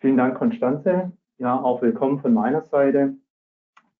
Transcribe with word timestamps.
Vielen 0.00 0.18
Dank, 0.18 0.36
Konstanze. 0.36 1.10
Ja, 1.38 1.58
auch 1.58 1.80
willkommen 1.80 2.20
von 2.20 2.34
meiner 2.34 2.60
Seite. 2.60 3.14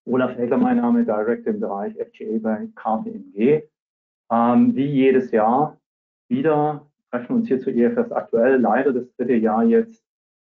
Olaf 0.04 0.36
Hecker, 0.36 0.58
mein 0.58 0.76
Name, 0.76 1.06
Director 1.06 1.54
im 1.54 1.60
Bereich 1.60 1.94
FGA 1.94 2.38
bei 2.38 2.68
KPMG. 2.74 3.62
Ähm, 4.30 4.76
wie 4.76 4.84
jedes 4.84 5.30
Jahr 5.30 5.78
wieder 6.28 6.86
treffen 7.10 7.28
wir 7.30 7.36
uns 7.36 7.48
hier 7.48 7.60
zu 7.60 7.70
EFS 7.70 8.12
aktuell, 8.12 8.60
leider 8.60 8.92
das 8.92 9.10
dritte 9.16 9.36
Jahr 9.36 9.64
jetzt 9.64 10.04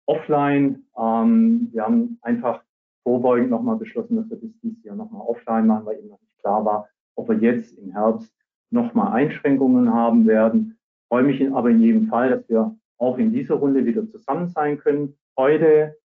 offline. 0.07 0.83
Ähm, 0.97 1.69
wir 1.71 1.83
haben 1.83 2.17
einfach 2.23 2.63
vorbeugend 3.03 3.51
nochmal 3.51 3.75
beschlossen, 3.75 4.15
dass 4.15 4.27
wir 4.31 4.37
das 4.37 4.49
dieses 4.63 4.83
Jahr 4.83 4.95
nochmal 4.95 5.27
offline 5.27 5.67
machen, 5.67 5.85
weil 5.85 5.99
eben 5.99 6.07
noch 6.07 6.21
nicht 6.21 6.39
klar 6.39 6.65
war, 6.65 6.89
ob 7.13 7.29
wir 7.29 7.37
jetzt 7.37 7.77
im 7.77 7.91
Herbst 7.91 8.33
nochmal 8.71 9.13
Einschränkungen 9.13 9.93
haben 9.93 10.25
werden. 10.25 10.79
Ich 11.03 11.07
freue 11.07 11.23
mich 11.23 11.53
aber 11.53 11.69
in 11.69 11.81
jedem 11.81 12.07
Fall, 12.07 12.31
dass 12.31 12.49
wir 12.49 12.75
auch 12.97 13.19
in 13.19 13.31
dieser 13.31 13.55
Runde 13.55 13.85
wieder 13.85 14.09
zusammen 14.09 14.47
sein 14.47 14.79
können. 14.79 15.15
Heute 15.37 15.97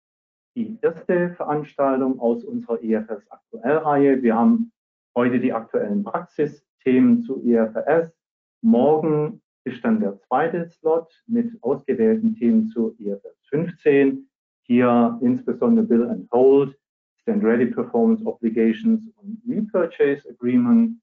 die 0.56 0.76
erste 0.82 1.30
Veranstaltung 1.34 2.18
aus 2.18 2.42
unserer 2.42 2.82
EFS 2.82 3.30
Aktuell-Reihe. 3.30 4.20
Wir 4.24 4.34
haben 4.34 4.72
heute 5.16 5.38
die 5.38 5.52
aktuellen 5.52 6.02
Praxisthemen 6.02 7.22
zu 7.22 7.40
EFS. 7.44 8.12
Morgen 8.60 9.40
ist 9.62 9.84
dann 9.84 10.00
der 10.00 10.18
zweite 10.22 10.68
Slot 10.70 11.12
mit 11.28 11.62
ausgewählten 11.62 12.34
Themen 12.34 12.66
zu 12.70 12.96
EFS 12.98 13.38
15. 13.50 14.28
Hier 14.62 15.16
insbesondere 15.22 15.86
Bill 15.86 16.08
and 16.08 16.28
Hold, 16.32 16.76
Stand 17.20 17.44
Ready 17.44 17.66
Performance 17.66 18.26
Obligations 18.26 19.06
und 19.22 19.40
Repurchase 19.48 20.28
Agreement. 20.28 21.00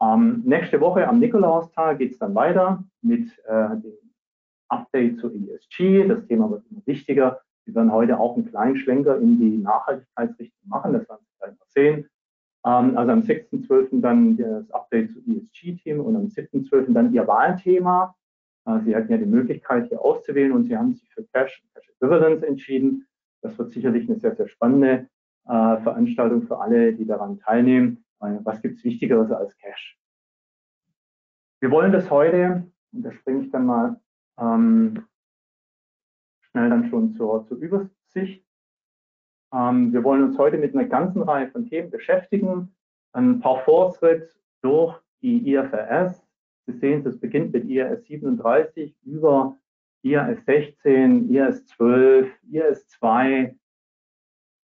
Ähm, 0.00 0.42
nächste 0.44 0.80
Woche 0.80 1.08
am 1.08 1.18
Nikolaustag 1.18 1.98
geht 1.98 2.12
es 2.12 2.18
dann 2.18 2.36
weiter 2.36 2.84
mit 3.02 3.28
äh, 3.48 3.70
dem 3.70 4.12
Update 4.68 5.18
zu 5.18 5.32
ESG. 5.34 6.06
Das 6.06 6.24
Thema 6.28 6.48
wird 6.52 6.64
immer 6.70 6.82
wichtiger. 6.86 7.40
Wir 7.64 7.74
werden 7.74 7.92
heute 7.92 8.18
auch 8.18 8.36
einen 8.36 8.46
kleinen 8.46 8.76
Schlenker 8.76 9.18
in 9.18 9.38
die 9.38 9.58
Nachhaltigkeitsrichtung 9.58 10.68
machen, 10.68 10.92
das 10.92 11.08
werden 11.08 11.24
Sie 11.24 11.38
gleich 11.38 11.58
mal 11.58 11.66
sehen. 11.68 12.08
Ähm, 12.64 12.96
also 12.96 13.12
am 13.12 13.20
6.12. 13.20 14.00
dann 14.00 14.36
das 14.36 14.70
Update 14.70 15.12
zu 15.12 15.20
ESG-Themen 15.20 16.00
und 16.00 16.16
am 16.16 16.26
7.12. 16.26 16.92
dann 16.92 17.12
Ihr 17.12 17.26
Wahlthema. 17.26 18.14
Äh, 18.66 18.80
Sie 18.80 18.94
hatten 18.94 19.10
ja 19.10 19.18
die 19.18 19.26
Möglichkeit, 19.26 19.88
hier 19.88 20.00
auszuwählen 20.00 20.52
und 20.52 20.64
Sie 20.64 20.76
haben 20.76 20.94
sich 20.94 21.08
für 21.12 21.24
Cash 21.24 21.62
und 21.62 21.74
Cash 21.74 21.90
Equivalence 21.90 22.42
entschieden. 22.42 23.06
Das 23.42 23.58
wird 23.58 23.70
sicherlich 23.70 24.08
eine 24.08 24.18
sehr, 24.18 24.34
sehr 24.34 24.48
spannende 24.48 25.08
äh, 25.46 25.76
Veranstaltung 25.82 26.42
für 26.42 26.58
alle, 26.58 26.94
die 26.94 27.06
daran 27.06 27.38
teilnehmen. 27.38 28.04
Äh, 28.20 28.38
was 28.42 28.62
gibt 28.62 28.78
es 28.78 28.84
Wichtigeres 28.84 29.30
als 29.30 29.56
Cash? 29.58 29.98
Wir 31.60 31.70
wollen 31.70 31.92
das 31.92 32.10
heute, 32.10 32.66
und 32.92 33.02
da 33.02 33.12
springe 33.12 33.44
ich 33.44 33.50
dann 33.50 33.66
mal 33.66 34.00
ähm, 34.38 35.04
schnell 36.54 36.70
dann 36.70 36.88
schon 36.88 37.12
zur, 37.14 37.44
zur 37.46 37.58
Übersicht. 37.58 38.44
Ähm, 39.52 39.92
wir 39.92 40.04
wollen 40.04 40.22
uns 40.22 40.38
heute 40.38 40.56
mit 40.56 40.74
einer 40.74 40.86
ganzen 40.86 41.22
Reihe 41.22 41.48
von 41.48 41.68
Themen 41.68 41.90
beschäftigen. 41.90 42.72
Ein 43.12 43.40
paar 43.40 43.64
Fortschritt 43.64 44.38
durch 44.62 44.96
die 45.20 45.52
IFRS. 45.52 46.24
Sie 46.66 46.72
sehen, 46.78 47.04
es 47.06 47.18
beginnt 47.18 47.52
mit 47.52 47.68
IRS 47.68 48.04
37 48.04 48.96
über 49.04 49.56
IRS 50.02 50.44
16, 50.44 51.28
IRS 51.28 51.66
12, 51.66 52.30
IRS 52.50 52.86
2 52.88 53.56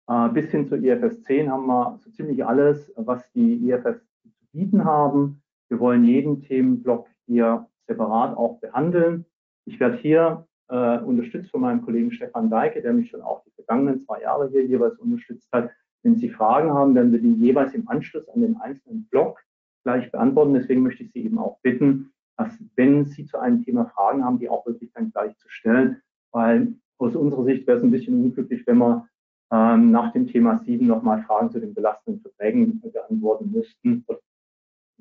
äh, 0.08 0.30
bis 0.30 0.50
hin 0.50 0.68
zu 0.68 0.76
IFS 0.76 1.22
10 1.24 1.52
haben 1.52 1.68
wir 1.68 2.00
so 2.04 2.10
ziemlich 2.12 2.44
alles, 2.44 2.92
was 2.96 3.32
die 3.34 3.70
IFS 3.70 4.00
zu 4.22 4.30
bieten 4.52 4.86
haben. 4.86 5.44
Wir 5.70 5.80
wollen 5.80 6.04
jeden 6.04 6.42
Themenblock 6.42 7.08
hier 7.28 7.68
separat 7.88 8.36
auch 8.36 8.60
behandeln. 8.60 9.26
Ich 9.66 9.80
werde 9.80 9.98
hier 9.98 10.48
äh, 10.70 11.00
unterstützt 11.00 11.52
von 11.52 11.62
meinem 11.62 11.84
Kollegen 11.84 12.12
Stefan 12.12 12.50
Deike, 12.50 12.82
der 12.82 12.94
mich 12.94 13.10
schon 13.10 13.22
auch 13.22 13.44
die 13.44 13.52
vergangenen 13.52 14.02
zwei 14.06 14.22
Jahre 14.22 14.50
hier 14.50 14.66
jeweils 14.66 14.98
unterstützt 15.00 15.48
hat. 15.52 15.70
Wenn 16.04 16.16
Sie 16.16 16.30
Fragen 16.30 16.72
haben, 16.72 16.96
werden 16.96 17.12
wir 17.12 17.20
die 17.20 17.34
jeweils 17.34 17.74
im 17.74 17.88
Anschluss 17.88 18.28
an 18.30 18.42
den 18.42 18.58
einzelnen 18.58 19.08
Blog 19.10 19.44
gleich 19.84 20.12
beantworten. 20.12 20.54
Deswegen 20.54 20.82
möchte 20.82 21.04
ich 21.04 21.12
Sie 21.12 21.24
eben 21.24 21.38
auch 21.38 21.60
bitten, 21.62 22.12
dass 22.38 22.54
wenn 22.76 23.06
Sie 23.06 23.26
zu 23.26 23.40
einem 23.40 23.64
Thema 23.64 23.86
Fragen 23.86 24.24
haben, 24.24 24.40
die 24.40 24.50
auch 24.50 24.66
wirklich 24.66 24.92
dann 24.94 25.12
gleich 25.12 25.36
zu 25.38 25.50
stellen, 25.50 26.02
weil 26.32 26.76
aus 26.98 27.16
unserer 27.16 27.44
Sicht 27.46 27.68
wäre 27.68 27.78
es 27.78 27.84
ein 27.84 27.92
bisschen 27.92 28.24
unglücklich, 28.24 28.66
wenn 28.68 28.78
wir 28.78 29.08
ähm, 29.52 29.92
nach 29.92 30.12
dem 30.14 30.28
Thema 30.28 30.58
7 30.58 30.86
nochmal 30.86 31.24
Fragen 31.24 31.52
zu 31.52 31.60
den 31.60 31.74
belastenden 31.74 32.22
Verträgen 32.22 32.82
beantworten 32.82 33.52
müssten. 33.52 34.06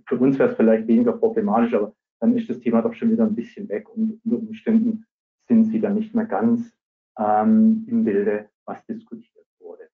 Für 0.06 0.18
uns 0.18 0.38
wäre 0.38 0.50
es 0.50 0.56
vielleicht 0.56 0.86
weniger 0.86 1.12
problematisch, 1.12 1.74
aber 1.74 1.94
dann 2.20 2.36
ist 2.36 2.48
das 2.48 2.60
Thema 2.60 2.82
doch 2.82 2.94
schon 2.94 3.10
wieder 3.10 3.24
ein 3.24 3.34
bisschen 3.34 3.68
weg 3.68 3.88
und 3.88 4.20
unter 4.24 4.38
Umständen 4.38 5.06
sind 5.48 5.64
sie 5.64 5.80
dann 5.80 5.94
nicht 5.94 6.14
mehr 6.14 6.26
ganz 6.26 6.76
ähm, 7.18 7.84
im 7.88 8.04
Bilde, 8.04 8.48
was 8.64 8.84
diskutiert 8.86 9.46
wurde. 9.58 9.88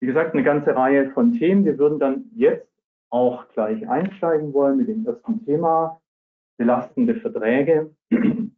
Wie 0.00 0.06
gesagt, 0.06 0.34
eine 0.34 0.42
ganze 0.42 0.74
Reihe 0.74 1.10
von 1.10 1.32
Themen. 1.34 1.64
Wir 1.64 1.78
würden 1.78 1.98
dann 1.98 2.30
jetzt 2.34 2.68
auch 3.10 3.48
gleich 3.48 3.88
einsteigen 3.88 4.52
wollen 4.52 4.76
mit 4.76 4.88
dem 4.88 5.06
ersten 5.06 5.44
Thema, 5.44 6.00
belastende 6.56 7.16
Verträge. 7.16 7.94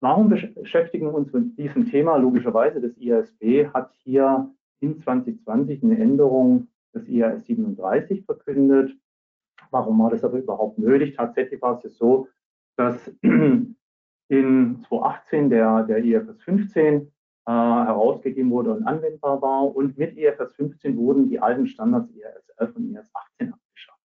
Warum 0.00 0.28
beschäftigen 0.28 1.06
wir 1.06 1.14
uns 1.14 1.32
mit 1.32 1.56
diesem 1.58 1.90
Thema? 1.90 2.16
Logischerweise, 2.16 2.80
das 2.80 2.96
IASB 2.98 3.68
hat 3.72 3.92
hier 4.04 4.50
in 4.80 4.98
2020 4.98 5.82
eine 5.82 5.98
Änderung 5.98 6.68
des 6.94 7.08
IAS 7.08 7.46
37 7.46 8.24
verkündet. 8.24 8.92
Warum 9.70 9.98
war 9.98 10.10
das 10.10 10.22
aber 10.22 10.38
überhaupt 10.38 10.78
nötig? 10.78 11.16
Tatsächlich 11.16 11.60
war 11.62 11.80
es 11.82 11.96
so, 11.96 12.28
dass 12.76 13.10
in 14.28 14.84
2018 14.88 15.50
der, 15.50 15.84
der 15.84 16.04
IFS 16.04 16.42
15 16.42 17.02
äh, 17.46 17.50
herausgegeben 17.50 18.50
wurde 18.50 18.72
und 18.72 18.86
anwendbar 18.86 19.40
war. 19.40 19.74
Und 19.74 19.96
mit 19.98 20.16
IFS 20.16 20.54
15 20.56 20.96
wurden 20.96 21.28
die 21.28 21.38
alten 21.38 21.66
Standards 21.66 22.10
IAS 22.14 22.48
11 22.58 22.76
und 22.76 22.90
IAS 22.90 23.10
18 23.14 23.52
abgeschafft. 23.52 24.00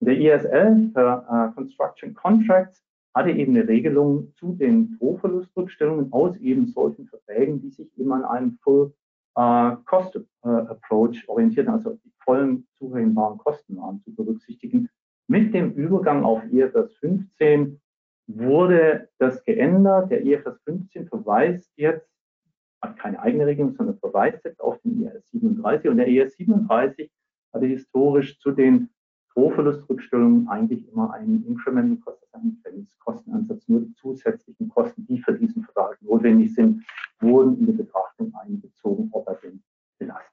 Der 0.00 0.18
IAS 0.18 0.44
11 0.44 0.92
für 0.92 1.26
äh, 1.30 1.54
Construction 1.54 2.14
Contracts 2.14 2.84
hatte 3.14 3.30
eben 3.30 3.56
eine 3.56 3.66
Regelung 3.66 4.32
zu 4.34 4.52
den 4.52 4.96
Drohverlustrückstellungen 4.98 6.12
aus 6.12 6.36
eben 6.38 6.66
solchen 6.66 7.06
Verträgen, 7.06 7.60
die 7.60 7.70
sich 7.70 7.96
eben 7.98 8.12
an 8.12 8.24
einem 8.24 8.58
Full 8.62 8.92
äh, 9.36 9.76
Cost 9.84 10.16
äh, 10.16 10.48
Approach 10.48 11.28
orientieren, 11.28 11.68
also 11.68 11.98
die 12.04 12.12
vollen 12.24 12.66
zurechenbaren 12.78 13.38
Kosten 13.38 13.76
waren 13.78 14.00
zu 14.00 14.14
berücksichtigen. 14.14 14.88
Mit 15.28 15.54
dem 15.54 15.72
Übergang 15.72 16.24
auf 16.24 16.42
IFRS 16.50 16.92
15 16.94 17.80
wurde 18.36 19.08
das 19.18 19.44
geändert. 19.44 20.10
Der 20.10 20.24
IFRS 20.24 20.60
15 20.62 21.08
verweist 21.08 21.72
jetzt, 21.76 22.08
hat 22.80 22.98
keine 22.98 23.20
eigene 23.20 23.46
Regelung, 23.46 23.72
sondern 23.72 23.98
verweist 23.98 24.44
jetzt 24.44 24.60
auf 24.60 24.80
den 24.80 25.02
IAS 25.02 25.28
37 25.30 25.90
und 25.90 25.98
der 25.98 26.08
IAS 26.08 26.32
37 26.34 27.10
hatte 27.52 27.66
historisch 27.66 28.38
zu 28.38 28.52
den 28.52 28.88
Rohverlustrückstellungen 29.36 30.48
eigentlich 30.48 30.88
immer 30.88 31.12
einen 31.12 31.46
Incremental 31.46 31.98
Cost, 31.98 32.26
einen 32.32 32.60
Grenzkostenansatz. 32.62 33.68
Nur 33.68 33.80
die 33.80 33.94
zusätzlichen 33.94 34.68
Kosten, 34.68 35.06
die 35.06 35.20
für 35.20 35.34
diesen 35.34 35.64
Vertrag 35.64 36.00
notwendig 36.02 36.54
sind, 36.54 36.84
wurden 37.20 37.58
in 37.58 37.66
die 37.66 37.72
Betrachtung 37.72 38.34
einbezogen, 38.34 39.08
ob 39.12 39.28
er 39.28 39.36
denn 39.36 39.62
belastet 39.98 40.30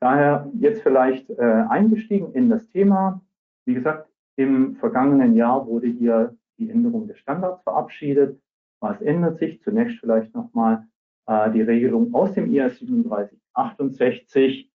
Daher 0.00 0.50
jetzt 0.58 0.82
vielleicht 0.82 1.30
äh, 1.30 1.64
eingestiegen 1.68 2.32
in 2.34 2.50
das 2.50 2.68
Thema. 2.68 3.22
Wie 3.64 3.74
gesagt, 3.74 4.08
im 4.36 4.76
vergangenen 4.76 5.34
Jahr 5.34 5.66
wurde 5.66 5.88
hier 5.88 6.36
die 6.58 6.70
Änderung 6.70 7.06
des 7.06 7.18
Standards 7.18 7.62
verabschiedet. 7.62 8.40
Was 8.80 9.00
ändert 9.00 9.38
sich? 9.38 9.62
Zunächst 9.62 9.98
vielleicht 10.00 10.34
nochmal 10.34 10.86
äh, 11.26 11.50
die 11.52 11.62
Regelung 11.62 12.14
aus 12.14 12.32
dem 12.32 12.50
IAS 12.52 12.78
3768 12.80 14.70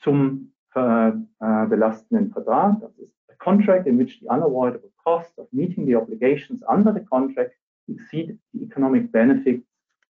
zum 0.00 0.52
äh, 0.74 1.12
belastenden 1.38 2.30
Vertrag. 2.32 2.80
Das 2.80 2.96
ist 2.98 3.14
a 3.28 3.34
contract 3.38 3.86
in 3.86 3.98
which 3.98 4.20
the 4.20 4.28
unavoidable 4.28 4.90
cost 5.04 5.38
of 5.38 5.46
meeting 5.52 5.86
the 5.86 5.96
obligations 5.96 6.62
under 6.68 6.92
the 6.92 7.04
contract 7.04 7.54
exceed 7.88 8.38
the 8.52 8.62
economic 8.64 9.12
benefits 9.12 9.66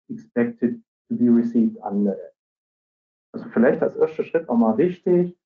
expected 0.09 0.81
to 1.09 1.17
be 1.17 1.29
received 1.29 1.77
under 1.83 2.13
it. 2.13 2.35
Also 3.33 3.49
vielleicht 3.53 3.83
als 3.83 3.97
erster 3.97 4.25
Schritt 4.25 4.49
nochmal 4.49 4.79
wichtig, 4.79 5.37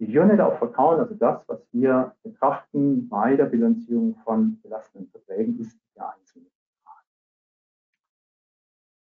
die 0.00 0.18
Unit 0.18 0.40
of 0.40 0.62
Account, 0.62 1.00
also 1.00 1.14
das, 1.14 1.42
was 1.48 1.60
wir 1.72 2.14
betrachten 2.22 3.08
bei 3.08 3.34
der 3.36 3.46
Bilanzierung 3.46 4.14
von 4.24 4.60
belastenden 4.62 5.10
Verträgen, 5.10 5.58
ist 5.58 5.78
der 5.96 6.14
einzelne 6.14 6.46
Vertrag. 6.46 7.04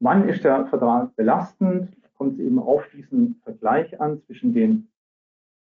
Wann 0.00 0.28
ist 0.28 0.44
der 0.44 0.66
Vertrag 0.66 1.16
belastend? 1.16 1.96
Kommt 2.16 2.34
es 2.34 2.40
eben 2.40 2.58
auf 2.58 2.86
diesen 2.90 3.40
Vergleich 3.42 4.00
an 4.00 4.22
zwischen 4.22 4.52
den 4.52 4.88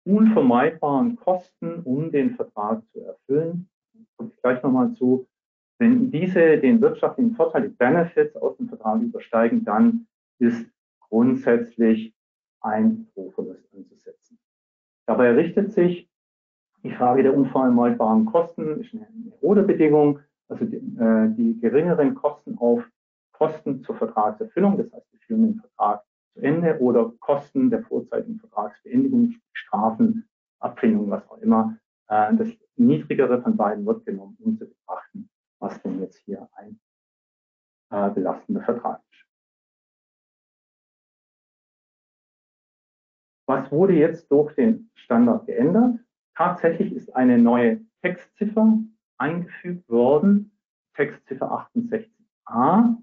unvermeidbaren 0.05 1.17
Kosten, 1.17 1.81
um 1.83 2.11
den 2.11 2.35
Vertrag 2.35 2.81
zu 2.93 3.01
erfüllen. 3.01 3.69
Komme 4.15 4.31
ich 4.33 4.41
gleich 4.41 4.63
nochmal 4.63 4.93
zu. 4.93 5.27
Wenn 5.77 6.09
diese 6.09 6.57
den 6.57 6.81
wirtschaftlichen 6.81 7.35
Vorteil, 7.35 7.63
die 7.63 7.75
Benefits 7.75 8.35
aus 8.37 8.57
dem 8.57 8.69
Vertrag 8.69 9.01
übersteigen, 9.01 9.63
dann 9.65 10.07
ist 10.39 10.65
grundsätzlich 10.99 12.15
ein 12.61 13.07
Rohverlust 13.15 13.67
anzusetzen. 13.75 14.39
Dabei 15.07 15.31
richtet 15.31 15.71
sich 15.73 16.09
die 16.83 16.91
Frage 16.91 17.23
der 17.23 17.35
unvermeidbaren 17.35 18.25
Kosten, 18.25 18.81
ist 18.81 18.93
eine, 18.93 19.07
eine 19.41 19.63
Bedingung 19.63 20.19
also 20.49 20.65
die, 20.65 20.77
äh, 20.77 21.29
die 21.35 21.59
geringeren 21.59 22.15
Kosten 22.15 22.57
auf 22.57 22.83
Kosten 23.31 23.83
zur 23.83 23.95
Vertragserfüllung, 23.95 24.77
das 24.77 24.91
heißt, 24.91 25.11
wir 25.11 25.19
führen 25.19 25.43
den 25.43 25.59
Vertrag 25.59 26.03
zu 26.33 26.41
Ende 26.41 26.79
oder 26.79 27.11
Kosten 27.19 27.69
der 27.69 27.83
vorzeitigen 27.83 28.39
Vertragsbeendigung, 28.39 29.35
Strafen, 29.53 30.27
Abfindungen, 30.59 31.11
was 31.11 31.27
auch 31.29 31.37
immer. 31.39 31.77
Äh, 32.07 32.35
das 32.35 32.49
niedrigere 32.75 33.41
von 33.41 33.57
beiden 33.57 33.85
wird 33.85 34.05
genommen, 34.05 34.37
um 34.39 34.57
zu 34.57 34.67
betrachten, 34.67 35.29
was 35.59 35.81
denn 35.81 35.99
jetzt 35.99 36.17
hier 36.25 36.47
ein 36.53 36.79
äh, 37.91 38.09
belastender 38.11 38.61
Vertrag 38.61 39.01
ist. 39.11 39.16
Was 43.47 43.71
wurde 43.71 43.93
jetzt 43.93 44.29
durch 44.29 44.53
den 44.55 44.89
Standard 44.95 45.45
geändert? 45.45 45.99
Tatsächlich 46.35 46.93
ist 46.93 47.15
eine 47.15 47.37
neue 47.37 47.81
Textziffer 48.01 48.77
eingefügt 49.17 49.89
worden, 49.89 50.51
Textziffer 50.95 51.69
68a. 51.73 52.97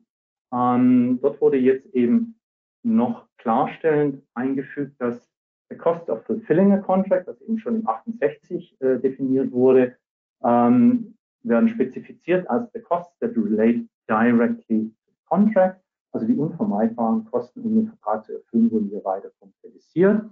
Ähm, 0.53 1.19
dort 1.21 1.41
wurde 1.41 1.57
jetzt 1.57 1.87
eben 1.95 2.39
noch 2.83 3.27
klarstellend 3.39 4.23
eingefügt, 4.35 5.01
dass 5.01 5.29
der 5.71 5.79
Cost 5.79 6.09
of 6.11 6.25
Fulfilling 6.25 6.73
a 6.73 6.79
Contract, 6.79 7.27
das 7.27 7.41
eben 7.41 7.59
schon 7.59 7.77
im 7.77 7.89
68 7.89 8.77
äh, 8.81 8.99
definiert 8.99 9.51
wurde, 9.51 9.97
ähm, 10.45 11.17
werden 11.43 11.69
spezifiziert 11.71 12.49
als 12.49 12.71
the 12.73 12.81
costs 12.81 13.19
that 13.19 13.35
relate 13.37 13.87
directly 14.09 14.91
to 14.91 15.11
the 15.11 15.25
contract, 15.27 15.84
also 16.15 16.27
die 16.27 16.37
unvermeidbaren 16.37 17.25
Kosten, 17.27 17.63
um 17.63 17.75
den 17.75 17.89
Vertrag 17.89 18.25
zu 18.25 18.35
erfüllen, 18.35 18.71
wurden 18.71 18.89
hier 18.89 19.05
weiter 19.05 19.31
konkretisiert. 19.41 20.25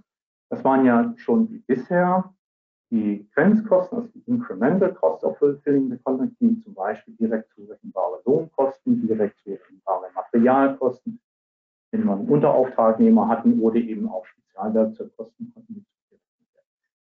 Das 0.48 0.62
waren 0.64 0.84
ja 0.84 1.12
schon 1.16 1.50
wie 1.50 1.58
bisher 1.58 2.32
die 2.90 3.28
Grenzkosten, 3.34 3.98
also 3.98 4.10
die 4.14 4.22
Incremental 4.26 4.92
Cost 4.94 5.24
of 5.24 5.38
Fulfilling 5.38 5.90
the 5.90 5.98
Contract, 5.98 6.32
die 6.40 6.60
zum 6.60 6.74
Beispiel 6.74 7.14
direkt 7.16 7.50
zurechenbare 7.54 8.20
Lohnkosten, 8.26 9.06
direkt 9.06 9.38
zurechenbare 9.40 10.10
Materialkosten, 10.14 11.20
wenn 11.90 12.04
man 12.04 12.26
Unterauftragnehmer 12.28 13.26
hatten 13.28 13.60
oder 13.60 13.76
eben 13.76 14.08
auch 14.08 14.24
Spezialwerkzeugkosten 14.26 15.52
konnten 15.52 15.86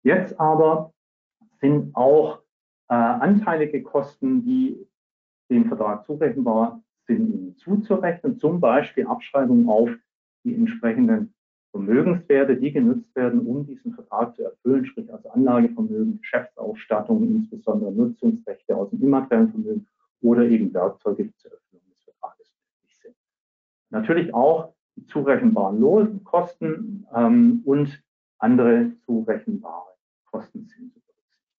Jetzt 0.04 0.40
aber 0.40 0.94
sind 1.60 1.96
auch 1.96 2.40
äh, 2.90 2.94
anteilige 2.94 3.82
Kosten, 3.82 4.44
die 4.44 4.86
dem 5.50 5.66
Vertrag 5.66 6.06
zurechenbar 6.06 6.82
sind, 7.08 7.34
ihnen 7.34 7.58
zuzurechnen, 7.58 8.40
zum 8.40 8.60
Beispiel 8.60 9.08
Abschreibung 9.08 9.68
auf 9.70 9.90
die 10.44 10.56
entsprechenden 10.56 11.34
Vermögenswerte, 11.72 12.56
die 12.56 12.72
genutzt 12.72 13.16
werden, 13.16 13.48
um 13.48 13.66
diesen 13.66 13.94
Vertrag 13.94 14.36
zu 14.36 14.44
erfüllen, 14.44 14.86
sprich 14.86 15.12
also 15.12 15.30
Anlagevermögen, 15.30 16.20
Geschäftsausstattung, 16.20 17.24
insbesondere 17.24 17.92
Nutzungsrechte 17.92 18.76
aus 18.76 18.92
dem 18.92 19.02
immateriellen 19.02 19.50
Vermögen 19.50 19.88
oder 20.22 20.44
eben 20.44 20.72
Werkzeuge, 20.74 21.26
die 21.26 21.36
zur 21.38 21.52
Erfüllung 21.52 21.90
des 21.90 22.04
Vertrages 22.04 22.54
nötig 22.62 23.00
sind. 23.02 23.16
Natürlich 23.90 24.34
auch 24.34 24.74
die 24.96 25.08
zurechenbaren 25.08 25.80
Lohnkosten 25.80 27.08
ähm, 27.16 27.64
und 27.66 28.04
andere 28.38 28.92
zurechenbare 29.06 29.94
Kosten 30.26 30.68
sind 30.68 30.94
zu 30.94 31.00
berücksichtigen. 31.00 31.56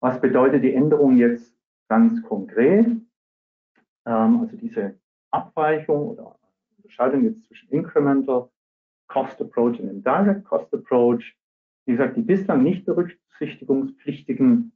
Was 0.00 0.20
bedeutet 0.20 0.64
die 0.64 0.74
Änderung 0.74 1.16
jetzt 1.16 1.54
ganz 1.88 2.20
konkret? 2.24 2.88
Ähm, 4.08 4.40
also 4.40 4.56
diese 4.56 4.98
Abweichung 5.30 6.08
oder 6.08 6.38
Unterscheidung 6.76 7.24
jetzt 7.24 7.44
zwischen 7.44 7.68
Incremental 7.68 8.48
Cost 9.08 9.40
Approach 9.40 9.78
und 9.80 9.88
Indirect 9.88 10.44
Cost 10.46 10.72
Approach. 10.72 11.36
Wie 11.84 11.92
gesagt, 11.92 12.16
die 12.16 12.22
bislang 12.22 12.62
nicht 12.62 12.86
berücksichtigungspflichtigen 12.86 14.72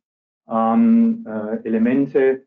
ähm, 0.49 1.27
äh, 1.27 1.57
Elemente, 1.65 2.47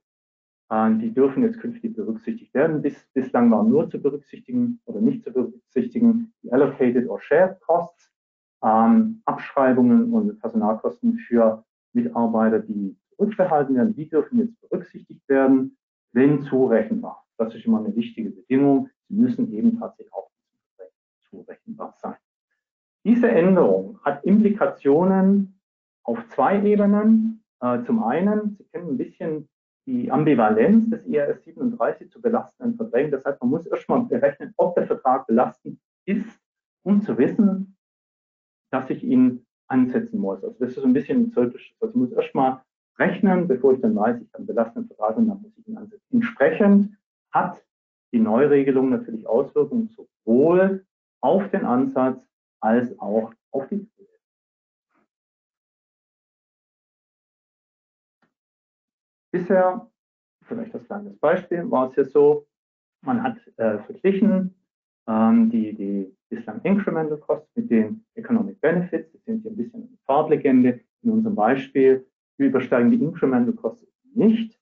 äh, 0.70 0.92
die 0.96 1.12
dürfen 1.12 1.44
jetzt 1.44 1.60
künftig 1.60 1.96
berücksichtigt 1.96 2.54
werden. 2.54 2.82
Bis, 2.82 3.08
bislang 3.14 3.50
waren 3.52 3.70
nur 3.70 3.90
zu 3.90 4.00
berücksichtigen 4.00 4.80
oder 4.86 5.02
nicht 5.02 5.24
zu 5.24 5.34
berücksichtigen 5.34 6.34
die 6.44 6.52
Allocated 6.52 7.10
or 7.10 7.20
Shared 7.20 7.60
Costs, 7.62 8.12
ähm, 8.64 9.22
Abschreibungen 9.26 10.14
und 10.14 10.40
Personalkosten 10.40 11.18
für 11.18 11.64
Mitarbeiter, 11.94 12.60
die 12.60 12.96
zurückbehalten 13.10 13.76
werden. 13.76 13.96
Die 13.96 14.08
dürfen 14.08 14.40
jetzt 14.40 14.60
berücksichtigt 14.62 15.28
werden, 15.28 15.78
wenn 16.16 16.44
zurechenbar. 16.44 17.26
Das 17.38 17.54
ist 17.54 17.66
immer 17.66 17.80
eine 17.80 17.96
wichtige 17.96 18.30
Bedingung. 18.30 18.90
Sie 19.10 19.16
müssen 19.16 19.52
eben 19.54 19.78
tatsächlich 19.78 20.14
auch 20.14 20.32
zurechenbar 21.30 21.94
sein. 21.98 22.16
Diese 23.04 23.30
Änderung 23.30 24.00
hat 24.04 24.24
Implikationen 24.24 25.60
auf 26.04 26.28
zwei 26.30 26.64
Ebenen. 26.64 27.44
Äh, 27.60 27.84
zum 27.84 28.02
einen, 28.04 28.56
Sie 28.58 28.64
kennen 28.64 28.92
ein 28.92 28.98
bisschen 28.98 29.50
die 29.86 30.10
Ambivalenz 30.10 30.90
des 30.90 31.06
IRS 31.06 31.44
37 31.44 32.10
zu 32.10 32.22
belastenden 32.22 32.78
Verträgen. 32.78 33.12
Das 33.12 33.24
heißt, 33.26 33.42
man 33.42 33.52
muss 33.52 33.68
erstmal 33.68 34.02
berechnen, 34.06 34.54
ob 34.58 34.74
der 34.76 34.88
Vertrag 34.88 35.28
belastend 35.28 35.80
ist, 36.06 36.40
um 36.84 37.02
zu 37.02 37.18
wissen, 37.18 37.76
dass 38.72 38.90
ich 38.90 39.04
ihn 39.04 39.46
ansetzen 39.68 40.20
muss. 40.20 40.44
Also 40.44 40.56
das 40.60 40.70
ist 40.70 40.76
so 40.76 40.84
ein 40.84 40.94
bisschen 40.94 41.32
zyklisch. 41.34 41.76
Also 41.80 41.92
ich 41.94 42.00
muss 42.00 42.12
erstmal 42.14 42.62
rechnen, 42.98 43.48
bevor 43.48 43.74
ich 43.74 43.82
dann 43.82 43.96
weiß, 43.96 44.22
ich 44.22 44.28
habe 44.30 44.40
einen 44.40 44.48
belastenden 44.48 44.88
Vertrag 44.88 45.18
und 45.18 45.28
dann 45.28 45.42
muss 45.42 45.58
ich 45.58 45.68
ihn 45.68 45.78
ansetzen. 45.78 46.06
Entsprechend 46.12 46.98
hat 47.32 47.64
die 48.14 48.20
Neuregelung 48.20 48.90
natürlich 48.90 49.28
Auswirkungen 49.28 49.90
sowohl 49.90 50.86
auf 51.22 51.50
den 51.52 51.66
Ansatz 51.66 52.24
als 52.62 52.98
auch 53.00 53.34
auf 53.52 53.68
die 53.68 53.86
Ziele. 53.86 54.08
Bisher, 59.32 59.92
vielleicht 60.44 60.74
das 60.74 60.86
kleine 60.86 61.10
Beispiel, 61.12 61.70
war 61.70 61.90
es 61.90 61.96
ja 61.98 62.06
so, 62.06 62.48
man 63.02 63.22
hat 63.22 63.38
äh, 63.58 63.80
verglichen 63.80 64.56
ähm, 65.08 65.50
die, 65.50 65.74
die 65.74 66.18
bislang 66.30 66.62
Incremental 66.62 67.18
Costs 67.18 67.50
mit 67.56 67.70
den 67.70 68.06
Economic 68.16 68.60
Benefits. 68.62 69.12
Das 69.12 69.24
sind 69.26 69.42
hier 69.42 69.52
ein 69.52 69.58
bisschen 69.58 69.84
eine 69.84 69.98
Farblegende. 70.06 70.80
In 71.02 71.12
unserem 71.12 71.36
Beispiel 71.36 72.08
übersteigen 72.38 72.92
die 72.92 73.02
Incremental 73.02 73.54
Costs 73.54 73.88
nicht 74.14 74.60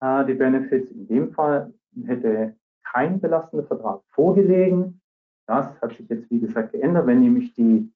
äh, 0.00 0.24
die 0.26 0.34
Benefits. 0.34 0.90
In 0.90 1.06
dem 1.06 1.32
Fall 1.32 1.72
hätte 2.04 2.56
kein 2.84 3.20
belastender 3.20 3.66
Vertrag 3.66 4.02
vorgelegen. 4.08 5.00
Das 5.46 5.80
hat 5.80 5.92
sich 5.94 6.08
jetzt, 6.08 6.30
wie 6.30 6.40
gesagt, 6.40 6.72
geändert. 6.72 7.06
Wenn 7.06 7.20
nämlich 7.20 7.52
die 7.54 7.90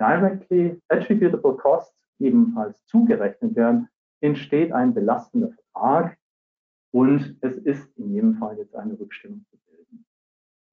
directly 0.00 0.80
attributable 0.88 1.56
costs 1.56 2.04
ebenfalls 2.18 2.84
zugerechnet 2.86 3.56
werden, 3.56 3.88
entsteht 4.20 4.72
ein 4.72 4.94
belastender 4.94 5.50
Vertrag 5.50 6.16
und 6.92 7.36
es 7.40 7.56
ist 7.58 7.96
in 7.98 8.12
jedem 8.12 8.34
Fall 8.34 8.56
jetzt 8.58 8.76
eine 8.76 8.98
Rückstellung 8.98 9.44
zu 9.50 9.56
bilden. 9.66 10.04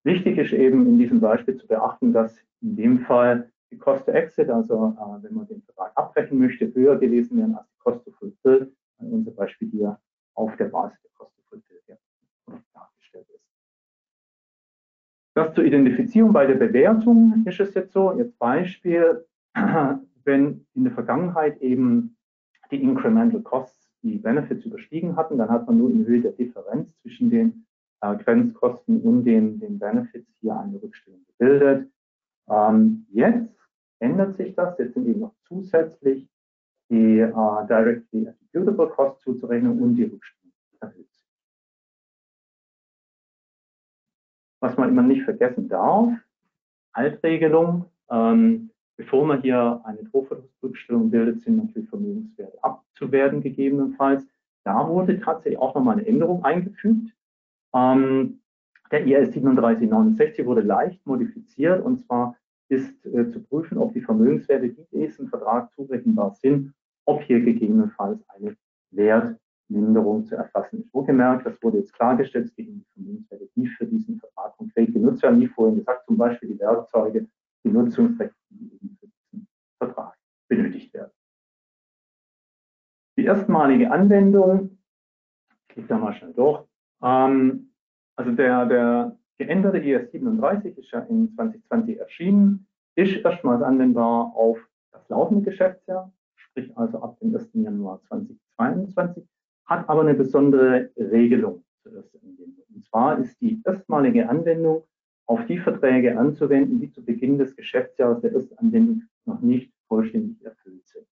Wichtig 0.04 0.38
ist 0.38 0.54
eben 0.54 0.86
in 0.86 1.00
diesem 1.00 1.20
Beispiel 1.20 1.58
zu 1.58 1.68
beachten, 1.68 2.14
dass 2.14 2.38
in 2.62 2.76
dem 2.76 3.00
Fall 3.00 3.52
die 3.72 3.78
Cost 3.78 4.06
to 4.06 4.12
Exit, 4.12 4.50
also 4.50 4.96
äh, 4.98 5.24
wenn 5.24 5.36
man 5.36 5.48
den 5.48 5.62
Vertrag 5.62 5.92
abbrechen 5.96 6.38
möchte, 6.38 6.74
höher 6.74 6.98
gelesen 6.98 7.38
werden 7.38 7.56
als 7.56 7.69
Cost 7.80 8.06
to 8.06 8.12
Fulfill. 8.12 8.72
Unser 8.98 9.32
Beispiel 9.32 9.70
hier 9.70 10.00
auf 10.36 10.56
der 10.58 10.66
Basis 10.66 11.02
der 11.02 11.12
Cost 11.12 11.36
to 11.36 11.44
Fulfill 11.50 11.80
dargestellt 12.74 13.28
ist. 13.30 13.46
Das 15.36 15.54
zur 15.54 15.64
Identifizierung 15.64 16.34
bei 16.34 16.46
der 16.46 16.56
Bewertung 16.56 17.44
ist 17.46 17.60
es 17.60 17.74
jetzt 17.74 17.94
so, 17.94 18.18
jetzt 18.18 18.38
Beispiel, 18.40 19.26
wenn 20.24 20.66
in 20.74 20.84
der 20.84 20.94
Vergangenheit 20.94 21.62
eben 21.62 22.18
die 22.72 22.82
Incremental 22.82 23.42
Costs 23.42 23.90
die 24.02 24.18
Benefits 24.18 24.66
überstiegen 24.66 25.16
hatten, 25.16 25.38
dann 25.38 25.50
hat 25.50 25.68
man 25.68 25.78
nur 25.78 25.90
in 25.90 26.06
Höhe 26.06 26.22
der 26.22 26.32
Differenz 26.32 26.96
zwischen 27.02 27.30
den 27.30 27.66
äh, 28.02 28.16
Grenzkosten 28.16 29.02
und 29.02 29.26
den, 29.26 29.60
den 29.60 29.80
Benefits 29.80 30.30
hier 30.40 30.58
eine 30.58 30.82
Rückstellung 30.82 31.26
gebildet. 31.28 31.92
Ähm, 32.50 33.06
jetzt 33.12 33.56
ändert 34.00 34.36
sich 34.36 34.56
das, 34.56 34.78
jetzt 34.80 34.94
sind 34.94 35.08
eben 35.08 35.20
noch 35.20 35.36
zusätzlich 35.48 36.30
die 36.90 37.20
äh, 37.20 37.68
Directly 37.68 38.28
Attributable 38.28 38.90
Costs 38.90 39.24
zuzurechnen 39.24 39.82
und 39.82 39.96
die 39.96 40.04
Rückstellung 40.04 40.54
erhöht. 40.80 41.08
Was 44.62 44.78
man 44.78 44.90
immer 44.90 45.04
nicht 45.04 45.24
vergessen 45.24 45.70
darf, 45.70 46.12
Altregelung, 46.94 47.86
ähm, 48.10 48.72
bevor 48.98 49.26
man 49.26 49.42
hier 49.42 49.82
eine 49.86 50.04
Drohverlustrückstellung 50.04 51.12
bildet, 51.12 51.42
sind 51.42 51.58
natürlich 51.58 51.90
Vermögenswerte 51.90 52.62
abzuwerten 52.64 53.42
gegebenenfalls. 53.42 54.26
Da 54.64 54.88
wurde 54.88 55.20
tatsächlich 55.20 55.60
auch 55.60 55.76
nochmal 55.76 55.98
eine 55.98 56.08
Änderung 56.08 56.44
eingefügt. 56.44 57.14
Ähm, 57.74 58.42
der 58.92 59.06
IS 59.06 59.32
3769 59.32 60.46
wurde 60.46 60.62
leicht 60.62 61.06
modifiziert 61.06 61.84
und 61.86 62.00
zwar 62.00 62.36
ist 62.70 63.06
äh, 63.06 63.30
zu 63.30 63.42
prüfen, 63.42 63.78
ob 63.78 63.94
die 63.94 64.02
Vermögenswerte, 64.02 64.70
die 64.70 64.86
diesem 64.92 65.28
Vertrag 65.28 65.72
zurechenbar 65.74 66.36
sind, 66.36 66.74
ob 67.10 67.22
hier 67.24 67.42
gegebenenfalls 67.42 68.20
eine 68.30 68.56
Wert 68.92 69.40
Minderung 69.68 70.26
zu 70.26 70.36
erfassen 70.36 70.82
ist. 70.82 70.94
Wohlgemerkt, 70.94 71.46
das 71.46 71.62
wurde 71.62 71.78
jetzt 71.78 71.94
klargestellt, 71.94 72.46
es 72.46 72.56
geht 72.56 72.68
um 72.70 72.80
die 72.80 72.86
Vermögenswerte, 72.94 73.50
die 73.56 73.68
für 73.68 73.86
diesen 73.86 74.20
Vertrag 74.20 74.58
konkret 74.58 74.94
genutzt 74.94 75.22
werden, 75.22 75.40
wie 75.40 75.48
vorhin 75.48 75.78
gesagt, 75.78 76.06
zum 76.06 76.18
Beispiel 76.18 76.50
die 76.50 76.60
Werkzeuge, 76.60 77.28
die 77.64 77.70
Nutzungsrechte, 77.70 78.36
die 78.50 78.74
eben 78.74 78.98
für 79.00 79.08
diesen 79.08 79.48
Vertrag 79.78 80.16
benötigt 80.48 80.94
werden. 80.94 81.12
Die 83.18 83.26
erstmalige 83.26 83.92
Anwendung 83.92 84.80
ich 85.76 85.88
da 85.88 85.98
mal 85.98 86.14
schnell 86.14 86.34
durch. 86.34 86.64
Ähm, 87.02 87.72
also 88.16 88.32
der, 88.32 88.66
der 88.66 89.18
geänderte 89.38 89.78
IS 89.78 90.12
37 90.12 90.78
ist 90.78 90.92
ja 90.92 91.00
in 91.02 91.34
2020 91.36 91.98
erschienen, 92.00 92.68
ist 92.96 93.24
erstmals 93.24 93.64
anwendbar 93.64 94.34
auf 94.36 94.58
das 94.92 95.08
laufende 95.10 95.50
Geschäftsjahr, 95.50 96.12
sprich 96.50 96.76
also 96.78 97.02
ab 97.02 97.20
dem 97.20 97.36
1. 97.36 97.50
Januar 97.54 98.02
2022, 98.04 99.28
hat 99.66 99.88
aber 99.88 100.02
eine 100.02 100.16
besondere 100.16 100.90
Regelung 100.98 101.64
zur 101.84 101.94
ersten 101.94 102.18
Anwendung. 102.18 102.64
Und 102.74 102.84
zwar 102.86 103.20
ist 103.20 103.40
die 103.42 103.62
erstmalige 103.66 104.28
Anwendung 104.28 104.84
auf 105.28 105.46
die 105.46 105.60
Verträge 105.60 106.18
anzuwenden, 106.18 106.80
die 106.80 106.92
zu 106.92 107.06
Beginn 107.06 107.38
des 107.38 107.56
Geschäftsjahres 107.56 108.22
der 108.22 108.34
ersten 108.34 108.58
Anwendung 108.58 109.04
noch 109.26 109.42
nicht 109.42 109.72
vollständig 109.88 110.44
erfüllt 110.44 110.88
sind. 110.88 111.06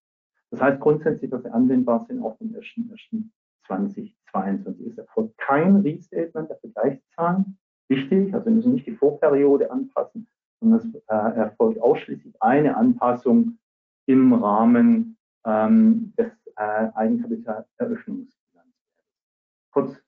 Das 0.50 0.60
heißt 0.60 0.80
grundsätzlich, 0.80 1.30
dass 1.30 1.42
sie 1.42 1.52
anwendbar 1.52 2.04
sind 2.06 2.20
auf 2.22 2.36
den 2.38 2.56
1.1.2022. 2.56 4.88
Es 4.88 4.98
erfolgt 4.98 5.38
kein 5.38 5.76
Restatement 5.76 6.50
der 6.50 6.58
Vergleichszahlen. 6.58 7.56
Wichtig, 7.88 8.34
also 8.34 8.46
wir 8.46 8.52
müssen 8.52 8.74
nicht 8.74 8.86
die 8.86 8.96
Vorperiode 8.96 9.70
anpassen, 9.70 10.26
sondern 10.60 10.80
es 10.80 10.94
äh, 10.94 11.36
erfolgt 11.36 11.80
ausschließlich 11.80 12.34
eine 12.40 12.76
Anpassung 12.76 13.58
im 14.06 14.32
Rahmen 14.32 15.17
ähm, 15.44 16.12
des 16.16 16.32
äh, 16.56 16.88
Eigenkapitaleröffnungsbilanzwertes. 16.94 18.34
Kurz 19.72 20.02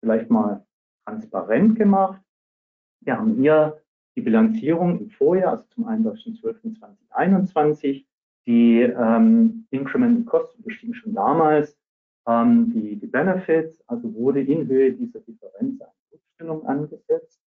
vielleicht 0.00 0.30
mal 0.30 0.64
transparent 1.04 1.76
gemacht. 1.76 2.22
Wir 3.00 3.18
haben 3.18 3.34
hier 3.34 3.82
die 4.16 4.22
Bilanzierung 4.22 5.00
im 5.00 5.10
Vorjahr, 5.10 5.50
also 5.52 5.64
zum 5.70 5.88
31.12.2021. 5.88 8.06
Die 8.46 8.80
ähm, 8.80 9.66
Incremental 9.70 10.24
Costs 10.24 10.60
bestiegen 10.62 10.94
schon 10.94 11.14
damals 11.14 11.76
ähm, 12.26 12.72
die, 12.72 12.96
die 12.96 13.06
Benefits, 13.06 13.80
also 13.88 14.12
wurde 14.14 14.42
in 14.42 14.66
Höhe 14.66 14.92
dieser 14.92 15.20
Differenz 15.20 15.80
eine 15.80 15.92
Rückstellung 16.12 16.66
angesetzt. 16.66 17.40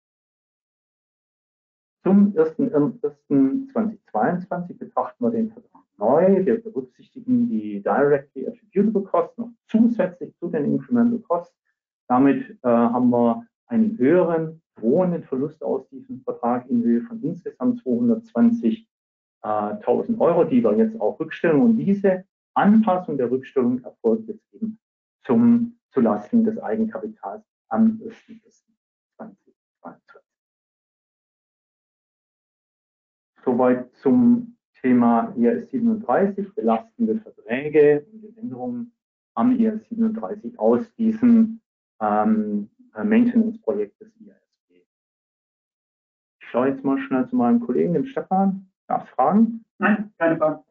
Zum 2.03 2.33
1.1.2022 2.33 4.77
betrachten 4.77 5.23
wir 5.23 5.31
den 5.31 5.51
Vertrag 5.51 5.83
neu. 5.97 6.45
Wir 6.45 6.61
berücksichtigen 6.61 7.49
die 7.49 7.81
Directly 7.81 8.47
Attributable 8.47 9.03
Costs 9.03 9.37
noch 9.37 9.49
zusätzlich 9.67 10.35
zu 10.37 10.49
den 10.49 10.65
Incremental 10.65 11.19
Costs. 11.19 11.55
Damit 12.07 12.49
äh, 12.63 12.67
haben 12.67 13.09
wir 13.09 13.45
einen 13.67 13.97
höheren 13.97 14.61
drohenden 14.75 15.23
Verlust 15.23 15.63
aus 15.63 15.87
diesem 15.89 16.21
Vertrag 16.21 16.69
in 16.69 16.83
Höhe 16.83 17.01
von 17.01 17.21
insgesamt 17.23 17.81
220 17.81 18.87
1000 19.45 20.19
Euro, 20.19 20.43
die 20.43 20.63
wir 20.63 20.75
jetzt 20.75 20.99
auch 20.99 21.19
rückstellen. 21.19 21.61
Und 21.61 21.77
diese 21.77 22.25
Anpassung 22.55 23.17
der 23.17 23.29
Rückstellung 23.29 23.83
erfolgt 23.83 24.27
jetzt 24.27 24.53
eben 24.53 24.79
zum, 25.23 25.77
zulasten 25.91 26.43
des 26.43 26.57
Eigenkapitals 26.57 27.45
am 27.69 28.01
1.1.2022. 28.03 29.93
Soweit 33.43 33.93
zum 33.97 34.54
Thema 34.85 35.33
IAS 35.35 35.71
37, 35.71 36.53
belastende 36.53 37.15
Verträge 37.15 38.05
und 38.13 38.37
Änderungen 38.37 38.93
am 39.33 39.57
IAS 39.57 39.83
37 39.89 40.59
aus 40.59 40.93
diesem 40.93 41.59
ähm, 41.99 42.69
Maintenance-Projekt 42.93 43.99
des 43.99 44.15
IASB. 44.19 44.85
Ich 46.39 46.47
schaue 46.47 46.67
jetzt 46.67 46.83
mal 46.83 46.99
schnell 46.99 47.27
zu 47.27 47.35
meinem 47.35 47.61
Kollegen, 47.61 47.93
dem 47.95 48.05
Stefan. 48.05 48.69
Gab 48.87 49.05
es 49.05 49.09
Fragen? 49.09 49.65
Nein, 49.79 50.13
keine 50.19 50.37
Fragen. 50.37 50.63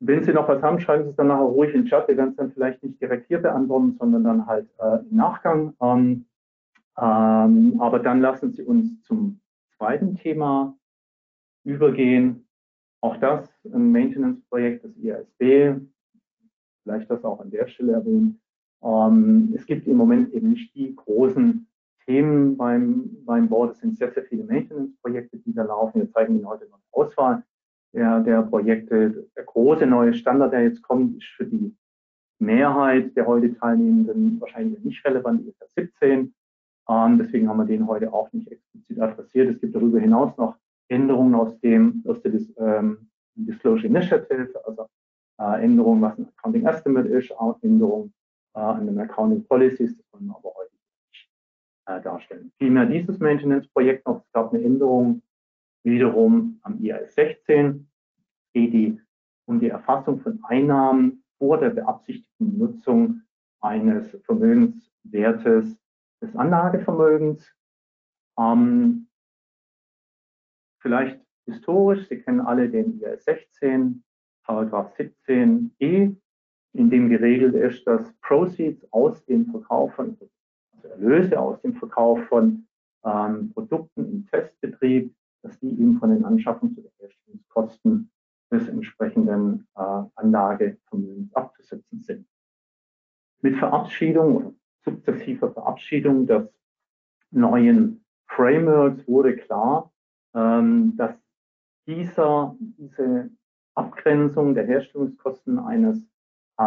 Wenn 0.00 0.24
Sie 0.24 0.32
noch 0.32 0.48
was 0.48 0.62
haben, 0.62 0.80
schreiben 0.80 1.04
Sie 1.04 1.10
es 1.10 1.16
dann 1.16 1.28
nachher 1.28 1.42
ruhig 1.42 1.74
in 1.74 1.82
den 1.82 1.88
Chat. 1.88 2.08
Wir 2.08 2.16
werden 2.16 2.30
es 2.30 2.36
dann 2.36 2.52
vielleicht 2.52 2.82
nicht 2.82 2.98
direkt 3.02 3.26
hier 3.28 3.40
beantworten, 3.40 3.96
sondern 3.98 4.24
dann 4.24 4.46
halt 4.46 4.70
äh, 4.78 5.00
im 5.10 5.14
Nachgang. 5.14 5.74
Ähm, 5.82 6.24
ähm, 6.96 7.78
aber 7.82 7.98
dann 7.98 8.22
lassen 8.22 8.54
Sie 8.54 8.62
uns 8.62 9.02
zum 9.02 9.40
zweiten 9.76 10.16
Thema 10.16 10.74
übergehen. 11.64 12.46
Auch 13.00 13.16
das 13.16 13.50
ein 13.64 13.92
Maintenance-Projekt 13.92 14.84
des 14.84 14.96
IASB. 14.96 15.80
Vielleicht 16.82 17.10
das 17.10 17.24
auch 17.24 17.40
an 17.40 17.50
der 17.50 17.66
Stelle 17.68 17.92
erwähnen. 17.92 18.40
Ähm, 18.82 19.52
es 19.54 19.66
gibt 19.66 19.86
im 19.86 19.96
Moment 19.96 20.32
eben 20.32 20.50
nicht 20.50 20.74
die 20.74 20.94
großen 20.94 21.66
Themen 22.04 22.56
beim, 22.56 23.24
beim 23.24 23.48
Board. 23.48 23.72
Es 23.72 23.80
sind 23.80 23.96
sehr, 23.96 24.12
sehr 24.12 24.24
viele 24.24 24.44
Maintenance-Projekte, 24.44 25.38
die 25.38 25.54
da 25.54 25.64
laufen. 25.64 26.00
Wir 26.00 26.10
zeigen 26.10 26.36
Ihnen 26.36 26.48
heute 26.48 26.66
noch 26.66 26.78
eine 26.78 27.04
Auswahl 27.04 27.44
der, 27.94 28.20
der 28.20 28.42
Projekte. 28.42 29.28
Der 29.36 29.44
große 29.44 29.86
neue 29.86 30.14
Standard, 30.14 30.52
der 30.52 30.64
jetzt 30.64 30.82
kommt, 30.82 31.16
ist 31.16 31.26
für 31.36 31.46
die 31.46 31.74
Mehrheit 32.38 33.16
der 33.16 33.26
heute 33.26 33.54
Teilnehmenden 33.54 34.40
wahrscheinlich 34.40 34.82
nicht 34.84 35.04
relevant, 35.04 35.46
IFR 35.46 35.66
17. 35.76 36.34
Ähm, 36.88 37.18
deswegen 37.18 37.48
haben 37.48 37.56
wir 37.58 37.64
den 37.64 37.86
heute 37.86 38.12
auch 38.12 38.30
nicht 38.32 38.50
explizit 38.50 39.00
adressiert. 39.00 39.54
Es 39.54 39.60
gibt 39.60 39.74
darüber 39.74 39.98
hinaus 39.98 40.36
noch 40.36 40.56
Änderungen 40.88 41.34
aus 41.34 41.58
dem 41.60 42.02
aus 42.06 42.20
der 42.22 42.32
Dis, 42.32 42.52
ähm, 42.58 43.10
Disclosure 43.34 43.86
Initiative, 43.86 44.60
also 44.64 44.86
äh, 45.38 45.64
Änderungen, 45.64 46.02
was 46.02 46.18
ein 46.18 46.28
Accounting 46.36 46.66
Estimate 46.66 47.08
ist, 47.08 47.32
auch 47.32 47.58
Änderungen 47.62 48.12
äh, 48.54 48.60
an 48.60 48.86
den 48.86 48.98
Accounting 48.98 49.44
Policies, 49.44 49.96
das 49.96 50.06
wollen 50.12 50.26
wir 50.26 50.36
aber 50.36 50.52
heute 50.54 50.70
äh, 51.86 52.02
darstellen. 52.02 52.52
Vielmehr 52.58 52.86
dieses 52.86 53.18
Maintenance-Projekt 53.18 54.06
noch, 54.06 54.22
es 54.24 54.32
gab 54.32 54.52
eine 54.52 54.62
Änderung 54.62 55.22
wiederum 55.84 56.58
am 56.62 56.78
IAS 56.80 57.14
16, 57.14 57.88
geht 58.54 58.72
die 58.72 59.00
um 59.46 59.60
die 59.60 59.68
Erfassung 59.68 60.20
von 60.20 60.42
Einnahmen 60.44 61.22
vor 61.38 61.58
der 61.58 61.70
beabsichtigten 61.70 62.58
Nutzung 62.58 63.22
eines 63.60 64.16
Vermögenswertes 64.24 65.76
des 66.22 66.36
Anlagevermögens. 66.36 67.52
Ähm, 68.38 69.08
vielleicht 70.84 71.18
historisch, 71.46 72.06
Sie 72.08 72.20
kennen 72.20 72.42
alle 72.42 72.68
den 72.68 73.00
IAS 73.00 73.24
16, 73.24 74.04
Paragraph 74.44 74.92
17e, 74.98 76.14
in 76.74 76.90
dem 76.90 77.08
geregelt 77.08 77.54
ist, 77.54 77.86
dass 77.86 78.12
Proceeds 78.20 78.86
aus 78.92 79.24
dem 79.24 79.46
Verkauf 79.50 79.94
von 79.94 80.16
Erlöse 80.82 81.40
aus 81.40 81.60
dem 81.62 81.74
Verkauf 81.74 82.22
von 82.26 82.66
ähm, 83.04 83.50
Produkten 83.54 84.04
im 84.04 84.26
Testbetrieb, 84.26 85.14
dass 85.42 85.58
die 85.60 85.70
eben 85.70 85.98
von 85.98 86.10
den 86.10 86.26
Anschaffungs- 86.26 86.78
oder 86.78 86.90
Herstellungskosten 86.98 88.10
des 88.52 88.68
entsprechenden 88.68 89.66
äh, 89.76 90.02
Anlagevermögens 90.16 91.34
abzusetzen 91.34 92.02
sind. 92.02 92.26
Mit 93.40 93.56
Verabschiedung 93.56 94.36
oder 94.36 94.54
sukzessiver 94.84 95.50
Verabschiedung 95.50 96.26
des 96.26 96.46
neuen 97.30 98.04
Frameworks 98.28 99.08
wurde 99.08 99.36
klar, 99.36 99.90
ähm, 100.34 100.96
dass 100.96 101.14
dieser, 101.86 102.56
diese 102.58 103.30
Abgrenzung 103.74 104.54
der 104.54 104.66
Herstellungskosten 104.66 105.58
eines 105.58 106.02
äh, 106.58 106.62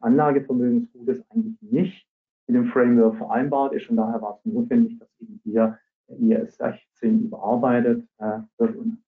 Anlagevermögensgutes 0.00 1.22
eigentlich 1.30 1.60
nicht 1.60 2.06
in 2.46 2.54
dem 2.54 2.66
Framework 2.66 3.16
vereinbart 3.16 3.72
ist 3.74 3.88
und 3.88 3.96
daher 3.96 4.20
war 4.20 4.38
es 4.38 4.44
notwendig, 4.44 4.98
dass 4.98 5.08
eben 5.20 5.40
hier 5.44 5.78
der 6.08 6.42
IS 6.42 6.56
16 6.56 7.24
überarbeitet 7.24 8.06
äh, 8.18 8.40
wird 8.58 8.76
und. 8.76 9.02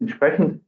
Entsprechend 0.00 0.64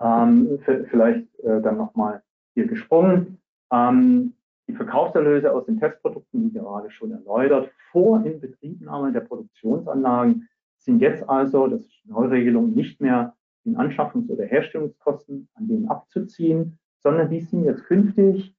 ähm, 0.00 0.58
vielleicht 0.90 1.38
äh, 1.40 1.60
dann 1.60 1.76
nochmal 1.76 2.22
hier 2.54 2.66
gesprungen. 2.66 3.38
Ähm, 3.70 4.32
die 4.66 4.72
Verkaufserlöse 4.72 5.52
aus 5.52 5.66
den 5.66 5.78
Testprodukten, 5.78 6.44
wie 6.44 6.58
gerade 6.58 6.90
schon 6.90 7.12
erläutert, 7.12 7.70
vor 7.92 8.24
Inbetriebnahme 8.24 9.12
der 9.12 9.20
Produktionsanlagen 9.20 10.48
sind 10.80 11.00
jetzt 11.00 11.28
also, 11.28 11.66
das 11.66 11.82
ist 11.82 12.04
die 12.04 12.10
Neuregelung, 12.10 12.74
nicht 12.74 13.00
mehr 13.00 13.34
den 13.64 13.76
Anschaffungs- 13.76 14.30
oder 14.30 14.44
Herstellungskosten 14.44 15.48
an 15.54 15.68
denen 15.68 15.88
abzuziehen, 15.88 16.78
sondern 17.02 17.30
die 17.30 17.40
sind 17.40 17.64
jetzt 17.64 17.84
künftig 17.84 18.54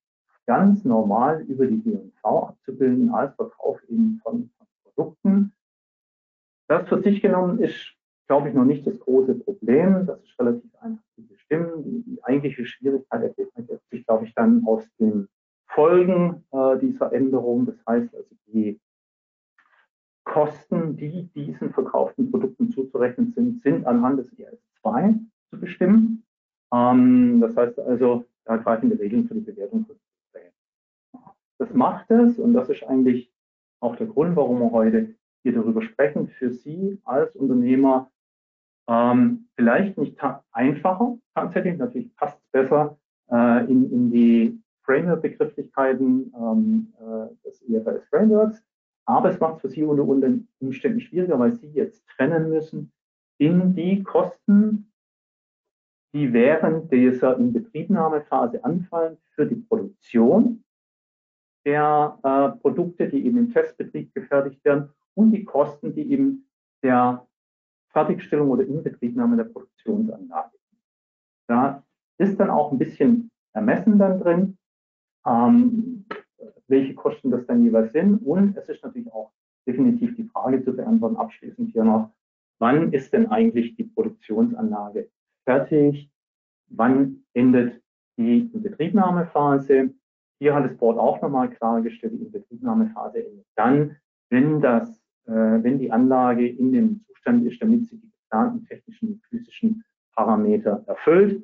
ganz 0.46 0.86
normal 0.86 1.42
über 1.44 1.66
die 1.66 1.80
G&V 1.80 2.48
abzubilden 2.48 3.12
als 3.12 3.36
Verkauf 3.36 3.82
eben 3.90 4.20
von, 4.24 4.50
von 4.58 4.68
Produkten. 4.84 5.54
Das 6.68 6.88
für 6.88 7.01
sich 7.01 7.22
genommen 7.22 7.60
ist, 7.60 7.96
glaube 8.28 8.50
ich, 8.50 8.56
noch 8.56 8.66
nicht 8.66 8.86
das 8.86 9.00
große 9.00 9.36
Problem. 9.36 10.06
Das 10.06 10.22
ist 10.24 10.40
relativ 10.40 10.75
einfach 10.80 11.04
zu 11.16 11.28
bestimmen. 11.28 11.84
Die, 11.84 12.04
die 12.04 12.24
eigentliche 12.24 12.66
Schwierigkeit 12.66 13.24
ergibt 13.24 13.54
sich, 13.90 14.06
glaube 14.06 14.25
ich, 14.25 14.34
dann 14.36 14.63
aus 14.66 14.84
den 15.00 15.28
Folgen 15.68 16.44
äh, 16.51 16.78
dieser 16.80 17.12
Änderung. 17.13 17.66
Das 17.66 17.75
heißt 17.88 18.13
also, 18.16 18.36
die 18.48 18.80
Kosten, 20.24 20.96
die 20.98 21.30
diesen 21.36 21.72
verkauften 21.72 22.32
Produkten 22.32 22.72
zuzurechnen 22.72 23.34
sind, 23.34 23.62
sind 23.62 23.86
anhand 23.86 24.20
des 24.20 24.32
IS-2 24.34 25.20
zu 25.50 25.60
bestimmen. 25.60 26.24
Ähm, 26.74 27.42
das 27.42 27.56
heißt 27.58 27.80
also, 27.80 28.25
da 28.46 28.58
greifen 28.58 28.90
die 28.90 28.96
Regeln 28.96 29.28
für 29.28 29.36
die 29.36 29.42
Bewertung 29.42 29.86
von 29.86 29.96
das 31.62 31.75
macht 31.75 32.10
es 32.10 32.40
und 32.40 32.56
das 32.56 32.70
ist 32.70 32.84
eigentlich 32.86 33.32
auch 33.82 33.96
der 33.96 34.08
Grund, 34.08 34.36
warum 34.36 34.62
wir 34.62 34.72
heute 34.72 35.13
hier 35.44 35.54
darüber 35.54 35.84
sprechen, 35.84 36.28
für 36.28 36.50
Sie 36.50 37.00
als 37.04 37.36
Unternehmer 37.36 38.10
ähm, 38.90 39.48
vielleicht 39.56 39.96
nicht 40.00 40.18
ta 40.18 40.44
einfacher 40.51 41.20
tatsächlich, 41.36 41.78
natürlich 41.78 42.16
passt 42.16 42.40
es 42.40 42.48
besser 42.51 42.98
äh, 43.30 43.63
in, 43.66 43.92
in 43.92 44.10
die 44.10 44.60
Framework-Begrifflichkeiten 44.86 46.34
ähm, 46.36 46.94
äh, 47.00 47.48
des 47.48 47.62
IFRS-Frameworks. 47.62 48.63
Aber 49.05 49.29
es 49.29 49.39
macht 49.39 49.55
es 49.55 49.62
für 49.62 49.70
Sie 49.70 49.84
unter 49.84 50.03
Umständen 50.60 51.01
schwieriger, 51.01 51.39
weil 51.39 51.53
Sie 51.53 51.67
jetzt 51.67 52.08
trennen 52.08 52.50
müssen 52.50 52.91
in 53.38 53.74
die 53.74 54.03
Kosten, 54.03 54.91
die 56.13 56.31
während 56.34 56.91
dieser 56.91 57.38
Inbetriebnahmephase 57.38 58.63
anfallen 58.63 59.17
für 59.31 59.46
die 59.46 59.55
Produktion 59.55 60.63
der 61.65 62.20
äh, 62.24 62.60
Produkte, 62.60 63.08
die 63.08 63.25
eben 63.25 63.38
im 63.38 63.53
Testbetrieb 63.53 64.13
gefertigt 64.13 64.63
werden 64.65 64.89
und 65.15 65.31
die 65.31 65.46
Kosten, 65.46 65.93
die 65.93 66.12
eben 66.12 66.48
der 66.84 67.27
Fertigstellung 67.89 68.50
oder 68.50 68.63
Inbetriebnahme 68.63 69.38
der 69.38 69.46
Produktionsanlage. 69.46 70.58
Da 71.48 71.84
ist 72.17 72.39
dann 72.39 72.50
auch 72.50 72.72
ein 72.72 72.77
bisschen 72.77 73.31
Ermessen 73.53 74.00
dann 74.00 74.20
drin, 74.20 74.58
ähm, 75.25 76.05
welche 76.72 76.96
Kosten 76.96 77.30
das 77.30 77.46
dann 77.46 77.63
jeweils 77.63 77.92
sind. 77.92 78.25
Und 78.25 78.58
es 78.58 78.68
ist 78.70 78.84
natürlich 78.84 79.12
auch 79.13 79.32
definitiv 79.68 80.16
die 80.16 80.24
Frage 80.24 80.63
zu 80.63 80.75
beantworten, 80.75 81.18
abschließend 81.18 81.72
hier 81.72 81.84
noch, 81.84 82.12
wann 82.60 82.92
ist 82.94 83.13
denn 83.13 83.28
eigentlich 83.28 83.75
die 83.75 83.84
Produktionsanlage 83.84 85.10
fertig? 85.44 86.10
Wann 86.70 87.24
endet 87.34 87.82
die 88.18 88.50
Inbetriebnahmephase? 88.54 89.94
Hier 90.40 90.56
hat 90.56 90.66
das 90.66 90.78
Board 90.78 90.98
auch 90.98 91.22
nochmal 91.22 91.50
klargestellt, 91.50 92.13
die 92.13 92.25
Inbetriebnahmephase 92.25 93.25
endet 93.25 93.46
dann, 93.56 93.98
wenn 94.30 94.62
das, 94.62 94.90
äh, 95.28 95.32
wenn 95.32 95.78
die 95.78 95.92
Anlage 95.92 96.48
in 96.48 96.72
dem 96.72 97.01
Zustand 97.06 97.46
ist, 97.46 97.62
damit 97.62 97.86
sie 97.86 97.98
die 97.98 98.10
geplanten 98.10 98.66
technischen 98.66 99.10
und 99.10 99.24
physischen 99.25 99.84
Parameter 100.16 100.84
erfüllt. 100.88 101.44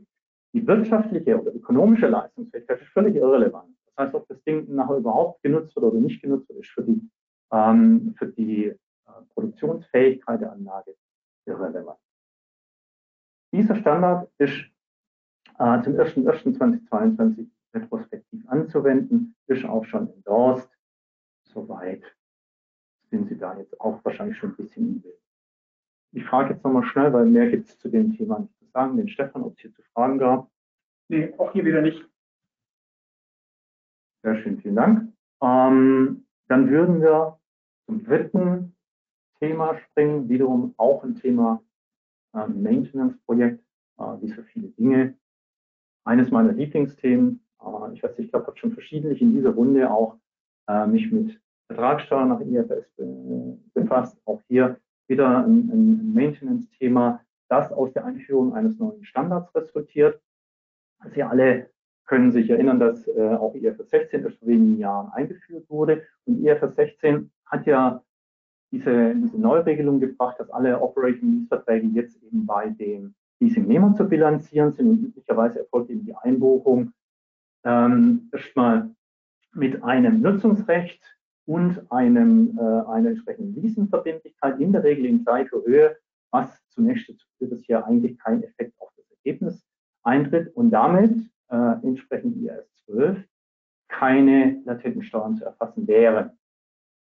Die 0.54 0.66
wirtschaftliche 0.66 1.40
oder 1.40 1.54
ökonomische 1.54 2.08
Leistungsfähigkeit 2.08 2.82
ist 2.82 2.88
völlig 2.88 3.16
irrelevant. 3.16 3.77
Das 3.98 4.06
heißt, 4.06 4.16
ob 4.16 4.28
das 4.28 4.42
Ding 4.44 4.74
nachher 4.74 4.98
überhaupt 4.98 5.42
genutzt 5.42 5.76
wird 5.76 5.86
oder 5.86 6.00
nicht 6.00 6.22
genutzt 6.22 6.48
wird, 6.50 6.60
ist 6.60 6.70
für 6.70 6.84
die, 6.84 7.10
ähm, 7.52 8.14
für 8.18 8.28
die 8.28 8.66
äh, 8.66 8.76
Produktionsfähigkeit 9.34 10.40
der 10.42 10.52
Anlage 10.52 10.96
irrelevant. 11.46 12.00
Dieser 13.52 13.76
Standard 13.76 14.30
ist 14.38 14.66
äh, 15.58 15.82
zum 15.82 15.94
01.01.2022 15.96 17.50
retrospektiv 17.74 18.48
anzuwenden, 18.48 19.36
ist 19.48 19.66
auch 19.66 19.84
schon 19.86 20.14
endorsed. 20.14 20.70
Soweit 21.46 22.04
sind 23.10 23.28
Sie 23.30 23.38
da 23.38 23.58
jetzt 23.58 23.80
auch 23.82 24.04
wahrscheinlich 24.06 24.38
schon 24.38 24.52
ein 24.52 24.58
bisschen 24.58 24.88
im 24.88 25.02
Bild. 25.02 25.20
Ich 26.12 26.24
frage 26.26 26.54
jetzt 26.54 26.64
nochmal 26.64 26.84
schnell, 26.84 27.12
weil 27.14 27.26
mehr 27.26 27.50
gibt 27.50 27.68
es 27.68 27.80
zu 27.80 27.90
dem 27.90 28.16
Thema 28.16 28.40
nicht 28.40 28.56
zu 28.60 28.66
sagen, 28.66 28.98
den 28.98 29.10
Stefan, 29.10 29.44
ob 29.44 29.54
es 29.54 29.60
hier 29.60 29.74
zu 29.74 29.82
Fragen 29.94 30.20
gab. 30.20 30.52
Nee, 31.10 31.34
auch 31.38 31.52
hier 31.54 31.66
wieder 31.66 31.82
nicht. 31.82 32.08
Sehr 34.28 34.44
schön, 34.44 34.60
vielen 34.60 34.76
Dank. 34.76 35.14
Ähm, 35.42 36.26
dann 36.50 36.70
würden 36.70 37.00
wir 37.00 37.40
zum 37.86 38.04
dritten 38.04 38.76
Thema 39.40 39.78
springen, 39.78 40.28
wiederum 40.28 40.74
auch 40.76 41.02
ein 41.06 41.16
Thema 41.16 41.64
äh, 42.34 42.46
Maintenance-Projekt, 42.46 43.64
äh, 43.98 44.04
wie 44.20 44.28
so 44.28 44.42
viele 44.42 44.68
Dinge. 44.68 45.18
Eines 46.04 46.30
meiner 46.30 46.52
Lieblingsthemen, 46.52 47.40
äh, 47.62 47.94
ich 47.94 48.04
weiß 48.04 48.20
ich 48.20 48.30
glaube, 48.30 48.44
ich 48.44 48.48
habe 48.48 48.58
schon 48.58 48.74
verschiedentlich 48.74 49.22
in 49.22 49.32
dieser 49.32 49.52
Runde 49.52 49.90
auch 49.90 50.18
äh, 50.68 50.86
mich 50.88 51.10
mit 51.10 51.40
Vertragssteuer 51.68 52.26
nach 52.26 52.42
IFS 52.42 52.86
befasst. 53.74 54.20
Auch 54.26 54.42
hier 54.50 54.78
wieder 55.08 55.46
ein, 55.46 55.70
ein 55.72 56.14
Maintenance-Thema, 56.14 57.24
das 57.48 57.72
aus 57.72 57.94
der 57.94 58.04
Einführung 58.04 58.54
eines 58.56 58.78
neuen 58.78 59.06
Standards 59.06 59.56
resultiert. 59.56 60.22
Sie 61.16 61.24
alle 61.24 61.70
können 62.08 62.32
sich 62.32 62.50
erinnern, 62.50 62.80
dass 62.80 63.08
äh, 63.08 63.36
auch 63.36 63.54
IFRS 63.54 63.90
16 63.90 64.24
erst 64.24 64.40
vor 64.40 64.48
wenigen 64.48 64.80
Jahren 64.80 65.12
eingeführt 65.12 65.70
wurde. 65.70 66.04
Und 66.26 66.44
IFRS 66.44 66.76
16 66.76 67.30
hat 67.46 67.66
ja 67.68 68.02
diese, 68.72 69.14
diese 69.16 69.40
Neuregelung 69.40 70.00
gebracht, 70.00 70.40
dass 70.40 70.50
alle 70.50 70.82
Operating 70.82 71.34
Lease-Verträge 71.34 71.88
jetzt 71.88 72.22
eben 72.24 72.46
bei 72.46 72.70
dem 72.70 73.14
Leasingnehmer 73.40 73.94
zu 73.94 74.06
bilanzieren 74.06 74.72
sind. 74.74 74.90
Und 74.90 75.04
üblicherweise 75.04 75.60
erfolgt 75.60 75.90
eben 75.90 76.06
die 76.06 76.16
Einbuchung 76.16 76.94
ähm, 77.64 78.30
erstmal 78.32 78.90
mit 79.54 79.84
einem 79.84 80.22
Nutzungsrecht 80.22 81.02
und 81.46 81.92
einem, 81.92 82.58
äh, 82.58 82.62
einer 82.62 83.10
entsprechenden 83.10 83.62
Leasingverbindlichkeit, 83.62 84.60
in 84.60 84.72
der 84.72 84.84
Regel 84.84 85.06
in 85.06 85.24
gleicher 85.24 85.64
Höhe, 85.66 85.98
was 86.32 86.62
zunächst 86.70 87.10
dazu 87.10 87.26
führt, 87.38 87.52
dass 87.52 87.62
hier 87.62 87.86
eigentlich 87.86 88.18
kein 88.20 88.44
Effekt 88.44 88.74
auf 88.80 88.90
das 88.98 89.06
Ergebnis 89.12 89.66
eintritt 90.04 90.56
und 90.56 90.72
damit 90.72 91.14
äh, 91.50 91.74
entsprechend 91.84 92.38
IAS 92.38 92.74
12 92.86 93.24
keine 93.88 94.62
latenten 94.66 95.04
Steuern 95.04 95.36
zu 95.36 95.46
erfassen 95.46 95.88
wären. 95.88 96.32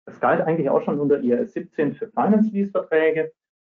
Das 0.05 0.19
galt 0.19 0.41
eigentlich 0.41 0.69
auch 0.69 0.81
schon 0.81 0.99
unter 0.99 1.21
IAS 1.21 1.53
17 1.53 1.93
für 1.93 2.07
Finance 2.07 2.49
Lease 2.51 2.71
Verträge. 2.71 3.31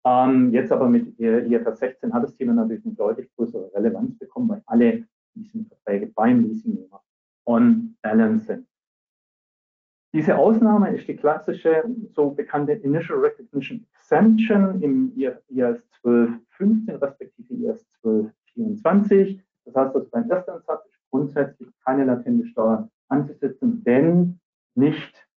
Ähm, 0.05 0.51
jetzt 0.51 0.71
aber 0.71 0.89
mit 0.89 1.17
IFRS 1.19 1.79
16 1.79 2.13
hat 2.13 2.23
das 2.23 2.35
Thema 2.35 2.53
natürlich 2.53 2.85
eine 2.85 2.95
deutlich 2.95 3.29
größere 3.35 3.71
Relevanz 3.73 4.17
bekommen, 4.17 4.49
weil 4.49 4.63
alle 4.65 5.05
Leasingverträge 5.35 6.07
beim 6.07 6.43
Leasingnehmer 6.43 7.01
on 7.45 7.95
balance 8.01 8.45
sind. 8.45 8.67
Diese 10.13 10.37
Ausnahme 10.37 10.95
ist 10.95 11.07
die 11.07 11.15
klassische, 11.15 11.83
so 12.11 12.29
bekannte 12.31 12.73
Initial 12.73 13.19
Recognition 13.19 13.85
Exemption 13.95 14.81
im 14.81 15.11
IAS 15.15 15.81
1215 16.03 16.95
respektive 16.97 17.53
IAS 17.53 17.85
1224. 18.03 19.41
Das 19.65 19.75
heißt, 19.75 19.95
dass 19.95 20.09
beim 20.09 20.29
Erstansatz 20.29 20.85
ist 20.87 20.99
grundsätzlich 21.09 21.69
keine 21.85 22.05
latente 22.05 22.45
Steuer 22.47 22.89
anzusetzen, 23.07 23.81
wenn 23.85 24.39
nicht 24.75 25.27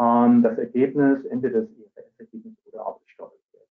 ähm, 0.00 0.42
das 0.42 0.58
Ergebnis 0.58 1.24
entweder 1.26 1.62
des 1.62 1.70
IFRS-Ergebnisses 1.78 2.66
oder 2.72 2.86
auch 2.86 3.00
des 3.00 3.10
Steuerergebnisses 3.10 3.70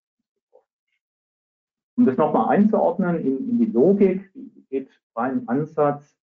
Um 1.97 2.05
das 2.05 2.17
nochmal 2.17 2.55
einzuordnen 2.55 3.19
in, 3.19 3.49
in, 3.49 3.59
die 3.59 3.71
Logik, 3.71 4.29
wie 4.33 4.65
geht 4.69 4.89
beim 5.13 5.43
Ansatz 5.47 6.17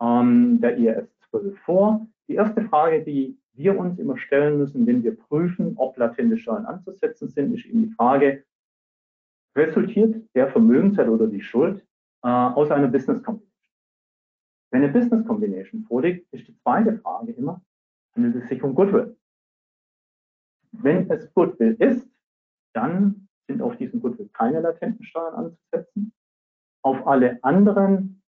ähm, 0.00 0.60
der 0.60 0.78
IAS 0.78 1.08
12 1.30 1.58
vor? 1.60 2.06
Die 2.28 2.34
erste 2.34 2.62
Frage, 2.62 3.02
die 3.02 3.36
wir 3.54 3.78
uns 3.78 3.98
immer 3.98 4.16
stellen 4.16 4.58
müssen, 4.58 4.86
wenn 4.86 5.02
wir 5.02 5.16
prüfen, 5.16 5.74
ob 5.76 5.96
latente 5.98 6.38
Steuern 6.38 6.64
anzusetzen 6.64 7.28
sind, 7.28 7.54
ist 7.54 7.66
eben 7.66 7.82
die 7.82 7.94
Frage, 7.94 8.44
resultiert 9.56 10.16
der 10.34 10.48
Vermögensteil 10.48 11.08
oder 11.08 11.26
die 11.26 11.42
Schuld 11.42 11.84
äh, 12.22 12.28
aus 12.28 12.70
einer 12.70 12.88
Business 12.88 13.22
Combination? 13.22 13.50
Wenn 14.72 14.84
eine 14.84 14.92
Business 14.92 15.26
Combination 15.26 15.84
vorliegt, 15.84 16.32
ist 16.32 16.46
die 16.46 16.56
zweite 16.58 16.98
Frage 16.98 17.32
immer, 17.32 17.60
handelt 18.14 18.36
es 18.36 18.48
sich 18.48 18.62
um 18.62 18.74
Goodwill? 18.74 19.16
Wenn 20.72 21.10
es 21.10 21.32
Goodwill 21.34 21.74
ist, 21.80 22.08
dann 22.72 23.28
sind 23.48 23.62
auf 23.62 23.76
diesen 23.76 24.00
Goodwill 24.00 24.28
keine 24.32 24.60
latenten 24.60 25.04
Steuern 25.04 25.34
anzusetzen. 25.34 26.12
Auf 26.82 27.04
alle 27.06 27.42
anderen 27.42 28.22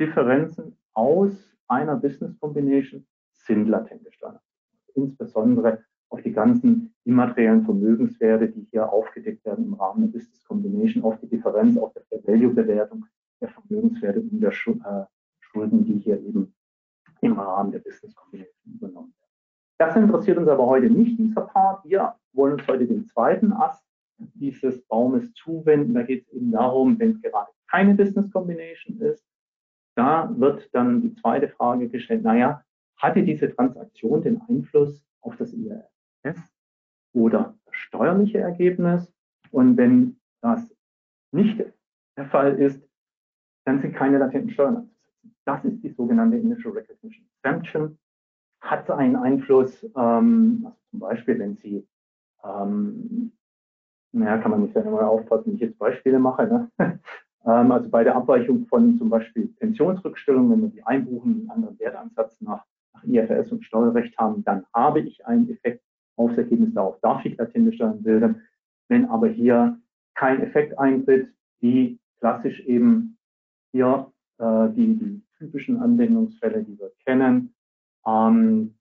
Differenzen 0.00 0.78
aus 0.94 1.54
einer 1.68 1.96
Business 1.96 2.38
Combination 2.40 3.06
sind 3.32 3.68
latente 3.68 4.10
Steuern 4.12 4.40
insbesondere 4.94 5.84
auf 6.08 6.22
die 6.22 6.32
ganzen 6.32 6.94
immateriellen 7.04 7.64
Vermögenswerte, 7.64 8.48
die 8.48 8.66
hier 8.70 8.90
aufgedeckt 8.90 9.44
werden 9.44 9.64
im 9.64 9.74
Rahmen 9.74 10.02
der 10.02 10.18
Business 10.18 10.44
Combination, 10.44 11.04
auf 11.04 11.18
die 11.20 11.28
Differenz, 11.28 11.78
auf 11.78 11.92
der 11.94 12.02
Value 12.26 12.52
Bewertung 12.52 13.06
der 13.42 13.50
Vermögenswerte 13.50 14.20
und 14.20 14.40
der 14.40 14.52
Schulden, 14.52 15.84
die 15.84 15.98
hier 15.98 16.18
eben 16.20 16.54
im 17.20 17.38
Rahmen 17.38 17.72
der 17.72 17.80
Business 17.80 18.14
Combination 18.14 18.74
übernommen 18.74 19.12
werden. 19.12 19.32
Das 19.78 19.96
interessiert 19.96 20.38
uns 20.38 20.48
aber 20.48 20.66
heute 20.66 20.88
nicht, 20.88 21.18
dieser 21.18 21.42
Part. 21.42 21.84
Wir 21.84 22.14
wollen 22.32 22.54
uns 22.54 22.66
heute 22.66 22.86
den 22.86 23.06
zweiten 23.06 23.52
Ast 23.52 23.84
dieses 24.16 24.82
Baumes 24.86 25.32
zuwenden. 25.34 25.94
Da 25.94 26.02
geht 26.02 26.26
es 26.26 26.32
eben 26.32 26.52
darum, 26.52 26.98
wenn 26.98 27.20
gerade 27.20 27.50
keine 27.68 27.94
Business 27.94 28.30
Combination 28.30 29.00
ist, 29.00 29.26
da 29.96 30.32
wird 30.38 30.68
dann 30.72 31.02
die 31.02 31.14
zweite 31.14 31.48
Frage 31.48 31.88
gestellt, 31.88 32.22
naja, 32.22 32.64
hatte 32.96 33.22
diese 33.22 33.54
Transaktion 33.54 34.22
den 34.22 34.40
Einfluss 34.48 35.04
auf 35.20 35.36
das 35.36 35.52
IRS 35.52 36.38
oder 37.12 37.58
das 37.66 37.74
steuerliche 37.74 38.38
Ergebnis? 38.38 39.12
Und 39.50 39.76
wenn 39.76 40.18
das 40.40 40.74
nicht 41.32 41.62
der 42.16 42.26
Fall 42.26 42.58
ist, 42.58 42.82
dann 43.64 43.80
sind 43.80 43.94
keine 43.94 44.18
latenten 44.18 44.50
Steuern 44.50 44.76
anzusetzen. 44.76 45.34
Das 45.44 45.64
ist 45.64 45.82
die 45.82 45.90
sogenannte 45.90 46.36
Initial 46.36 46.72
Recognition 46.72 47.24
Exemption. 47.42 47.98
Hat 48.60 48.90
einen 48.90 49.16
Einfluss, 49.16 49.84
ähm, 49.96 50.62
also 50.64 50.78
zum 50.90 51.00
Beispiel, 51.00 51.38
wenn 51.38 51.56
Sie, 51.56 51.86
ähm, 52.44 53.32
naja, 54.12 54.38
kann 54.38 54.50
man 54.50 54.62
nicht 54.62 54.76
immer 54.76 55.08
aufpassen, 55.08 55.46
wenn 55.46 55.54
ich 55.54 55.60
jetzt 55.60 55.78
Beispiele 55.78 56.18
mache, 56.18 56.46
ne? 56.46 56.70
ähm, 57.44 57.72
also 57.72 57.88
bei 57.88 58.04
der 58.04 58.14
Abweichung 58.14 58.66
von 58.66 58.98
zum 58.98 59.10
Beispiel 59.10 59.48
Pensionsrückstellungen, 59.58 60.50
wenn 60.52 60.62
wir 60.62 60.68
die 60.68 60.84
einbuchen, 60.84 61.40
einen 61.40 61.50
anderen 61.50 61.78
Wertansatz 61.78 62.40
nach 62.40 62.64
nach 62.94 63.04
IFRS 63.04 63.52
und 63.52 63.64
Steuerrecht 63.64 64.16
haben, 64.18 64.44
dann 64.44 64.64
habe 64.74 65.00
ich 65.00 65.24
einen 65.26 65.48
Effekt 65.50 65.82
aufs 66.16 66.36
Ergebnis. 66.36 66.74
Darauf 66.74 66.98
darf 67.00 67.24
ich 67.24 67.36
latente 67.36 67.72
Steuern 67.72 68.02
bilden. 68.02 68.42
Wenn 68.88 69.06
aber 69.06 69.28
hier 69.28 69.78
kein 70.14 70.42
Effekt 70.42 70.78
eintritt, 70.78 71.28
wie 71.60 71.98
klassisch 72.18 72.60
eben 72.60 73.16
hier 73.72 74.12
äh, 74.38 74.68
die, 74.70 74.96
die 74.96 75.22
typischen 75.38 75.80
Anwendungsfälle, 75.80 76.62
die 76.62 76.78
wir 76.78 76.92
kennen. 77.04 77.54
Ähm, 78.06 78.74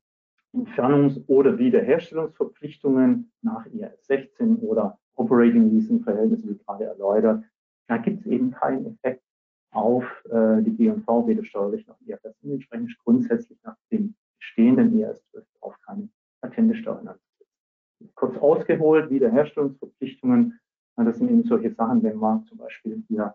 Entfernungs- 0.53 1.25
oder 1.27 1.57
Wiederherstellungsverpflichtungen 1.57 3.31
nach 3.41 3.65
IAS 3.67 4.05
16 4.05 4.57
oder 4.57 4.99
Operating 5.15 5.71
Leasing 5.71 6.03
Verhältnisse, 6.03 6.49
wie 6.49 6.57
gerade 6.57 6.85
erläutert. 6.85 7.43
Da 7.87 7.97
gibt 7.97 8.21
es 8.21 8.25
eben 8.25 8.51
keinen 8.51 8.85
Effekt 8.85 9.23
auf 9.71 10.03
äh, 10.29 10.61
die 10.61 10.75
G&V, 10.75 11.27
weder 11.27 11.45
steuerlich 11.45 11.87
noch 11.87 11.99
IFRS. 12.01 12.35
Entsprechend 12.43 12.97
grundsätzlich 13.03 13.57
nach 13.63 13.77
dem 13.91 14.15
bestehenden 14.39 14.97
IAS 14.97 15.23
12 15.31 15.45
auch 15.61 15.75
keine 15.85 16.09
latente 16.41 16.75
Steuern 16.75 17.07
anzusetzen. 17.07 18.11
Kurz 18.15 18.37
ausgeholt, 18.37 19.09
Wiederherstellungsverpflichtungen. 19.09 20.59
Das 20.97 21.17
sind 21.17 21.31
eben 21.31 21.43
solche 21.43 21.73
Sachen, 21.73 22.03
wenn 22.03 22.17
man 22.17 22.43
zum 22.45 22.59
Beispiel 22.59 23.03
hier 23.07 23.33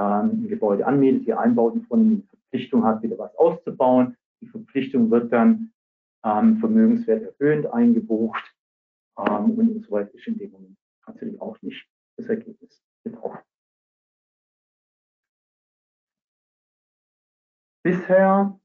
ein 0.00 0.48
Gebäude 0.48 0.86
anmietet, 0.86 1.26
die 1.26 1.34
Einbauten 1.34 1.82
von 1.82 2.22
Verpflichtung 2.28 2.84
hat, 2.84 3.02
wieder 3.02 3.18
was 3.18 3.34
auszubauen. 3.36 4.16
Die 4.40 4.46
Verpflichtung 4.46 5.10
wird 5.10 5.32
dann 5.32 5.72
ähm, 6.24 6.58
Vermögenswert 6.58 7.22
erhöhend 7.22 7.66
eingebucht 7.72 8.54
ähm, 9.18 9.52
und 9.52 9.70
insoweit 9.70 10.12
ist 10.14 10.26
in 10.26 10.38
dem 10.38 10.50
Moment 10.50 10.76
natürlich 11.06 11.40
auch 11.40 11.60
nicht 11.62 11.86
das 12.16 12.26
Ergebnis 12.26 12.82
betroffen. 13.04 13.40
Bisher 17.82 18.58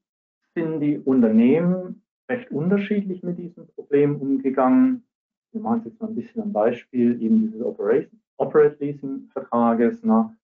sind 0.56 0.80
die 0.80 0.98
Unternehmen 0.98 2.04
recht 2.30 2.52
unterschiedlich 2.52 3.22
mit 3.24 3.38
diesem 3.38 3.67
Problem 3.67 4.20
umgegangen. 4.20 5.06
Wir 5.52 5.62
machen 5.62 5.80
es 5.80 5.86
jetzt 5.86 6.02
mal 6.02 6.08
ein 6.08 6.15
bisschen 6.15 6.41
am 6.41 6.52
Beispiel 6.52 7.22
eben 7.22 7.41
dieses 7.41 7.62
Operate 7.62 8.78
Leasing 8.80 9.30
Vertrages. 9.32 10.02
Na, 10.02 10.36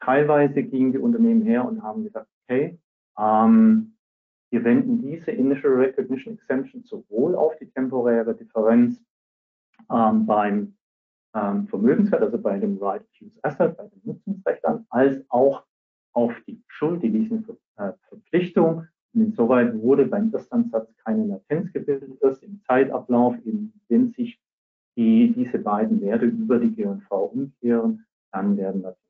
teilweise 0.00 0.62
gingen 0.62 0.92
die 0.92 0.98
Unternehmen 0.98 1.42
her 1.42 1.64
und 1.66 1.82
haben 1.82 2.04
gesagt, 2.04 2.28
okay, 2.44 2.78
ähm, 3.18 3.96
wir 4.50 4.64
wenden 4.64 5.00
diese 5.00 5.30
Initial 5.30 5.74
Recognition 5.74 6.34
Exemption 6.34 6.82
sowohl 6.84 7.36
auf 7.36 7.56
die 7.58 7.70
temporäre 7.70 8.34
Differenz 8.34 9.00
ähm, 9.90 10.26
beim 10.26 10.74
ähm, 11.34 11.68
Vermögenswert, 11.68 12.22
also 12.22 12.38
bei 12.38 12.58
dem 12.58 12.78
Right 12.78 13.04
to 13.18 13.26
Use 13.26 13.38
Asset, 13.42 13.76
bei 13.76 13.86
dem 13.86 14.00
Nutzungsrecht 14.04 14.64
an, 14.64 14.86
als 14.90 15.24
auch 15.28 15.64
auf 16.12 16.32
die 16.46 16.60
Schuld, 16.66 17.02
die 17.02 17.08
Leasingverpflichtung. 17.08 18.86
Und 19.12 19.22
insoweit 19.22 19.74
wurde 19.80 20.06
beim 20.06 20.32
Erstansatz 20.32 20.88
keine 21.04 21.26
Latenz 21.26 21.72
gebildet. 21.72 22.10
Erst 22.20 22.42
im 22.42 22.60
Zeitablauf, 22.66 23.36
eben, 23.44 23.72
wenn 23.88 24.12
sich 24.12 24.40
die, 24.96 25.32
diese 25.32 25.58
beiden 25.58 26.00
Werte 26.00 26.26
über 26.26 26.58
die 26.58 26.74
G&V 26.74 27.24
umkehren, 27.24 28.04
dann 28.32 28.56
werden 28.56 28.82
gesteuert. 28.82 29.09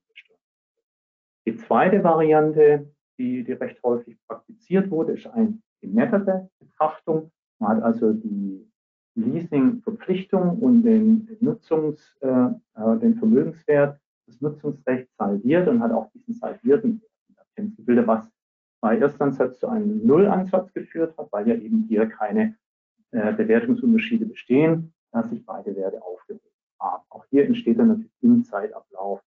Die 1.46 1.56
zweite 1.56 2.04
Variante 2.04 2.90
die, 3.20 3.44
die 3.44 3.52
recht 3.52 3.82
häufig 3.82 4.16
praktiziert 4.26 4.90
wurde, 4.90 5.12
ist 5.12 5.26
eine 5.26 5.58
genettete 5.82 6.48
Betrachtung. 6.58 7.30
Man 7.58 7.76
hat 7.76 7.82
also 7.82 8.14
die 8.14 8.66
Leasing-Verpflichtung 9.14 10.58
und 10.58 10.82
den, 10.84 11.36
Nutzungs, 11.40 12.16
äh, 12.22 12.28
äh, 12.28 12.98
den 12.98 13.16
Vermögenswert 13.16 14.00
des 14.26 14.40
Nutzungsrechts 14.40 15.14
saldiert 15.16 15.68
und 15.68 15.80
hat 15.80 15.92
auch 15.92 16.10
diesen 16.12 16.32
saldierten 16.32 17.02
Latenz 17.36 17.76
gebildet, 17.76 18.06
was 18.06 18.26
bei 18.80 18.96
Erstansatz 18.96 19.58
zu 19.58 19.68
einem 19.68 20.06
Nullansatz 20.06 20.72
geführt 20.72 21.14
hat, 21.18 21.30
weil 21.30 21.46
ja 21.46 21.54
eben 21.56 21.84
hier 21.88 22.06
keine 22.06 22.56
äh, 23.10 23.34
Bewertungsunterschiede 23.34 24.24
bestehen, 24.24 24.94
dass 25.12 25.28
sich 25.28 25.44
beide 25.44 25.76
Werte 25.76 26.00
aufgehoben 26.00 26.40
haben. 26.80 27.04
Auch 27.10 27.26
hier 27.26 27.44
entsteht 27.44 27.78
dann 27.78 27.88
natürlich 27.88 28.22
im 28.22 28.44
Zeitablauf. 28.44 29.20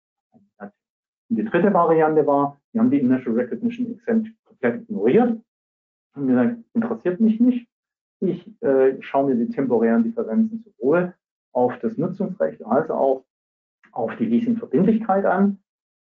Und 1.33 1.37
die 1.37 1.45
dritte 1.45 1.73
Variante 1.73 2.27
war, 2.27 2.61
wir 2.73 2.81
haben 2.81 2.91
die 2.91 2.99
Initial 2.99 3.33
Recognition 3.33 3.91
Exempt 3.91 4.29
komplett 4.45 4.83
ignoriert 4.83 5.41
und 6.13 6.27
gesagt, 6.27 6.57
interessiert 6.75 7.19
mich 7.19 7.39
nicht. 7.39 7.67
Ich 8.19 8.61
äh, 8.61 9.01
schaue 9.01 9.33
mir 9.33 9.43
die 9.43 9.51
temporären 9.51 10.03
Differenzen 10.03 10.63
sowohl 10.63 11.15
auf 11.51 11.73
das 11.79 11.97
Nutzungsrecht 11.97 12.63
als 12.63 12.91
auch 12.91 13.25
auf 13.93 14.15
die 14.17 14.25
Leasingverbindlichkeit 14.25 15.25
an 15.25 15.57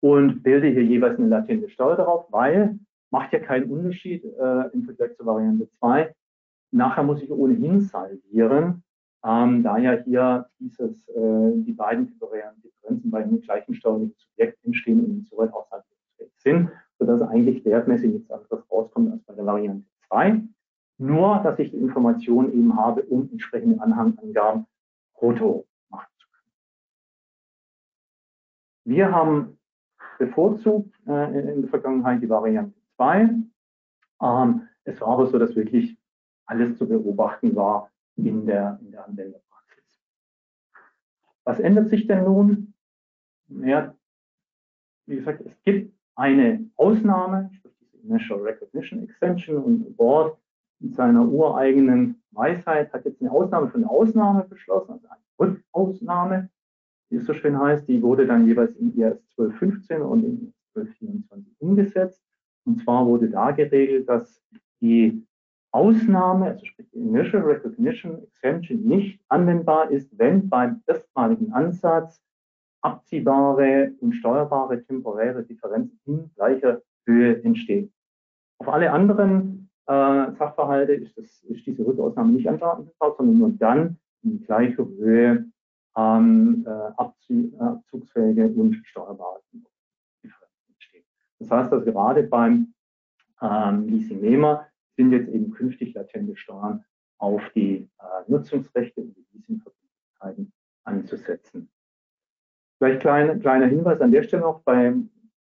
und 0.01 0.43
bilde 0.43 0.67
hier 0.67 0.83
jeweils 0.83 1.17
eine 1.17 1.29
latente 1.29 1.67
Steuer 1.69 1.95
darauf, 1.95 2.31
weil 2.31 2.77
macht 3.09 3.33
ja 3.33 3.39
keinen 3.39 3.71
Unterschied 3.71 4.23
äh, 4.23 4.69
im 4.71 4.83
Vergleich 4.83 5.17
zur 5.17 5.25
Variante 5.25 5.67
2. 5.79 6.13
Nachher 6.69 7.01
muss 7.01 7.23
ich 7.23 7.31
ohnehin 7.31 7.81
saldieren, 7.81 8.83
ähm, 9.25 9.63
da 9.63 9.77
ja 9.77 9.93
hier 10.03 10.49
dieses, 10.59 11.07
äh, 11.09 11.51
die 11.55 11.73
beiden 11.73 12.07
temporären 12.07 12.61
Differenzen 12.61 13.11
bei 13.11 13.23
einem 13.23 13.41
gleichen 13.41 13.73
steuerlichen 13.75 14.15
Subjekt 14.17 14.63
entstehen 14.63 15.03
und 15.03 15.11
insoweit 15.17 15.53
auch 15.53 15.67
salvierungsfähig 15.69 16.31
sind, 16.37 16.69
sodass 16.99 17.21
eigentlich 17.21 17.65
wertmäßig 17.65 18.11
nichts 18.13 18.31
anderes 18.31 18.63
rauskommt 18.71 19.11
als 19.11 19.23
bei 19.23 19.33
der 19.33 19.45
Variante 19.45 19.85
2. 20.07 20.41
Nur, 20.99 21.39
dass 21.43 21.59
ich 21.59 21.71
die 21.71 21.77
Information 21.77 22.51
eben 22.53 22.75
habe, 22.75 23.03
um 23.03 23.29
entsprechende 23.31 23.81
Anhangangaben 23.81 24.65
brutto 25.13 25.67
machen 25.89 26.11
zu 26.17 26.27
können. 26.29 26.51
Wir 28.85 29.11
haben 29.11 29.57
bevorzugt 30.17 30.93
äh, 31.07 31.51
in 31.53 31.61
der 31.61 31.69
Vergangenheit 31.69 32.21
die 32.21 32.29
Variante 32.29 32.73
2. 32.95 33.29
Ähm, 34.21 34.67
es 34.85 35.01
war 35.01 35.09
aber 35.09 35.27
so, 35.27 35.37
dass 35.37 35.55
wirklich 35.55 35.97
alles 36.45 36.77
zu 36.77 36.87
beobachten 36.87 37.55
war, 37.55 37.91
in 38.17 38.45
der, 38.45 38.79
in 38.81 38.91
der 38.91 39.05
Anwenderpraxis. 39.05 40.01
Was 41.43 41.59
ändert 41.59 41.89
sich 41.89 42.07
denn 42.07 42.23
nun? 42.23 42.73
Ja, 43.49 43.95
wie 45.05 45.15
gesagt, 45.15 45.41
es 45.45 45.61
gibt 45.63 45.93
eine 46.15 46.69
Ausnahme, 46.75 47.49
sprich 47.53 47.73
diese 47.79 47.97
Initial 47.97 48.39
Recognition 48.39 49.03
Extension 49.03 49.57
und 49.57 49.95
Board 49.95 50.37
in 50.79 50.93
seiner 50.93 51.27
ureigenen 51.27 52.21
Weisheit 52.31 52.93
hat 52.93 53.05
jetzt 53.05 53.21
eine 53.21 53.31
Ausnahme 53.31 53.69
von 53.69 53.83
einer 53.83 53.91
Ausnahme 53.91 54.43
beschlossen, 54.43 54.91
also 54.91 55.07
eine 55.07 55.21
Rückausnahme, 55.39 56.49
wie 57.09 57.17
es 57.17 57.25
so 57.25 57.33
schön 57.33 57.59
heißt, 57.59 57.87
die 57.87 58.01
wurde 58.01 58.27
dann 58.27 58.45
jeweils 58.47 58.75
in 58.75 58.95
IAS 58.95 59.17
1215 59.37 60.01
und 60.01 60.23
in 60.23 60.41
IAS 60.41 60.53
1224 60.75 61.55
umgesetzt. 61.59 62.21
Und 62.65 62.81
zwar 62.83 63.05
wurde 63.05 63.29
da 63.29 63.51
geregelt, 63.51 64.09
dass 64.09 64.43
die 64.81 65.25
Ausnahme, 65.71 66.45
also 66.47 66.65
sprich 66.65 66.87
Initial 66.93 67.43
Recognition 67.43 68.23
Exemption, 68.23 68.81
nicht 68.83 69.19
anwendbar 69.27 69.91
ist, 69.91 70.17
wenn 70.17 70.49
beim 70.49 70.81
erstmaligen 70.87 71.53
Ansatz 71.53 72.21
abziehbare 72.81 73.91
und 73.99 74.13
steuerbare 74.13 74.83
temporäre 74.83 75.43
Differenzen 75.43 75.99
in 76.05 76.31
gleicher 76.35 76.81
Höhe 77.05 77.43
entstehen. 77.43 77.91
Auf 78.59 78.69
alle 78.69 78.91
anderen 78.91 79.69
äh, 79.87 80.31
Sachverhalte 80.31 80.93
ist, 80.93 81.17
das, 81.17 81.43
ist 81.43 81.65
diese 81.65 81.85
Rückausnahme 81.85 82.33
nicht 82.33 82.47
anwendbar, 82.47 83.15
sondern 83.17 83.37
nur 83.37 83.51
dann 83.51 83.97
in 84.23 84.43
gleicher 84.43 84.85
Höhe 84.85 85.45
ähm, 85.95 86.65
äh, 86.65 87.59
abzugsfähige 87.59 88.47
und 88.47 88.75
steuerbare 88.85 89.41
Differenzen 90.23 90.69
entstehen. 90.69 91.03
Das 91.39 91.51
heißt, 91.51 91.71
dass 91.71 91.85
gerade 91.85 92.23
beim 92.23 92.73
ähm, 93.41 93.87
Leasingnehmer 93.87 94.67
sind 94.97 95.11
jetzt 95.11 95.29
eben 95.29 95.51
künftig 95.51 95.93
latente 95.93 96.35
Steuern 96.35 96.83
auf 97.19 97.41
die 97.55 97.89
äh, 97.99 98.03
Nutzungsrechte 98.27 99.01
und 99.01 99.15
die 99.15 99.25
Leasingverbindlichkeiten 99.33 100.51
anzusetzen. 100.83 101.69
Vielleicht 102.77 103.01
klein, 103.01 103.39
kleiner 103.39 103.67
Hinweis 103.67 104.01
an 104.01 104.11
der 104.11 104.23
Stelle 104.23 104.43
noch 104.43 104.61
beim 104.61 105.09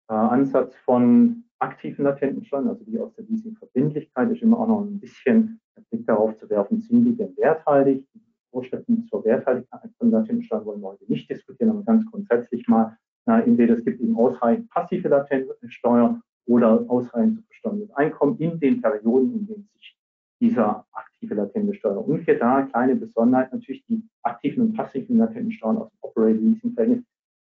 äh, 0.10 0.14
Ansatz 0.14 0.76
von 0.78 1.44
aktiven 1.60 2.04
latenten 2.04 2.44
Steuern, 2.44 2.68
also 2.68 2.84
die 2.84 3.00
aus 3.00 3.14
der 3.16 3.26
Leasingverbindlichkeit, 3.26 4.32
ist 4.32 4.42
immer 4.42 4.60
auch 4.60 4.68
noch 4.68 4.82
ein 4.82 5.00
bisschen 5.00 5.60
einen 5.76 5.86
Blick 5.90 6.06
darauf 6.06 6.36
zu 6.38 6.50
werfen, 6.50 6.82
sind 6.82 7.06
die 7.06 7.16
denn 7.16 7.36
werthaltig? 7.38 8.06
Die 8.14 8.22
Vorstellungen 8.52 9.08
zur 9.08 9.24
Werthaltigkeit 9.26 9.92
von 9.98 10.12
latenten 10.12 10.44
Steuern 10.44 10.66
wollen 10.66 10.82
wir 10.82 10.90
heute 10.90 11.06
nicht 11.08 11.30
diskutieren, 11.30 11.72
aber 11.72 11.84
ganz 11.84 12.06
grundsätzlich 12.10 12.68
mal, 12.68 12.98
na, 13.26 13.42
entweder 13.42 13.76
es 13.76 13.84
gibt 13.84 14.00
eben 14.02 14.16
ausreichend 14.16 14.70
passive 14.70 15.08
latente 15.08 15.56
Steuern 15.68 16.22
oder 16.46 16.86
ausreichend 16.88 17.38
zu 17.38 17.44
versteuerndes 17.44 17.92
Einkommen 17.92 18.38
in 18.38 18.60
den 18.60 18.82
Perioden, 18.82 19.34
in 19.34 19.48
denen 19.48 19.70
sich 19.74 19.98
dieser 20.40 20.86
aktive 20.92 21.36
latente 21.36 21.74
Steuer 21.74 22.08
umkehrt. 22.08 22.42
Da 22.42 22.64
kleine 22.64 22.96
Besonderheit 22.96 23.52
natürlich, 23.54 23.86
die 23.86 24.04
aktiven 24.24 24.64
und 24.64 24.74
passiven 24.74 25.18
latenten 25.18 25.52
Steuern 25.52 25.78
aus 25.78 25.90
dem 25.90 25.98
Operating 26.02 26.54
Leasing 26.54 26.74
Verhältnis 26.74 27.06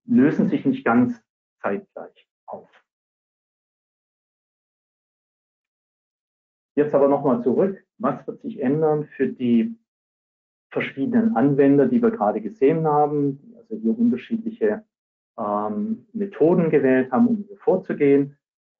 lösen 0.05 0.49
sich 0.49 0.65
nicht 0.65 0.83
ganz 0.83 1.21
zeitgleich 1.61 2.27
auf. 2.47 2.69
Jetzt 6.75 6.95
aber 6.95 7.07
nochmal 7.07 7.43
zurück. 7.43 7.83
Was 7.97 8.25
wird 8.25 8.41
sich 8.41 8.59
ändern 8.59 9.05
für 9.05 9.27
die 9.27 9.77
verschiedenen 10.71 11.35
Anwender, 11.35 11.87
die 11.87 12.01
wir 12.01 12.11
gerade 12.11 12.41
gesehen 12.41 12.87
haben, 12.87 13.53
also 13.57 13.75
hier 13.75 13.97
unterschiedliche 13.97 14.83
ähm, 15.37 16.07
Methoden 16.13 16.69
gewählt 16.69 17.11
haben, 17.11 17.27
um 17.27 17.35
hier 17.47 17.57
vorzugehen? 17.57 18.37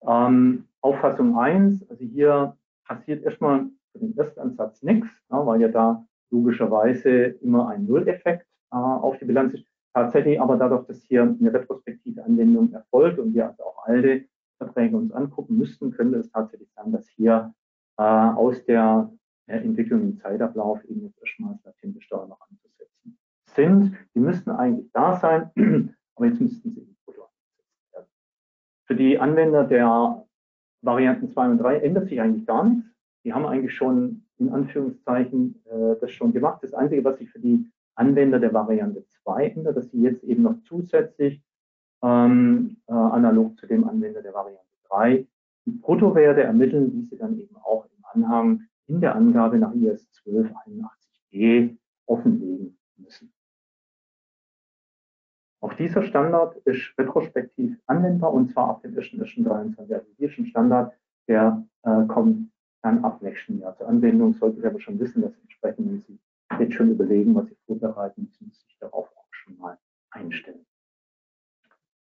Ähm, 0.07 0.65
Auffassung 0.81 1.37
1, 1.37 1.89
also 1.89 2.03
hier 2.03 2.57
passiert 2.85 3.23
erstmal 3.23 3.67
für 3.91 3.99
den 3.99 4.17
Erstansatz 4.17 4.81
nichts, 4.83 5.07
ja, 5.29 5.45
weil 5.45 5.61
ja 5.61 5.67
da 5.67 6.05
logischerweise 6.31 7.09
immer 7.41 7.69
ein 7.69 7.85
Nulleffekt 7.85 8.45
äh, 8.71 8.75
auf 8.75 9.17
die 9.17 9.25
Bilanz 9.25 9.53
ist. 9.53 9.65
Tatsächlich 9.93 10.39
aber 10.39 10.55
dadurch, 10.55 10.85
dass 10.87 11.03
hier 11.03 11.23
eine 11.23 11.53
retrospektive 11.53 12.23
Anwendung 12.23 12.71
erfolgt 12.71 13.19
und 13.19 13.33
wir 13.33 13.47
also 13.47 13.63
auch 13.63 13.85
alte 13.85 14.25
Verträge 14.57 14.95
uns 14.95 15.11
angucken 15.11 15.57
müssten, 15.57 15.91
könnte 15.91 16.19
es 16.19 16.31
tatsächlich 16.31 16.69
sein, 16.75 16.91
dass 16.91 17.07
hier 17.09 17.53
äh, 17.97 18.03
aus 18.03 18.63
der 18.65 19.11
äh, 19.47 19.57
Entwicklung 19.57 20.01
im 20.01 20.17
Zeitablauf 20.17 20.83
eben 20.85 21.01
jetzt 21.01 21.19
erstmal 21.19 21.59
latente 21.63 22.01
Steuern 22.01 22.29
noch 22.29 22.39
anzusetzen 22.49 23.17
sind. 23.45 23.97
Die 24.15 24.19
müssten 24.19 24.51
eigentlich 24.51 24.89
da 24.93 25.17
sein, 25.17 25.51
aber 26.15 26.25
jetzt 26.27 26.39
müssten 26.39 26.71
sie 26.71 26.81
im 26.81 26.95
brutto 27.03 27.23
angesetzt 27.23 27.93
werden. 27.93 28.07
Für 28.85 28.95
die 28.95 29.19
Anwender 29.19 29.63
der 29.63 30.25
Varianten 30.81 31.29
2 31.29 31.49
und 31.49 31.57
3 31.59 31.77
ändert 31.77 32.09
sich 32.09 32.19
eigentlich 32.19 32.45
gar 32.45 32.63
nichts. 32.63 32.89
Die 33.23 33.33
haben 33.33 33.45
eigentlich 33.45 33.75
schon 33.75 34.23
in 34.37 34.49
Anführungszeichen 34.49 35.63
äh, 35.65 35.95
das 36.01 36.11
schon 36.11 36.33
gemacht. 36.33 36.63
Das 36.63 36.73
Einzige, 36.73 37.03
was 37.03 37.19
sich 37.19 37.29
für 37.29 37.39
die 37.39 37.65
Anwender 37.95 38.39
der 38.39 38.53
Variante 38.53 39.05
2 39.23 39.47
ändert, 39.49 39.77
dass 39.77 39.91
sie 39.91 40.01
jetzt 40.01 40.23
eben 40.23 40.43
noch 40.43 40.55
zusätzlich 40.63 41.43
ähm, 42.01 42.77
äh, 42.87 42.93
analog 42.93 43.57
zu 43.59 43.67
dem 43.67 43.87
Anwender 43.87 44.21
der 44.21 44.33
Variante 44.33 44.65
3 44.89 45.27
die 45.65 45.71
Bruttowerte 45.71 46.41
ermitteln, 46.41 46.91
die 46.91 47.03
sie 47.03 47.17
dann 47.17 47.37
eben 47.37 47.55
auch 47.57 47.85
im 47.85 48.23
Anhang 48.23 48.61
in 48.87 48.99
der 48.99 49.15
Angabe 49.15 49.59
nach 49.59 49.73
IS 49.73 50.07
1281g 50.25 51.77
offenlegen 52.07 52.77
müssen. 52.97 53.31
Auch 55.61 55.73
dieser 55.73 56.01
Standard 56.01 56.55
ist 56.65 56.91
retrospektiv 56.97 57.77
anwendbar 57.85 58.33
und 58.33 58.51
zwar 58.51 58.69
ab 58.69 58.81
dem 58.81 58.95
1.1.23. 58.95 59.93
Also 59.93 60.41
ein 60.41 60.45
Standard, 60.47 60.93
der 61.27 61.63
äh, 61.83 62.05
kommt 62.07 62.51
dann 62.81 63.05
ab 63.05 63.21
nächsten 63.21 63.59
Jahr 63.59 63.77
zur 63.77 63.87
Anwendung. 63.87 64.33
Sollte 64.33 64.59
Sie 64.59 64.65
aber 64.65 64.79
schon 64.79 64.99
wissen, 64.99 65.21
dass 65.21 65.37
entsprechend, 65.37 65.87
wenn 65.87 66.01
Sie 66.01 66.19
jetzt 66.59 66.73
schon 66.73 66.89
überlegen, 66.89 67.35
was 67.35 67.45
Sie 67.45 67.55
vorbereiten, 67.67 68.23
müssen 68.23 68.51
sich 68.51 68.77
darauf 68.79 69.07
auch 69.15 69.27
schon 69.31 69.55
mal 69.59 69.77
einstellen. 70.09 70.65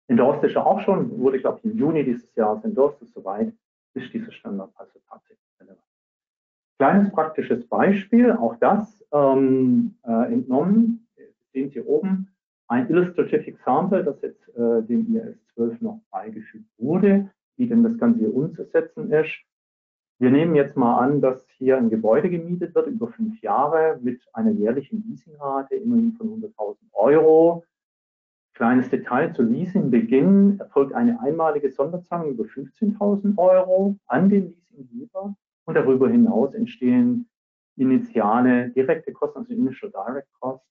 Endorsed 0.10 0.44
ist 0.44 0.56
ja 0.56 0.66
auch 0.66 0.82
schon, 0.82 1.18
wurde, 1.18 1.40
glaube 1.40 1.60
ich, 1.60 1.66
im 1.66 1.78
Juni 1.78 2.04
dieses 2.04 2.34
Jahres 2.36 2.64
endorsed, 2.66 3.02
ist 3.02 3.14
soweit, 3.14 3.54
ist 3.94 4.14
dieser 4.14 4.32
Standard 4.32 4.72
also 4.76 5.00
tatsächlich 5.10 5.60
relevant. 5.60 5.82
Kleines 6.80 7.12
praktisches 7.12 7.66
Beispiel, 7.68 8.32
auch 8.34 8.58
das 8.58 9.04
ähm, 9.14 9.96
äh, 10.04 10.34
entnommen, 10.34 11.08
sehen 11.54 11.70
Sie 11.72 11.82
oben, 11.82 12.30
ein 12.68 12.90
Illustrative 12.90 13.48
Example, 13.48 14.04
das 14.04 14.22
jetzt 14.22 14.48
äh, 14.50 14.84
dem 14.84 15.16
IS 15.16 15.38
12 15.54 15.82
noch 15.82 16.02
beigefügt 16.12 16.70
wurde, 16.78 17.30
wie 17.56 17.68
denn 17.68 17.84
das 17.84 17.98
Ganze 17.98 18.20
hier 18.20 18.36
umzusetzen 18.36 19.12
ist. 19.12 19.34
Wir 20.20 20.32
nehmen 20.32 20.56
jetzt 20.56 20.76
mal 20.76 20.98
an, 21.00 21.22
dass 21.22 21.48
hier 21.58 21.78
ein 21.78 21.90
Gebäude 21.90 22.30
gemietet 22.30 22.74
wird 22.74 22.88
über 22.88 23.08
fünf 23.08 23.40
Jahre 23.42 24.00
mit 24.02 24.22
einer 24.34 24.52
jährlichen 24.52 25.04
Leasingrate 25.08 25.76
immerhin 25.76 26.14
von 26.14 26.42
100.000 26.42 26.76
Euro. 26.94 27.64
Kleines 28.56 28.90
Detail 28.90 29.34
zu 29.34 29.44
Leasingbeginn 29.44 30.60
erfolgt 30.60 30.94
eine 30.94 31.22
einmalige 31.22 31.72
Sonderzahlung 31.72 32.32
über 32.32 32.46
15.000 32.46 33.38
Euro 33.38 33.96
an 34.08 34.30
den 34.30 34.56
Leasinggeber 34.56 35.36
und 35.66 35.74
darüber 35.76 36.10
hinaus 36.10 36.56
entstehen 36.56 37.30
initiale 37.76 38.70
direkte 38.70 39.14
Kosten, 39.14 39.40
also 39.40 39.54
Initial 39.54 39.92
Direct 39.92 40.34
Costs, 40.40 40.66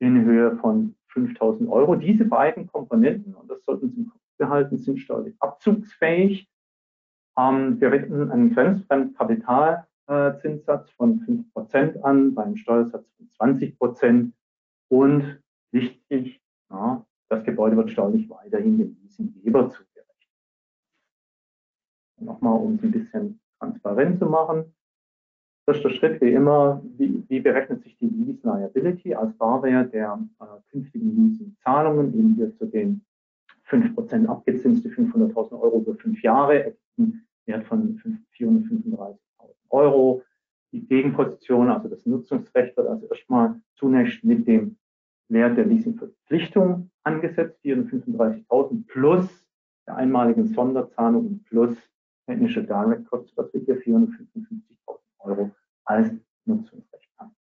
in 0.00 0.24
Höhe 0.24 0.56
von 0.56 0.96
5.000 1.14 1.68
Euro. 1.68 1.96
Diese 1.96 2.24
beiden 2.24 2.66
Komponenten, 2.66 3.34
und 3.34 3.50
das 3.50 3.64
sollten 3.64 3.90
Sie 3.90 4.00
im 4.00 4.08
Kopf 4.08 4.20
behalten, 4.38 4.78
sind 4.78 4.98
steuerlich 4.98 5.34
abzugsfähig. 5.40 6.48
Ähm, 7.38 7.80
wir 7.80 7.90
wenden 7.90 8.30
einen 8.30 8.54
grenzfremden 8.54 9.14
Kapitalzinssatz 9.14 10.90
von 10.92 11.20
5% 11.54 12.00
an, 12.02 12.34
beim 12.34 12.56
Steuersatz 12.56 13.06
von 13.16 13.28
20%. 13.52 14.32
Und 14.88 15.40
wichtig, 15.72 16.40
ja, 16.70 17.06
das 17.28 17.44
Gebäude 17.44 17.76
wird 17.76 17.90
steuerlich 17.90 18.28
weiterhin 18.28 18.78
dem 18.78 18.96
Leasinggeber 19.00 19.68
zugerechnet. 19.68 19.90
Nochmal, 22.18 22.58
um 22.58 22.74
es 22.74 22.82
ein 22.82 22.90
bisschen 22.90 23.40
transparent 23.58 24.18
zu 24.18 24.26
machen. 24.26 24.74
Erster 25.70 25.90
Schritt 25.90 26.20
wie 26.20 26.32
immer, 26.32 26.82
wie, 26.98 27.22
wie 27.28 27.38
berechnet 27.38 27.84
sich 27.84 27.96
die 27.98 28.08
Lease 28.08 28.40
Liability 28.42 29.14
als 29.14 29.32
Barwert 29.38 29.94
der 29.94 30.18
äh, 30.40 30.44
künftigen 30.72 31.14
Leasingzahlungen, 31.14 32.12
eben 32.18 32.34
hier 32.34 32.52
zu 32.56 32.66
den 32.66 33.04
5% 33.68 34.26
abgezinste 34.26 34.88
500.000 34.88 35.52
Euro 35.60 35.78
über 35.78 35.94
fünf 35.94 36.20
Jahre, 36.22 36.64
ergibt 36.64 37.14
Wert 37.46 37.64
von 37.66 38.00
435.000 38.36 39.16
Euro. 39.68 40.24
Die 40.72 40.84
Gegenposition, 40.84 41.68
also 41.68 41.86
das 41.86 42.04
Nutzungsrecht, 42.04 42.76
wird 42.76 42.88
also 42.88 43.06
erstmal 43.06 43.60
zunächst 43.76 44.24
mit 44.24 44.48
dem 44.48 44.76
Wert 45.28 45.56
der 45.56 45.66
Leasingverpflichtung 45.66 46.90
angesetzt, 47.04 47.60
435.000 47.64 48.88
plus 48.88 49.46
der 49.86 49.94
einmaligen 49.94 50.48
Sonderzahlung 50.48 51.44
plus 51.44 51.76
technische 52.26 52.64
Direct 52.64 53.08
Costs, 53.08 53.36
was 53.36 53.54
wir 53.54 53.60
hier 53.60 53.80
455.000 53.80 54.98
Euro 55.20 55.52
als 55.90 56.08
Nutzungsrecht 56.44 57.10
haben. 57.18 57.34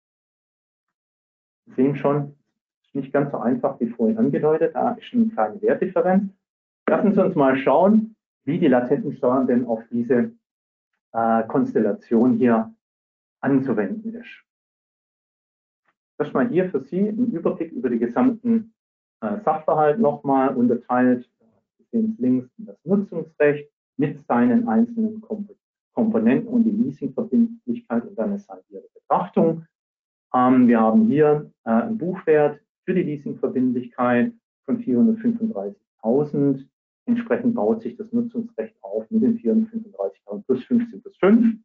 Sie 1.67 1.73
sehen 1.73 1.97
schon, 1.97 2.37
ist 2.85 2.95
nicht 2.95 3.13
ganz 3.13 3.33
so 3.33 3.39
einfach 3.39 3.79
wie 3.81 3.89
vorhin 3.89 4.19
angedeutet, 4.19 4.75
da 4.75 4.93
ist 4.93 5.13
eine 5.13 5.27
kleine 5.29 5.61
Wertdifferenz. 5.63 6.33
Lassen 6.89 7.13
Sie 7.13 7.25
uns 7.25 7.35
mal 7.35 7.57
schauen, 7.59 8.15
wie 8.45 8.61
die 8.61 8.69
latenten 8.69 9.17
Steuern 9.17 9.49
denn 9.49 9.67
auf 9.67 9.83
diese 9.91 10.33
äh, 11.13 11.43
Konstellation 11.49 12.39
hier 12.39 12.73
anzuwenden 13.41 14.15
ist. 14.15 14.45
Erstmal 16.19 16.49
hier 16.49 16.71
für 16.71 16.81
Sie 16.85 17.01
ein 17.01 17.33
Überblick 17.33 17.73
über 17.73 17.91
die 17.91 17.99
gesamten 17.99 18.73
äh, 19.23 19.41
Sachverhalt 19.45 19.99
nochmal 19.99 20.55
unterteilt. 20.55 21.29
Sie 21.79 21.85
sehen 21.91 22.13
es 22.13 22.19
links 22.21 22.49
das 22.59 22.77
Nutzungsrecht 22.85 23.69
mit 23.97 24.25
seinen 24.27 24.69
einzelnen 24.69 25.21
Komponenten 25.21 25.66
und 25.97 26.65
die 26.65 26.71
Leasingverbindlichkeit 26.71 28.07
und 28.07 28.19
dann 28.19 28.35
ist 28.35 28.49
halt 28.49 28.65
ihre 28.69 28.85
Betrachtung. 28.95 29.65
Ähm, 30.35 30.69
wir 30.69 30.81
haben 30.81 31.07
hier 31.07 31.51
äh, 31.65 31.71
einen 31.71 31.99
Buchwert 31.99 32.61
für 32.85 32.95
die 32.95 33.03
Leasingverbindlichkeit 33.03 34.33
von 34.65 34.79
435.000 34.83 36.67
Entsprechend 37.07 37.55
baut 37.55 37.83
sich 37.83 37.97
das 37.97 38.13
Nutzungsrecht 38.13 38.77
auf 38.83 39.09
mit 39.11 39.23
den 39.23 39.39
435.000 39.39 40.45
plus 40.45 40.65
15 40.65 41.03
plus 41.03 41.17
5. 41.19 41.57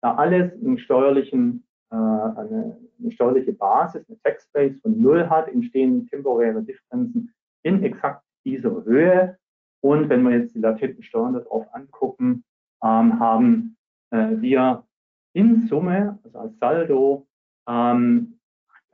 Da 0.00 0.14
alles 0.14 0.52
einen 0.52 0.78
steuerlichen, 0.78 1.64
äh, 1.90 1.96
eine, 1.96 2.78
eine, 3.00 3.10
steuerliche 3.10 3.52
Basis, 3.52 4.08
eine 4.08 4.18
Taxbase 4.22 4.78
von 4.80 5.00
Null 5.00 5.28
hat, 5.28 5.48
entstehen 5.48 6.06
temporäre 6.06 6.62
Differenzen 6.62 7.34
in 7.64 7.82
exakt 7.82 8.22
dieser 8.44 8.84
Höhe. 8.84 9.36
Und 9.80 10.08
wenn 10.08 10.22
wir 10.22 10.38
jetzt 10.38 10.54
die 10.54 10.60
latenten 10.60 11.02
Steuern 11.02 11.34
darauf 11.34 11.66
angucken, 11.74 12.44
ähm, 12.82 13.18
haben 13.20 13.76
äh, 14.10 14.40
wir 14.40 14.84
in 15.32 15.66
Summe, 15.66 16.18
also 16.24 16.38
als 16.38 16.58
Saldo, 16.58 17.26
ähm, 17.68 18.38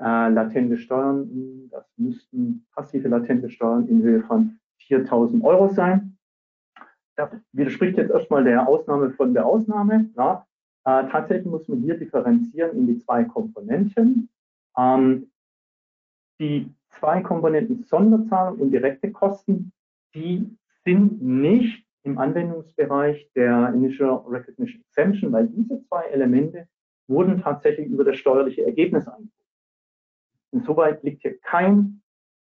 äh, 0.00 0.28
latente 0.28 0.76
Steuern, 0.76 1.68
das 1.70 1.84
müssten 1.96 2.66
passive 2.74 3.08
latente 3.08 3.48
Steuern 3.50 3.86
in 3.88 4.02
Höhe 4.02 4.22
von 4.22 4.58
4.000 4.80 5.42
Euro 5.44 5.68
sein. 5.68 6.16
Das 7.16 7.30
widerspricht 7.52 7.98
jetzt 7.98 8.10
erstmal 8.10 8.42
der 8.42 8.66
Ausnahme 8.66 9.10
von 9.10 9.34
der 9.34 9.46
Ausnahme. 9.46 10.10
Ja. 10.16 10.46
Äh, 10.84 11.08
tatsächlich 11.08 11.46
muss 11.46 11.68
man 11.68 11.80
hier 11.80 11.96
differenzieren 11.96 12.76
in 12.76 12.86
die 12.88 12.98
zwei 12.98 13.24
Komponenten. 13.24 14.28
Ähm, 14.76 15.30
die 16.40 16.74
zwei 16.88 17.20
Komponenten 17.20 17.84
Sonderzahlung 17.84 18.58
und 18.58 18.70
direkte 18.72 19.12
Kosten, 19.12 19.72
die 20.14 20.56
sind 20.84 21.22
nicht 21.22 21.86
im 22.04 22.18
Anwendungsbereich 22.18 23.30
der 23.34 23.72
Initial 23.74 24.24
Recognition 24.26 24.82
Exemption, 24.82 25.32
weil 25.32 25.48
diese 25.48 25.80
zwei 25.84 26.04
Elemente 26.06 26.68
wurden 27.08 27.40
tatsächlich 27.40 27.86
über 27.88 28.04
das 28.04 28.16
steuerliche 28.16 28.64
Ergebnis 28.64 29.06
eingeführt. 29.06 29.32
Insoweit 30.52 31.02
liegt 31.02 31.22
hier 31.22 31.38
kein 31.40 32.02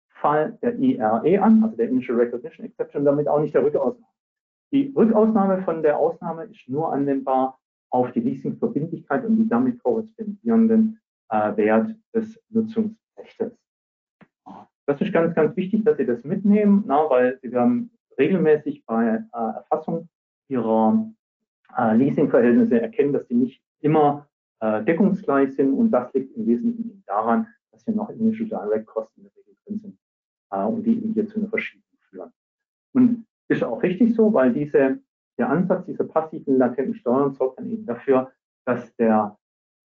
Fall 0.09 0.57
der 0.61 0.77
IRE 0.77 1.41
an, 1.41 1.63
also 1.63 1.75
der 1.75 1.89
Initial 1.89 2.17
Recognition 2.17 2.65
Exception, 2.65 3.05
damit 3.05 3.27
auch 3.27 3.39
nicht 3.39 3.53
der 3.53 3.63
Rückausnahme. 3.63 4.13
Die 4.71 4.93
Rückausnahme 4.95 5.61
von 5.63 5.83
der 5.83 5.97
Ausnahme 5.97 6.45
ist 6.45 6.67
nur 6.67 6.91
anwendbar 6.91 7.59
auf 7.91 8.11
die 8.11 8.19
Leasingverbindlichkeit 8.19 9.25
und 9.25 9.37
die 9.37 9.47
damit 9.47 9.81
korrespondierenden 9.81 10.99
äh, 11.29 11.55
Wert 11.57 11.95
des 12.13 12.41
Nutzungsrechts. 12.49 13.57
Das 14.87 15.01
ist 15.01 15.13
ganz, 15.13 15.33
ganz 15.33 15.55
wichtig, 15.55 15.83
dass 15.83 15.97
Sie 15.97 16.05
das 16.05 16.23
mitnehmen, 16.23 16.83
na, 16.85 17.09
weil 17.09 17.39
Sie 17.41 17.51
werden 17.51 17.91
regelmäßig 18.17 18.85
bei 18.85 19.23
äh, 19.33 19.37
Erfassung 19.37 20.09
Ihrer 20.47 21.11
äh, 21.77 21.95
Leasingverhältnisse 21.95 22.81
erkennen, 22.81 23.13
dass 23.13 23.27
sie 23.27 23.35
nicht 23.35 23.61
immer 23.81 24.27
äh, 24.59 24.83
deckungsgleich 24.83 25.55
sind. 25.55 25.73
Und 25.73 25.91
das 25.91 26.13
liegt 26.13 26.35
im 26.35 26.47
Wesentlichen 26.47 27.03
daran, 27.05 27.47
dass 27.71 27.83
hier 27.83 27.95
noch 27.95 28.09
Initial 28.09 28.47
Direct 28.47 28.85
Kosten 28.85 29.21
in 29.21 29.23
der 29.23 29.35
Regel 29.35 29.55
drin 29.65 29.79
sind 29.79 29.97
äh, 30.51 30.63
und 30.63 30.83
die 30.83 30.97
eben 30.97 31.13
hier 31.13 31.27
zu 31.27 31.39
einer 31.39 31.49
Verschiebung 31.49 31.83
führen. 32.09 32.31
Und 32.93 33.25
ist 33.47 33.63
auch 33.63 33.81
richtig 33.83 34.15
so, 34.15 34.33
weil 34.33 34.53
diese, 34.53 34.99
der 35.37 35.49
Ansatz 35.49 35.85
dieser 35.85 36.05
passiven 36.05 36.57
latenten 36.57 36.95
Steuern 36.95 37.33
sorgt 37.33 37.59
dann 37.59 37.69
eben 37.69 37.85
dafür, 37.85 38.31
dass 38.65 38.95
der, 38.95 39.37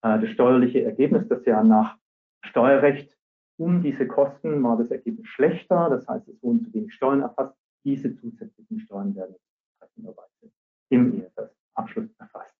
äh, 0.02 0.18
das 0.20 0.30
steuerliche 0.30 0.82
Ergebnis, 0.84 1.28
das 1.28 1.44
ja 1.44 1.62
nach 1.62 1.96
Steuerrecht 2.42 3.16
um 3.58 3.82
diese 3.82 4.06
Kosten 4.06 4.62
war 4.62 4.78
das 4.78 4.90
Ergebnis 4.90 5.26
schlechter, 5.28 5.90
das 5.90 6.08
heißt, 6.08 6.26
es 6.28 6.42
wurden 6.42 6.62
zu 6.62 6.72
wenig 6.72 6.94
Steuern 6.94 7.20
erfasst, 7.20 7.54
diese 7.84 8.14
zusätzlichen 8.16 8.80
Steuern 8.80 9.14
werden 9.14 9.34
richtigerweise 9.82 10.52
im 10.90 11.20
EFS-Abschluss 11.20 12.08
erfasst. 12.18 12.54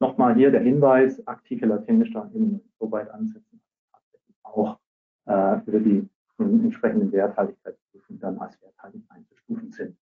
Nochmal 0.00 0.34
hier 0.34 0.50
der 0.50 0.62
Hinweis, 0.62 1.26
aktive 1.26 1.66
latente 1.66 2.06
Steuern 2.06 2.32
eben 2.34 2.60
so 2.78 2.90
weit 2.90 3.10
ansetzen, 3.10 3.60
auch 4.42 4.78
äh, 5.26 5.60
über 5.66 5.80
die 5.80 6.08
entsprechenden 6.38 7.12
Werthaltigkeitsprüfungen 7.12 8.20
dann 8.20 8.38
als 8.38 8.60
werthaltig 8.62 9.02
einzustufen 9.10 9.72
sind. 9.72 9.96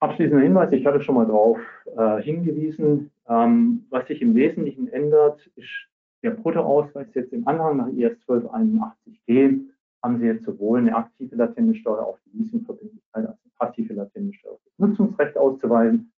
Abschließender 0.00 0.42
Hinweis, 0.42 0.72
ich 0.72 0.86
hatte 0.86 1.00
schon 1.02 1.16
mal 1.16 1.26
darauf 1.26 1.58
äh, 1.96 2.22
hingewiesen, 2.22 3.10
ähm, 3.28 3.84
was 3.90 4.06
sich 4.06 4.22
im 4.22 4.34
Wesentlichen 4.34 4.88
ändert, 4.88 5.44
ist 5.56 5.88
der 6.22 6.30
Bruttoausweis 6.30 7.12
jetzt 7.14 7.32
im 7.32 7.46
Anhang 7.46 7.76
nach 7.76 7.88
IS 7.88 8.16
1281g 8.28 9.68
haben 10.02 10.18
Sie 10.18 10.26
jetzt 10.26 10.44
sowohl 10.44 10.78
eine 10.78 10.96
aktive 10.96 11.36
latente 11.36 11.74
Steuer 11.74 12.06
auf 12.06 12.18
die 12.24 12.38
Leasingverbindlichkeit 12.38 13.26
als 13.26 13.38
eine 13.42 13.52
passive 13.58 13.94
latente 13.94 14.34
Steuer 14.34 14.52
auf 14.52 14.60
das 14.64 14.78
Nutzungsrecht 14.78 15.36
auszuweisen. 15.36 16.12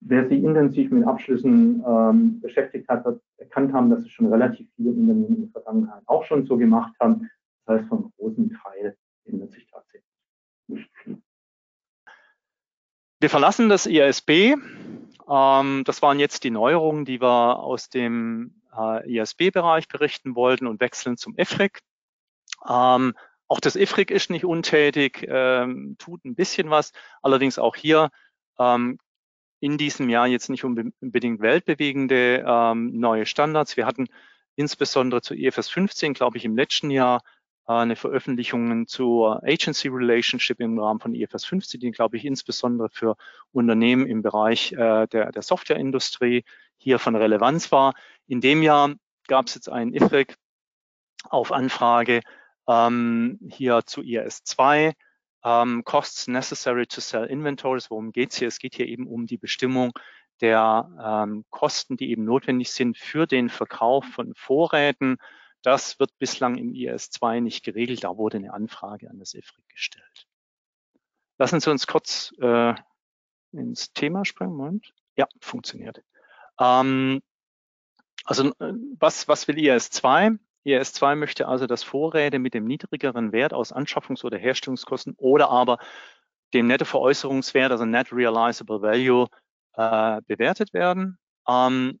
Wer 0.00 0.28
sich 0.28 0.42
intensiv 0.42 0.92
mit 0.92 1.04
Abschlüssen 1.04 1.82
ähm, 1.86 2.40
beschäftigt 2.40 2.88
hat, 2.88 3.04
wird 3.04 3.20
erkannt 3.38 3.72
haben, 3.72 3.90
dass 3.90 4.00
es 4.00 4.10
schon 4.10 4.32
relativ 4.32 4.68
viele 4.76 4.90
Unternehmen 4.90 5.36
in 5.36 5.42
der 5.42 5.50
Vergangenheit 5.50 6.02
auch 6.06 6.24
schon 6.24 6.46
so 6.46 6.56
gemacht 6.56 6.94
haben. 7.00 7.28
Das 7.66 7.80
heißt, 7.80 7.88
von 7.88 8.12
großen 8.16 8.56
Teil 8.62 8.96
ändert 9.24 9.50
sich 9.52 9.66
tatsächlich 9.66 10.08
nicht 10.68 10.90
viel. 11.02 11.20
Wir 13.20 13.30
verlassen 13.30 13.68
das 13.68 13.86
IASB. 13.86 14.54
Ähm, 15.28 15.82
das 15.84 16.02
waren 16.02 16.20
jetzt 16.20 16.44
die 16.44 16.50
Neuerungen, 16.50 17.04
die 17.04 17.20
wir 17.20 17.58
aus 17.58 17.88
dem 17.88 18.62
äh, 18.76 19.10
IASB-Bereich 19.10 19.88
berichten 19.88 20.36
wollten 20.36 20.68
und 20.68 20.80
wechseln 20.80 21.16
zum 21.16 21.34
IFRIC. 21.36 21.80
Ähm, 22.66 23.14
auch 23.48 23.60
das 23.60 23.76
IFRIC 23.76 24.10
ist 24.10 24.30
nicht 24.30 24.44
untätig, 24.44 25.26
ähm, 25.28 25.96
tut 25.98 26.24
ein 26.24 26.34
bisschen 26.34 26.70
was. 26.70 26.92
Allerdings 27.22 27.58
auch 27.58 27.76
hier 27.76 28.10
ähm, 28.58 28.98
in 29.60 29.78
diesem 29.78 30.08
Jahr 30.08 30.26
jetzt 30.26 30.50
nicht 30.50 30.64
unbedingt 30.64 31.40
weltbewegende 31.40 32.44
ähm, 32.46 32.98
neue 32.98 33.26
Standards. 33.26 33.76
Wir 33.76 33.86
hatten 33.86 34.08
insbesondere 34.54 35.22
zu 35.22 35.34
EFS 35.34 35.68
15, 35.70 36.14
glaube 36.14 36.36
ich, 36.36 36.44
im 36.44 36.56
letzten 36.56 36.90
Jahr 36.90 37.22
äh, 37.66 37.72
eine 37.72 37.96
Veröffentlichung 37.96 38.86
zur 38.86 39.42
Agency 39.44 39.88
Relationship 39.88 40.60
im 40.60 40.78
Rahmen 40.78 41.00
von 41.00 41.14
EFS 41.14 41.44
15, 41.44 41.80
die, 41.80 41.90
glaube 41.90 42.16
ich, 42.16 42.24
insbesondere 42.24 42.90
für 42.90 43.16
Unternehmen 43.52 44.06
im 44.06 44.22
Bereich 44.22 44.72
äh, 44.72 45.06
der, 45.06 45.32
der 45.32 45.42
Softwareindustrie 45.42 46.44
hier 46.76 46.98
von 46.98 47.16
Relevanz 47.16 47.72
war. 47.72 47.94
In 48.26 48.40
dem 48.40 48.62
Jahr 48.62 48.94
gab 49.26 49.46
es 49.46 49.54
jetzt 49.54 49.68
einen 49.68 49.94
IFRIC 49.94 50.36
auf 51.28 51.52
Anfrage 51.52 52.20
ähm, 52.68 53.38
hier 53.50 53.82
zu 53.84 54.02
IAS2, 54.02 54.92
ähm, 55.44 55.84
Costs 55.84 56.28
Necessary 56.28 56.86
to 56.86 57.00
Sell 57.00 57.24
Inventories. 57.24 57.90
Worum 57.90 58.12
geht's 58.12 58.36
hier? 58.36 58.48
Es 58.48 58.58
geht 58.58 58.74
hier 58.74 58.86
eben 58.86 59.06
um 59.06 59.26
die 59.26 59.38
Bestimmung 59.38 59.92
der 60.40 60.88
ähm, 61.02 61.44
Kosten, 61.50 61.96
die 61.96 62.10
eben 62.10 62.24
notwendig 62.24 62.70
sind 62.70 62.96
für 62.96 63.26
den 63.26 63.48
Verkauf 63.48 64.04
von 64.04 64.34
Vorräten. 64.34 65.16
Das 65.62 65.98
wird 65.98 66.16
bislang 66.18 66.56
im 66.56 66.72
IS2 66.72 67.40
nicht 67.40 67.64
geregelt. 67.64 68.04
Da 68.04 68.16
wurde 68.16 68.36
eine 68.36 68.52
Anfrage 68.52 69.10
an 69.10 69.18
das 69.18 69.34
IFRIC 69.34 69.68
gestellt. 69.68 70.26
Lassen 71.38 71.60
Sie 71.60 71.70
uns 71.70 71.86
kurz 71.86 72.32
äh, 72.40 72.74
ins 73.52 73.92
Thema 73.92 74.24
springen. 74.24 74.54
Moment. 74.54 74.92
Ja, 75.16 75.26
funktioniert. 75.40 76.02
Ähm, 76.60 77.20
also 78.24 78.50
äh, 78.58 78.72
was, 78.98 79.26
was 79.26 79.48
will 79.48 79.56
IS2? 79.56 80.38
ERS2 80.66 81.16
möchte 81.16 81.48
also, 81.48 81.66
dass 81.66 81.82
Vorräte 81.82 82.38
mit 82.38 82.54
dem 82.54 82.64
niedrigeren 82.64 83.32
Wert 83.32 83.54
aus 83.54 83.72
Anschaffungs- 83.72 84.24
oder 84.24 84.38
Herstellungskosten 84.38 85.14
oder 85.16 85.50
aber 85.50 85.78
dem 86.54 86.66
Nettoveräußerungswert, 86.66 87.70
also 87.70 87.84
Net 87.84 88.12
Realizable 88.12 88.82
Value, 88.82 89.28
äh, 89.74 90.20
bewertet 90.26 90.72
werden. 90.72 91.18
Ähm, 91.46 92.00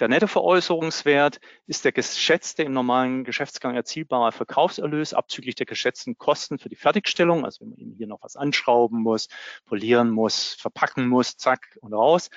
der 0.00 0.08
Nettoveräußerungswert 0.08 1.38
ist 1.66 1.84
der 1.84 1.92
geschätzte 1.92 2.64
im 2.64 2.72
normalen 2.72 3.22
Geschäftsgang 3.22 3.76
erzielbare 3.76 4.32
Verkaufserlös 4.32 5.14
abzüglich 5.14 5.54
der 5.54 5.66
geschätzten 5.66 6.18
Kosten 6.18 6.58
für 6.58 6.68
die 6.68 6.74
Fertigstellung, 6.74 7.44
also 7.44 7.60
wenn 7.60 7.70
man 7.70 7.78
eben 7.78 7.94
hier 7.94 8.08
noch 8.08 8.20
was 8.22 8.34
anschrauben 8.34 9.02
muss, 9.02 9.28
polieren 9.66 10.10
muss, 10.10 10.54
verpacken 10.54 11.06
muss, 11.06 11.36
zack 11.36 11.78
und 11.80 11.94
raus. 11.94 12.30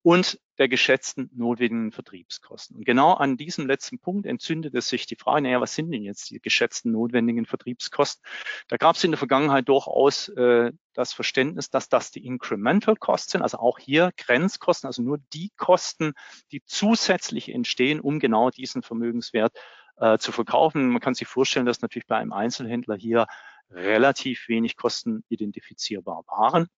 Und 0.00 0.40
der 0.62 0.68
geschätzten 0.68 1.28
notwendigen 1.34 1.90
Vertriebskosten. 1.90 2.76
Und 2.76 2.86
genau 2.86 3.14
an 3.14 3.36
diesem 3.36 3.66
letzten 3.66 3.98
Punkt 3.98 4.26
entzündet 4.26 4.76
es 4.76 4.88
sich 4.88 5.06
die 5.06 5.16
Frage, 5.16 5.42
naja, 5.42 5.60
was 5.60 5.74
sind 5.74 5.90
denn 5.90 6.04
jetzt 6.04 6.30
die 6.30 6.38
geschätzten 6.38 6.92
notwendigen 6.92 7.46
Vertriebskosten? 7.46 8.24
Da 8.68 8.76
gab 8.76 8.94
es 8.94 9.02
in 9.02 9.10
der 9.10 9.18
Vergangenheit 9.18 9.68
durchaus 9.68 10.28
äh, 10.28 10.70
das 10.92 11.12
Verständnis, 11.14 11.68
dass 11.68 11.88
das 11.88 12.12
die 12.12 12.24
Incremental 12.24 12.94
Costs 12.94 13.32
sind, 13.32 13.42
also 13.42 13.58
auch 13.58 13.80
hier 13.80 14.12
Grenzkosten, 14.16 14.86
also 14.86 15.02
nur 15.02 15.18
die 15.32 15.50
Kosten, 15.56 16.12
die 16.52 16.62
zusätzlich 16.64 17.48
entstehen, 17.48 17.98
um 17.98 18.20
genau 18.20 18.50
diesen 18.50 18.84
Vermögenswert 18.84 19.58
äh, 19.96 20.16
zu 20.18 20.30
verkaufen. 20.30 20.90
Man 20.90 21.00
kann 21.00 21.14
sich 21.14 21.26
vorstellen, 21.26 21.66
dass 21.66 21.82
natürlich 21.82 22.06
bei 22.06 22.18
einem 22.18 22.32
Einzelhändler 22.32 22.94
hier 22.94 23.26
relativ 23.68 24.46
wenig 24.46 24.76
Kosten 24.76 25.24
identifizierbar 25.28 26.22
waren 26.28 26.68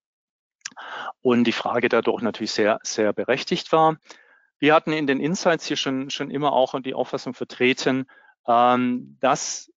und 1.23 1.45
die 1.45 1.53
Frage 1.53 1.89
dadurch 1.89 2.23
natürlich 2.23 2.53
sehr, 2.53 2.79
sehr 2.83 3.13
berechtigt 3.13 3.73
war. 3.73 3.99
Wir 4.59 4.75
hatten 4.75 4.93
in 4.93 5.07
den 5.07 5.21
Insights 5.21 5.67
hier 5.67 5.77
schon, 5.77 6.11
schon 6.11 6.31
immer 6.31 6.53
auch 6.53 6.81
die 6.81 6.95
Auffassung 6.95 7.35
vertreten, 7.35 8.07
ähm, 8.47 9.17
dass 9.21 9.71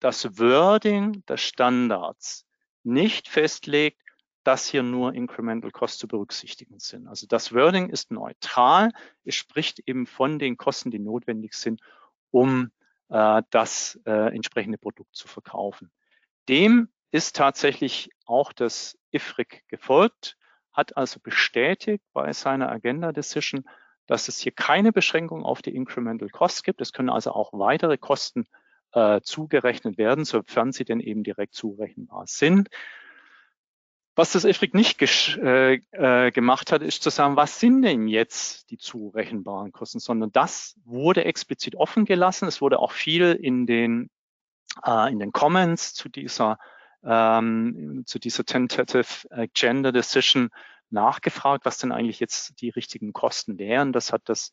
das 0.00 0.38
Wording 0.38 1.24
des 1.26 1.40
Standards 1.40 2.46
nicht 2.82 3.28
festlegt, 3.28 4.00
dass 4.42 4.68
hier 4.68 4.82
nur 4.82 5.14
Incremental 5.14 5.70
Costs 5.70 5.98
zu 5.98 6.06
berücksichtigen 6.06 6.78
sind. 6.78 7.08
Also 7.08 7.26
das 7.26 7.54
Wording 7.54 7.88
ist 7.88 8.10
neutral. 8.10 8.90
Es 9.24 9.34
spricht 9.36 9.80
eben 9.86 10.06
von 10.06 10.38
den 10.38 10.58
Kosten, 10.58 10.90
die 10.90 10.98
notwendig 10.98 11.54
sind, 11.54 11.80
um 12.30 12.70
äh, 13.08 13.42
das 13.50 13.98
äh, 14.04 14.34
entsprechende 14.34 14.76
Produkt 14.76 15.16
zu 15.16 15.28
verkaufen. 15.28 15.90
Dem 16.48 16.90
ist 17.14 17.36
tatsächlich 17.36 18.10
auch 18.26 18.52
das 18.52 18.98
IFRIC 19.12 19.62
gefolgt, 19.68 20.36
hat 20.72 20.96
also 20.96 21.20
bestätigt 21.20 22.02
bei 22.12 22.32
seiner 22.32 22.72
Agenda 22.72 23.12
Decision, 23.12 23.64
dass 24.08 24.26
es 24.26 24.40
hier 24.40 24.50
keine 24.50 24.90
Beschränkung 24.90 25.44
auf 25.44 25.62
die 25.62 25.76
Incremental 25.76 26.28
Costs 26.28 26.64
gibt. 26.64 26.80
Es 26.80 26.92
können 26.92 27.10
also 27.10 27.30
auch 27.30 27.52
weitere 27.52 27.98
Kosten 27.98 28.48
äh, 28.94 29.20
zugerechnet 29.20 29.96
werden, 29.96 30.24
sofern 30.24 30.72
sie 30.72 30.84
denn 30.84 30.98
eben 30.98 31.22
direkt 31.22 31.54
zurechenbar 31.54 32.26
sind. 32.26 32.68
Was 34.16 34.32
das 34.32 34.44
IFRIC 34.44 34.74
nicht 34.74 35.00
äh, 35.36 35.74
äh, 35.92 36.32
gemacht 36.32 36.72
hat, 36.72 36.82
ist 36.82 37.04
zu 37.04 37.10
sagen, 37.10 37.36
was 37.36 37.60
sind 37.60 37.82
denn 37.82 38.08
jetzt 38.08 38.72
die 38.72 38.78
zurechenbaren 38.78 39.70
Kosten, 39.70 40.00
sondern 40.00 40.32
das 40.32 40.74
wurde 40.84 41.24
explizit 41.24 41.76
offen 41.76 42.06
gelassen. 42.06 42.48
Es 42.48 42.60
wurde 42.60 42.80
auch 42.80 42.90
viel 42.90 43.38
in 43.40 43.66
den, 43.66 44.10
äh, 44.84 45.12
in 45.12 45.20
den 45.20 45.30
Comments 45.30 45.94
zu 45.94 46.08
dieser 46.08 46.58
ähm, 47.04 48.02
zu 48.06 48.18
dieser 48.18 48.44
Tentative 48.44 49.48
Gender 49.54 49.92
Decision 49.92 50.50
nachgefragt, 50.90 51.64
was 51.64 51.78
denn 51.78 51.92
eigentlich 51.92 52.20
jetzt 52.20 52.60
die 52.60 52.70
richtigen 52.70 53.12
Kosten 53.12 53.58
wären. 53.58 53.92
Das 53.92 54.12
hat 54.12 54.22
das 54.26 54.52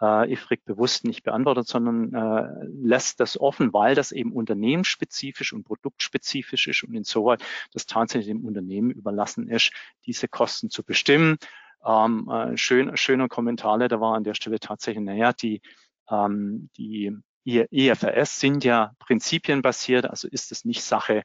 äh, 0.00 0.32
IFRIC 0.32 0.64
bewusst 0.64 1.04
nicht 1.04 1.24
beantwortet, 1.24 1.66
sondern 1.66 2.14
äh, 2.14 2.66
lässt 2.66 3.20
das 3.20 3.40
offen, 3.40 3.72
weil 3.72 3.94
das 3.94 4.12
eben 4.12 4.32
unternehmensspezifisch 4.32 5.52
und 5.52 5.64
produktspezifisch 5.64 6.68
ist 6.68 6.84
und 6.84 6.94
insoweit 6.94 7.42
das 7.72 7.86
tatsächlich 7.86 8.28
dem 8.28 8.44
Unternehmen 8.44 8.90
überlassen 8.90 9.48
ist, 9.48 9.72
diese 10.06 10.28
Kosten 10.28 10.70
zu 10.70 10.84
bestimmen. 10.84 11.38
Ähm, 11.84 12.28
äh, 12.30 12.56
schön, 12.56 12.96
schöner 12.96 13.28
Kommentar 13.28 13.78
da 13.88 14.00
war 14.00 14.14
an 14.14 14.24
der 14.24 14.34
Stelle 14.34 14.60
tatsächlich, 14.60 15.04
naja, 15.04 15.32
die, 15.32 15.62
ähm, 16.10 16.70
die 16.76 17.16
IFRS 17.44 18.40
sind 18.40 18.62
ja 18.64 18.92
prinzipienbasiert, 18.98 20.04
also 20.04 20.28
ist 20.28 20.52
es 20.52 20.64
nicht 20.64 20.82
Sache 20.82 21.22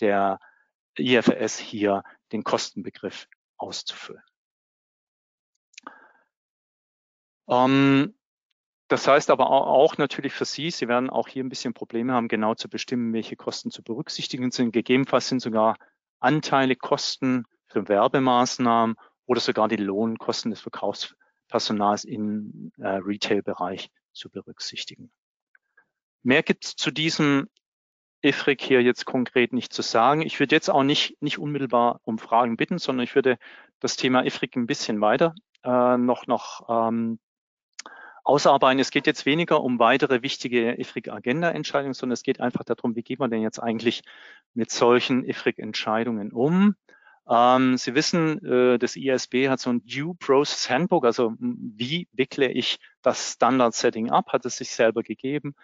der 0.00 0.38
IFRS 0.98 1.58
hier 1.58 2.02
den 2.32 2.44
Kostenbegriff 2.44 3.28
auszufüllen. 3.56 4.22
Ähm, 7.48 8.14
das 8.88 9.08
heißt 9.08 9.30
aber 9.30 9.50
auch 9.50 9.96
natürlich 9.96 10.32
für 10.32 10.44
Sie, 10.44 10.70
Sie 10.70 10.88
werden 10.88 11.10
auch 11.10 11.28
hier 11.28 11.42
ein 11.42 11.48
bisschen 11.48 11.74
Probleme 11.74 12.12
haben, 12.12 12.28
genau 12.28 12.54
zu 12.54 12.68
bestimmen, 12.68 13.12
welche 13.12 13.36
Kosten 13.36 13.70
zu 13.70 13.82
berücksichtigen 13.82 14.50
sind. 14.50 14.72
Gegebenenfalls 14.72 15.28
sind 15.28 15.40
sogar 15.40 15.76
Anteile, 16.20 16.76
Kosten 16.76 17.44
für 17.66 17.88
Werbemaßnahmen 17.88 18.96
oder 19.26 19.40
sogar 19.40 19.68
die 19.68 19.76
Lohnkosten 19.76 20.50
des 20.50 20.60
Verkaufspersonals 20.60 22.04
im 22.04 22.72
äh, 22.78 22.88
Retail-Bereich 22.88 23.90
zu 24.12 24.30
berücksichtigen. 24.30 25.10
Mehr 26.22 26.42
gibt 26.42 26.64
es 26.64 26.76
zu 26.76 26.90
diesem 26.90 27.48
IFRIC 28.24 28.60
hier 28.60 28.82
jetzt 28.82 29.04
konkret 29.04 29.52
nicht 29.52 29.72
zu 29.72 29.82
sagen. 29.82 30.22
Ich 30.22 30.40
würde 30.40 30.54
jetzt 30.54 30.70
auch 30.70 30.82
nicht, 30.82 31.20
nicht 31.22 31.38
unmittelbar 31.38 32.00
um 32.04 32.18
Fragen 32.18 32.56
bitten, 32.56 32.78
sondern 32.78 33.04
ich 33.04 33.14
würde 33.14 33.38
das 33.80 33.96
Thema 33.96 34.24
IFRIC 34.24 34.56
ein 34.56 34.66
bisschen 34.66 35.00
weiter 35.00 35.34
äh, 35.62 35.96
noch, 35.96 36.26
noch 36.26 36.66
ähm, 36.68 37.18
ausarbeiten. 38.24 38.80
Es 38.80 38.90
geht 38.90 39.06
jetzt 39.06 39.26
weniger 39.26 39.62
um 39.62 39.78
weitere 39.78 40.22
wichtige 40.22 40.72
IFRIC-Agenda-Entscheidungen, 40.80 41.94
sondern 41.94 42.14
es 42.14 42.22
geht 42.22 42.40
einfach 42.40 42.64
darum, 42.64 42.96
wie 42.96 43.02
geht 43.02 43.18
man 43.18 43.30
denn 43.30 43.42
jetzt 43.42 43.58
eigentlich 43.58 44.02
mit 44.54 44.70
solchen 44.70 45.24
IFRIC-Entscheidungen 45.24 46.32
um? 46.32 46.74
Ähm, 47.28 47.76
Sie 47.76 47.94
wissen, 47.94 48.44
äh, 48.44 48.78
das 48.78 48.96
ISB 48.96 49.48
hat 49.48 49.60
so 49.60 49.70
ein 49.70 49.82
Due 49.84 50.14
Process 50.14 50.68
Handbook, 50.68 51.04
also 51.04 51.34
wie 51.38 52.08
wickle 52.12 52.50
ich 52.50 52.78
das 53.02 53.32
Standard 53.32 53.74
Setting 53.74 54.10
ab, 54.10 54.32
hat 54.32 54.44
es 54.44 54.56
sich 54.56 54.70
selber 54.70 55.02
gegeben, 55.02 55.54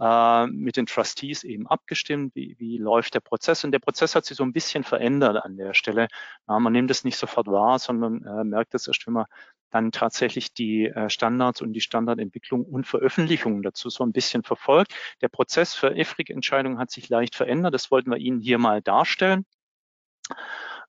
äh, 0.00 0.46
mit 0.46 0.76
den 0.76 0.86
Trustees 0.86 1.44
eben 1.44 1.66
abgestimmt, 1.66 2.34
wie, 2.34 2.56
wie 2.58 2.78
läuft 2.78 3.14
der 3.14 3.20
Prozess. 3.20 3.64
Und 3.64 3.72
der 3.72 3.78
Prozess 3.80 4.14
hat 4.14 4.24
sich 4.24 4.36
so 4.36 4.44
ein 4.44 4.52
bisschen 4.52 4.82
verändert 4.82 5.44
an 5.44 5.56
der 5.56 5.74
Stelle. 5.74 6.08
Ja, 6.48 6.58
man 6.58 6.72
nimmt 6.72 6.90
es 6.90 7.04
nicht 7.04 7.16
sofort 7.16 7.46
wahr, 7.46 7.78
sondern 7.78 8.24
äh, 8.24 8.44
merkt 8.44 8.74
es 8.74 8.88
erst, 8.88 9.06
wenn 9.06 9.14
man 9.14 9.26
dann 9.70 9.92
tatsächlich 9.92 10.52
die 10.52 10.86
äh, 10.86 11.10
Standards 11.10 11.62
und 11.62 11.72
die 11.74 11.80
Standardentwicklung 11.80 12.64
und 12.64 12.86
Veröffentlichungen 12.86 13.62
dazu 13.62 13.90
so 13.90 14.04
ein 14.04 14.12
bisschen 14.12 14.42
verfolgt. 14.42 14.94
Der 15.20 15.28
Prozess 15.28 15.74
für 15.74 15.96
IFRIC-Entscheidungen 15.96 16.78
hat 16.78 16.90
sich 16.90 17.08
leicht 17.08 17.36
verändert. 17.36 17.74
Das 17.74 17.90
wollten 17.90 18.10
wir 18.10 18.18
Ihnen 18.18 18.40
hier 18.40 18.58
mal 18.58 18.82
darstellen. 18.82 19.44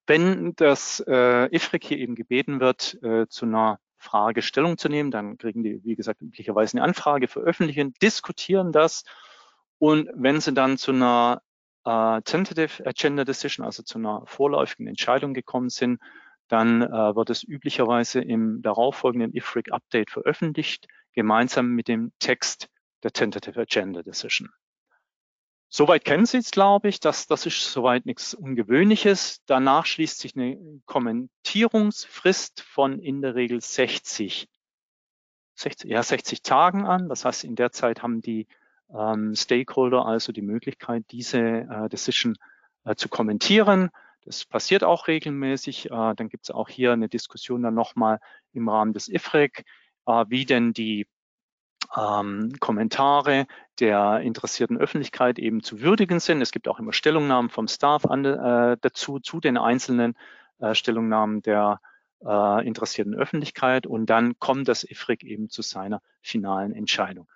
Wenn 0.08 0.54
das 0.56 1.04
äh, 1.08 1.54
IFRIC 1.56 1.84
hier 1.84 1.98
eben 2.00 2.16
gebeten 2.16 2.60
wird, 2.60 2.98
äh, 3.04 3.28
zu 3.28 3.46
einer 3.46 3.80
Frage 4.02 4.42
Stellung 4.42 4.78
zu 4.78 4.90
nehmen, 4.90 5.12
dann 5.12 5.38
kriegen 5.38 5.64
die, 5.64 5.84
wie 5.84 5.96
gesagt, 5.96 6.22
üblicherweise 6.22 6.78
eine 6.78 6.84
Anfrage, 6.84 7.28
veröffentlichen, 7.28 7.94
diskutieren 8.02 8.72
das. 8.72 9.04
Und 9.78 10.10
wenn 10.14 10.42
sie 10.42 10.54
dann 10.54 10.78
zu 10.78 10.92
einer 10.92 11.42
äh, 11.86 12.22
Tentative 12.24 12.86
Agenda 12.86 13.24
Decision, 13.24 13.66
also 13.66 13.84
zu 13.84 14.00
einer 14.00 14.24
vorläufigen 14.26 14.88
Entscheidung 14.88 15.34
gekommen 15.34 15.70
sind, 15.70 16.00
dann 16.48 16.82
äh, 16.82 17.16
wird 17.16 17.30
es 17.30 17.44
üblicherweise 17.44 18.22
im 18.22 18.62
darauffolgenden 18.62 19.34
IFRIC 19.34 19.72
Update 19.72 20.10
veröffentlicht, 20.10 20.88
gemeinsam 21.14 21.70
mit 21.70 21.88
dem 21.88 22.12
Text 22.20 22.70
der 23.04 23.12
Tentative 23.12 23.62
Agenda 23.62 24.04
Decision. 24.04 24.50
Soweit 25.74 26.04
kennen 26.04 26.26
Sie 26.26 26.38
es, 26.38 26.52
glaube 26.52 26.90
ich. 26.90 27.00
Das, 27.00 27.28
das 27.28 27.46
ist 27.46 27.72
soweit 27.72 28.06
nichts 28.06 28.34
Ungewöhnliches. 28.34 29.42
Danach 29.46 29.86
schließt 29.86 30.20
sich 30.20 30.36
eine 30.36 30.60
Kommentierungsfrist 30.86 32.60
von 32.60 33.00
in 33.00 33.22
der 33.22 33.36
Regel 33.36 33.62
60, 33.62 34.50
60, 35.56 35.90
ja, 35.90 36.04
60 36.04 36.42
Tagen 36.42 36.86
an. 36.86 37.08
Das 37.08 37.24
heißt, 37.24 37.46
in 37.46 37.56
der 37.56 37.72
Zeit 37.72 38.04
haben 38.04 38.22
die 38.22 38.48
ähm, 38.94 39.34
Stakeholder 39.34 40.06
also 40.06 40.34
die 40.34 40.42
Möglichkeit, 40.42 41.06
diese 41.10 41.40
äh, 41.40 41.88
Decision 41.88 42.36
äh, 42.84 42.96
zu 42.96 43.08
kommentieren. 43.08 43.92
Das 44.26 44.44
passiert 44.44 44.84
auch 44.84 45.08
regelmäßig. 45.08 45.86
Äh, 45.86 46.16
dann 46.16 46.28
gibt 46.28 46.44
es 46.44 46.52
auch 46.52 46.68
hier 46.68 46.92
eine 46.92 47.08
Diskussion 47.08 47.64
dann 47.64 47.76
nochmal 47.76 48.20
im 48.52 48.68
Rahmen 48.68 48.92
des 48.92 49.08
IFREC, 49.08 49.64
äh, 50.06 50.26
wie 50.28 50.44
denn 50.44 50.74
die 50.74 51.08
ähm, 51.98 52.54
Kommentare 52.60 53.48
der 53.80 54.20
interessierten 54.22 54.78
Öffentlichkeit 54.78 55.40
eben 55.40 55.64
zu 55.64 55.82
würdigen 55.82 56.20
sind. 56.20 56.42
Es 56.42 56.52
gibt 56.52 56.68
auch 56.68 56.80
immer 56.80 56.94
Stellungnahmen 56.94 57.50
vom 57.50 57.68
Staff 57.68 58.06
an, 58.06 58.26
äh, 58.26 58.78
dazu, 58.80 59.20
zu 59.20 59.40
den 59.40 59.58
einzelnen 59.58 60.16
äh, 60.60 60.76
Stellungnahmen 60.76 61.42
der 61.42 61.80
äh, 62.24 62.66
interessierten 62.66 63.16
Öffentlichkeit 63.16 63.88
und 63.88 64.06
dann 64.06 64.38
kommt 64.40 64.68
das 64.68 64.84
IFRIC 64.84 65.24
eben 65.24 65.50
zu 65.50 65.62
seiner 65.62 66.02
finalen 66.22 66.74
Entscheidung. 66.74 67.28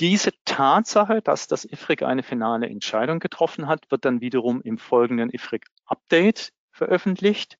Diese 0.00 0.32
Tatsache, 0.44 1.22
dass 1.22 1.46
das 1.46 1.64
IFRIC 1.64 2.02
eine 2.02 2.24
finale 2.24 2.68
Entscheidung 2.68 3.20
getroffen 3.20 3.68
hat, 3.68 3.90
wird 3.90 4.04
dann 4.04 4.20
wiederum 4.20 4.60
im 4.62 4.76
folgenden 4.76 5.30
IFRIC 5.30 5.66
Update 5.84 6.52
veröffentlicht. 6.72 7.58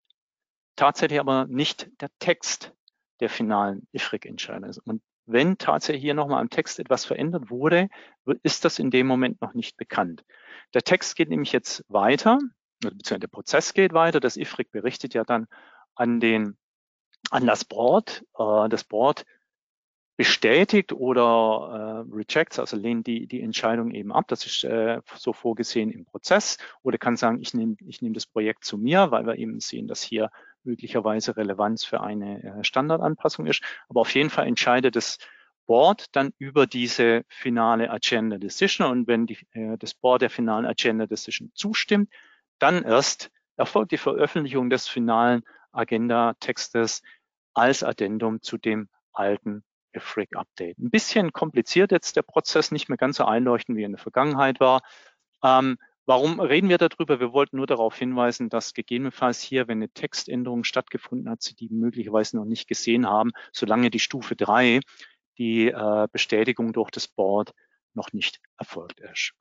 Tatsächlich 0.75 1.21
aber 1.21 1.47
nicht 1.47 1.89
der 2.01 2.11
Text 2.19 2.73
der 3.21 3.31
finalen 3.31 3.87
IFRIC-Entscheidung. 3.93 4.73
Und 4.85 5.03
wenn 5.27 5.59
tatsächlich 5.59 6.03
hier 6.03 6.15
nochmal 6.15 6.41
am 6.41 6.51
Text 6.51 6.79
etwas 6.79 7.05
verändert 7.05 7.51
wurde, 7.51 7.89
ist 8.43 8.65
das 8.65 8.79
in 8.79 8.91
dem 8.91 9.07
Moment 9.07 9.41
noch 9.41 9.55
nicht 9.55 9.77
bekannt. 9.77 10.25
Der 10.75 10.83
Text 10.83 11.17
geht 11.17 11.31
nämlich 11.31 11.53
jetzt 11.53 11.85
weiter, 11.89 12.39
beziehungsweise 12.81 13.21
der 13.21 13.29
Prozess 13.29 13.75
geht 13.75 13.93
weiter. 13.93 14.21
Das 14.21 14.37
IFRIC 14.37 14.71
berichtet 14.71 15.15
ja 15.15 15.25
dann 15.25 15.47
an 15.95 16.21
den, 16.21 16.57
an 17.31 17.47
das 17.47 17.65
Board. 17.65 18.25
Äh, 18.39 18.69
das 18.69 18.85
Board 18.85 19.25
bestätigt 20.17 20.93
oder 20.93 22.05
äh, 22.09 22.15
rejects, 22.15 22.59
also 22.59 22.77
lehnt 22.77 23.07
die, 23.07 23.27
die 23.27 23.41
Entscheidung 23.41 23.91
eben 23.91 24.13
ab. 24.13 24.27
Das 24.29 24.47
ist 24.47 24.63
äh, 24.65 25.01
so 25.17 25.33
vorgesehen 25.33 25.91
im 25.91 26.05
Prozess. 26.05 26.59
Oder 26.83 26.99
kann 26.99 27.17
sagen, 27.17 27.41
ich 27.41 27.55
nehme 27.55 27.77
ich 27.87 28.01
nehm 28.01 28.15
das 28.15 28.27
Projekt 28.27 28.65
zu 28.65 28.79
mir, 28.79 29.11
weil 29.11 29.27
wir 29.27 29.37
eben 29.37 29.59
sehen, 29.61 29.89
dass 29.89 30.03
hier 30.03 30.31
möglicherweise 30.65 31.37
Relevanz 31.37 31.85
für 31.85 32.01
eine 32.01 32.43
äh, 32.43 32.65
Standardanpassung 32.65 33.47
ist. 33.47 33.63
Aber 33.89 34.01
auf 34.01 34.15
jeden 34.15 34.31
Fall 34.31 34.47
entscheidet 34.47 34.97
das 34.97 35.19
Board 35.67 36.07
dann 36.13 36.33
über 36.39 36.67
diese 36.67 37.25
finale 37.29 37.91
Agenda 37.91 38.39
Decision. 38.39 38.87
Und 38.87 39.07
wenn 39.07 39.27
die, 39.27 39.39
äh, 39.53 39.77
das 39.79 39.95
Board 39.95 40.23
der 40.23 40.31
finalen 40.31 40.67
Agenda 40.67 41.07
Decision 41.07 41.51
zustimmt, 41.55 42.11
dann 42.59 42.83
erst 42.83 43.31
erfolgt 43.57 43.93
die 43.93 43.99
Veröffentlichung 43.99 44.71
des 44.71 44.89
finalen 44.89 45.43
Agenda-Textes 45.73 47.03
als 47.55 47.83
Addendum 47.83 48.43
zu 48.43 48.59
dem 48.59 48.89
alten 49.13 49.65
IFRIC 49.93 50.37
Update. 50.37 50.79
Ein 50.79 50.91
bisschen 50.91 51.33
kompliziert 51.33 51.93
jetzt 51.93 52.17
der 52.17 52.23
Prozess, 52.23 52.73
nicht 52.73 52.89
mehr 52.89 52.99
ganz 52.99 53.17
so 53.17 53.25
einleuchtend 53.25 53.79
wie 53.79 53.85
in 53.85 53.93
der 53.93 54.01
Vergangenheit 54.01 54.61
war. 54.61 54.83
Ähm, 55.43 55.79
Warum 56.07 56.39
reden 56.39 56.69
wir 56.69 56.77
darüber? 56.77 57.19
Wir 57.19 57.33
wollten 57.33 57.57
nur 57.57 57.67
darauf 57.67 57.97
hinweisen, 57.97 58.51
dass 58.51 58.75
gegebenenfalls 58.75 59.41
hier, 59.41 59.69
wenn 59.69 59.79
eine 59.79 59.89
Textänderung 59.89 60.65
stattgefunden 60.65 61.31
hat, 61.31 61.43
Sie 61.43 61.55
die 61.55 61.71
möglicherweise 61.71 62.37
noch 62.37 62.45
nicht 62.45 62.69
gesehen 62.69 63.07
haben, 63.09 63.33
solange 63.53 63.91
die 63.91 64.01
Stufe 64.01 64.37
drei, 64.37 64.81
die 65.39 65.69
äh, 65.69 66.09
Bestätigung 66.13 66.73
durch 66.75 66.91
das 66.91 67.09
Board, 67.09 67.55
noch 67.95 68.13
nicht 68.13 68.41
erfolgt 68.59 69.01
ist. 69.01 69.33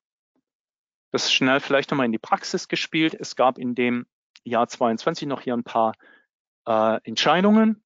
Das 1.11 1.25
ist 1.25 1.33
schnell 1.33 1.59
vielleicht 1.59 1.91
nochmal 1.91 2.05
in 2.05 2.11
die 2.11 2.19
Praxis 2.19 2.67
gespielt. 2.67 3.13
Es 3.13 3.35
gab 3.35 3.57
in 3.57 3.75
dem 3.75 4.05
Jahr 4.43 4.67
22 4.67 5.27
noch 5.27 5.41
hier 5.41 5.53
ein 5.53 5.63
paar 5.63 5.93
äh, 6.65 6.99
Entscheidungen 7.03 7.83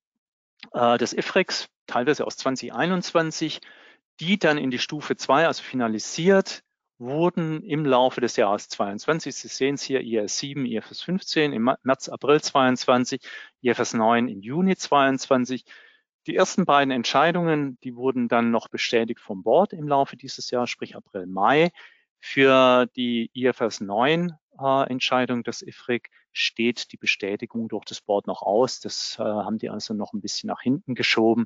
äh, 0.73 0.97
des 0.97 1.13
IFREX, 1.13 1.67
teilweise 1.87 2.25
aus 2.25 2.37
2021, 2.37 3.61
die 4.19 4.37
dann 4.37 4.57
in 4.57 4.71
die 4.71 4.79
Stufe 4.79 5.15
zwei, 5.15 5.47
also 5.47 5.63
finalisiert, 5.63 6.63
wurden 6.99 7.63
im 7.63 7.85
Laufe 7.85 8.21
des 8.21 8.35
Jahres 8.35 8.69
22, 8.69 9.35
Sie 9.35 9.47
sehen 9.47 9.75
es 9.75 9.83
hier, 9.83 10.01
IFS 10.01 10.39
7, 10.39 10.65
IFS 10.65 11.01
15 11.01 11.53
im 11.53 11.75
März, 11.83 12.09
April 12.09 12.41
22, 12.41 13.21
IFS 13.61 13.93
9 13.93 14.27
im 14.27 14.41
Juni 14.41 14.75
22. 14.75 15.65
Die 16.25 16.35
ersten 16.35 16.65
beiden 16.65 16.91
Entscheidungen, 16.91 17.77
die 17.83 17.95
wurden 17.95 18.27
dann 18.27 18.51
noch 18.51 18.67
bestätigt 18.67 19.19
vom 19.19 19.43
Board 19.43 19.73
im 19.73 19.87
Laufe 19.87 20.17
dieses 20.17 20.51
Jahres, 20.51 20.69
sprich 20.69 20.95
April, 20.95 21.27
Mai. 21.27 21.71
Für 22.19 22.87
die 22.95 23.29
IFS 23.33 23.79
9 23.79 24.33
äh, 24.59 24.89
Entscheidung 24.89 25.43
des 25.43 25.61
IFRIC 25.61 26.09
steht 26.33 26.91
die 26.91 26.97
Bestätigung 26.97 27.67
durch 27.67 27.85
das 27.85 28.01
Board 28.01 28.27
noch 28.27 28.41
aus. 28.41 28.79
Das 28.79 29.17
äh, 29.19 29.23
haben 29.23 29.57
die 29.57 29.69
also 29.69 29.93
noch 29.93 30.13
ein 30.13 30.21
bisschen 30.21 30.47
nach 30.47 30.61
hinten 30.61 30.95
geschoben. 30.95 31.45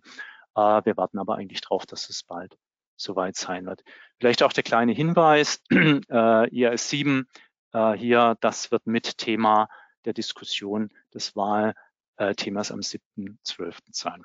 Äh, 0.55 0.81
wir 0.83 0.97
warten 0.97 1.19
aber 1.19 1.35
eigentlich 1.35 1.61
darauf, 1.61 1.85
dass 1.85 2.09
es 2.09 2.23
bald 2.23 2.57
soweit 3.01 3.35
sein 3.35 3.65
wird. 3.65 3.83
Vielleicht 4.19 4.43
auch 4.43 4.53
der 4.53 4.63
kleine 4.63 4.93
Hinweis, 4.93 5.61
äh, 5.71 6.49
IAS 6.49 6.89
7 6.89 7.27
äh, 7.73 7.93
hier, 7.93 8.37
das 8.41 8.71
wird 8.71 8.87
mit 8.87 9.17
Thema 9.17 9.67
der 10.05 10.13
Diskussion 10.13 10.89
des 11.13 11.35
Wahlthemas 11.35 12.71
am 12.71 12.79
7.12. 12.79 13.75
sein. 13.91 14.23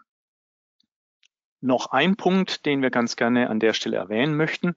Noch 1.61 1.87
ein 1.87 2.16
Punkt, 2.16 2.66
den 2.66 2.83
wir 2.83 2.91
ganz 2.91 3.16
gerne 3.16 3.51
an 3.51 3.61
der 3.61 3.72
Stelle 3.72 3.97
erwähnen 3.97 4.37
möchten. 4.37 4.74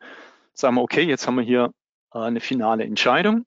Sagen 0.53 0.75
wir, 0.75 0.81
okay, 0.81 1.03
jetzt 1.03 1.27
haben 1.27 1.35
wir 1.35 1.43
hier 1.43 1.73
äh, 2.13 2.19
eine 2.19 2.39
finale 2.39 2.83
Entscheidung 2.83 3.45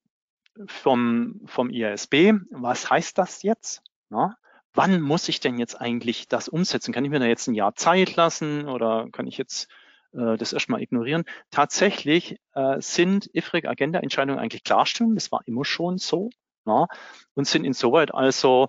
vom, 0.67 1.41
vom 1.47 1.71
IASB. 1.71 2.35
Was 2.51 2.91
heißt 2.91 3.19
das 3.19 3.43
jetzt? 3.43 3.83
Na, 4.11 4.37
wann 4.75 5.01
muss 5.01 5.29
ich 5.29 5.41
denn 5.41 5.59
jetzt 5.59 5.81
eigentlich 5.81 6.29
das 6.29 6.49
umsetzen? 6.49 6.93
Kann 6.93 7.05
ich 7.05 7.11
mir 7.11 7.21
da 7.21 7.27
jetzt 7.27 7.49
ein 7.49 7.55
Jahr 7.55 7.75
Zeit 7.75 8.17
lassen 8.17 8.69
oder 8.69 9.09
kann 9.13 9.27
ich 9.27 9.39
jetzt 9.39 9.69
äh, 10.13 10.37
das 10.37 10.53
erstmal 10.53 10.83
ignorieren. 10.83 11.25
Tatsächlich 11.51 12.39
äh, 12.55 12.81
sind 12.81 13.31
IFRIC-Agenda-Entscheidungen 13.35 14.39
eigentlich 14.39 14.65
Klarstellung, 14.65 15.15
das 15.15 15.33
war 15.33 15.43
immer 15.47 15.65
schon 15.65 15.99
so, 15.99 16.31
ja, 16.67 16.87
und 17.35 17.47
sind 17.47 17.65
insoweit 17.65 18.15
also 18.15 18.69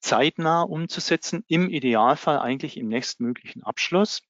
zeitnah 0.00 0.62
umzusetzen, 0.62 1.44
im 1.48 1.68
Idealfall 1.68 2.38
eigentlich 2.38 2.76
im 2.76 2.88
nächstmöglichen 2.88 3.62
Abschluss. 3.64 4.22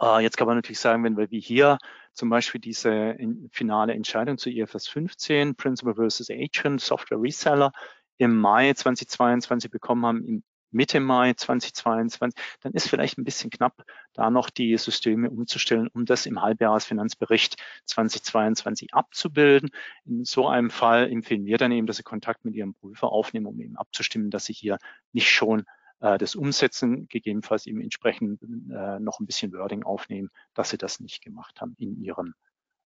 Äh, 0.00 0.22
jetzt 0.22 0.36
kann 0.36 0.46
man 0.46 0.56
natürlich 0.56 0.80
sagen, 0.80 1.04
wenn 1.04 1.16
wir 1.16 1.30
wie 1.30 1.40
hier 1.40 1.78
zum 2.12 2.30
Beispiel 2.30 2.60
diese 2.60 2.90
in, 2.90 3.48
finale 3.52 3.94
Entscheidung 3.94 4.38
zu 4.38 4.50
IFS 4.50 4.88
15, 4.88 5.56
Principal 5.56 5.94
versus 5.94 6.30
Agent, 6.30 6.80
Software 6.80 7.20
Reseller, 7.20 7.72
im 8.16 8.36
Mai 8.36 8.72
2022 8.72 9.70
bekommen 9.70 10.06
haben, 10.06 10.24
im 10.24 10.44
Mitte 10.74 11.00
Mai 11.00 11.34
2022, 11.34 12.40
dann 12.60 12.72
ist 12.72 12.88
vielleicht 12.88 13.18
ein 13.18 13.24
bisschen 13.24 13.50
knapp, 13.50 13.84
da 14.12 14.30
noch 14.30 14.50
die 14.50 14.76
Systeme 14.76 15.30
umzustellen, 15.30 15.88
um 15.92 16.04
das 16.04 16.26
im 16.26 16.42
Halbjahresfinanzbericht 16.42 17.56
2022 17.86 18.92
abzubilden. 18.92 19.70
In 20.04 20.24
so 20.24 20.48
einem 20.48 20.70
Fall 20.70 21.10
empfehlen 21.10 21.46
wir 21.46 21.58
dann 21.58 21.72
eben, 21.72 21.86
dass 21.86 21.96
Sie 21.96 22.02
Kontakt 22.02 22.44
mit 22.44 22.54
Ihrem 22.54 22.74
Prüfer 22.74 23.10
aufnehmen, 23.10 23.46
um 23.46 23.60
eben 23.60 23.76
abzustimmen, 23.76 24.30
dass 24.30 24.44
Sie 24.44 24.52
hier 24.52 24.78
nicht 25.12 25.30
schon 25.30 25.64
äh, 26.00 26.18
das 26.18 26.34
umsetzen, 26.34 27.08
gegebenenfalls 27.08 27.66
eben 27.66 27.80
entsprechend 27.80 28.42
äh, 28.42 29.00
noch 29.00 29.20
ein 29.20 29.26
bisschen 29.26 29.52
Wording 29.52 29.84
aufnehmen, 29.84 30.30
dass 30.52 30.70
sie 30.70 30.78
das 30.78 31.00
nicht 31.00 31.22
gemacht 31.22 31.60
haben 31.60 31.74
in 31.78 31.96
ihrem 32.02 32.34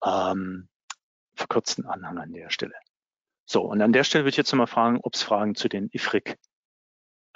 ähm, 0.05 0.69
verkürzten 1.33 1.85
Anhang 1.85 2.19
an 2.19 2.31
der 2.31 2.51
Stelle. 2.51 2.75
So, 3.45 3.63
und 3.63 3.81
an 3.81 3.93
der 3.93 4.03
Stelle 4.03 4.25
würde 4.25 4.31
ich 4.31 4.37
jetzt 4.37 4.53
mal 4.53 4.67
fragen, 4.67 4.99
ob 5.01 5.15
es 5.15 5.23
Fragen 5.23 5.55
zu 5.55 5.69
den 5.69 5.89
IFRIC-Diskussionen 5.91 6.48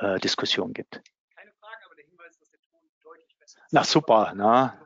äh, 0.04 0.20
gibt. 0.20 1.02
Keine 1.36 1.52
Frage, 1.60 1.86
aber 1.86 1.96
der 1.96 2.06
Hinweis, 2.06 2.38
dass 2.38 2.50
der 2.50 2.60
Ton 2.62 2.82
deutlich 3.04 3.38
besser 3.40 3.60
ist. 3.60 3.74
Na 3.74 3.84
super, 3.84 4.34
na, 4.36 4.78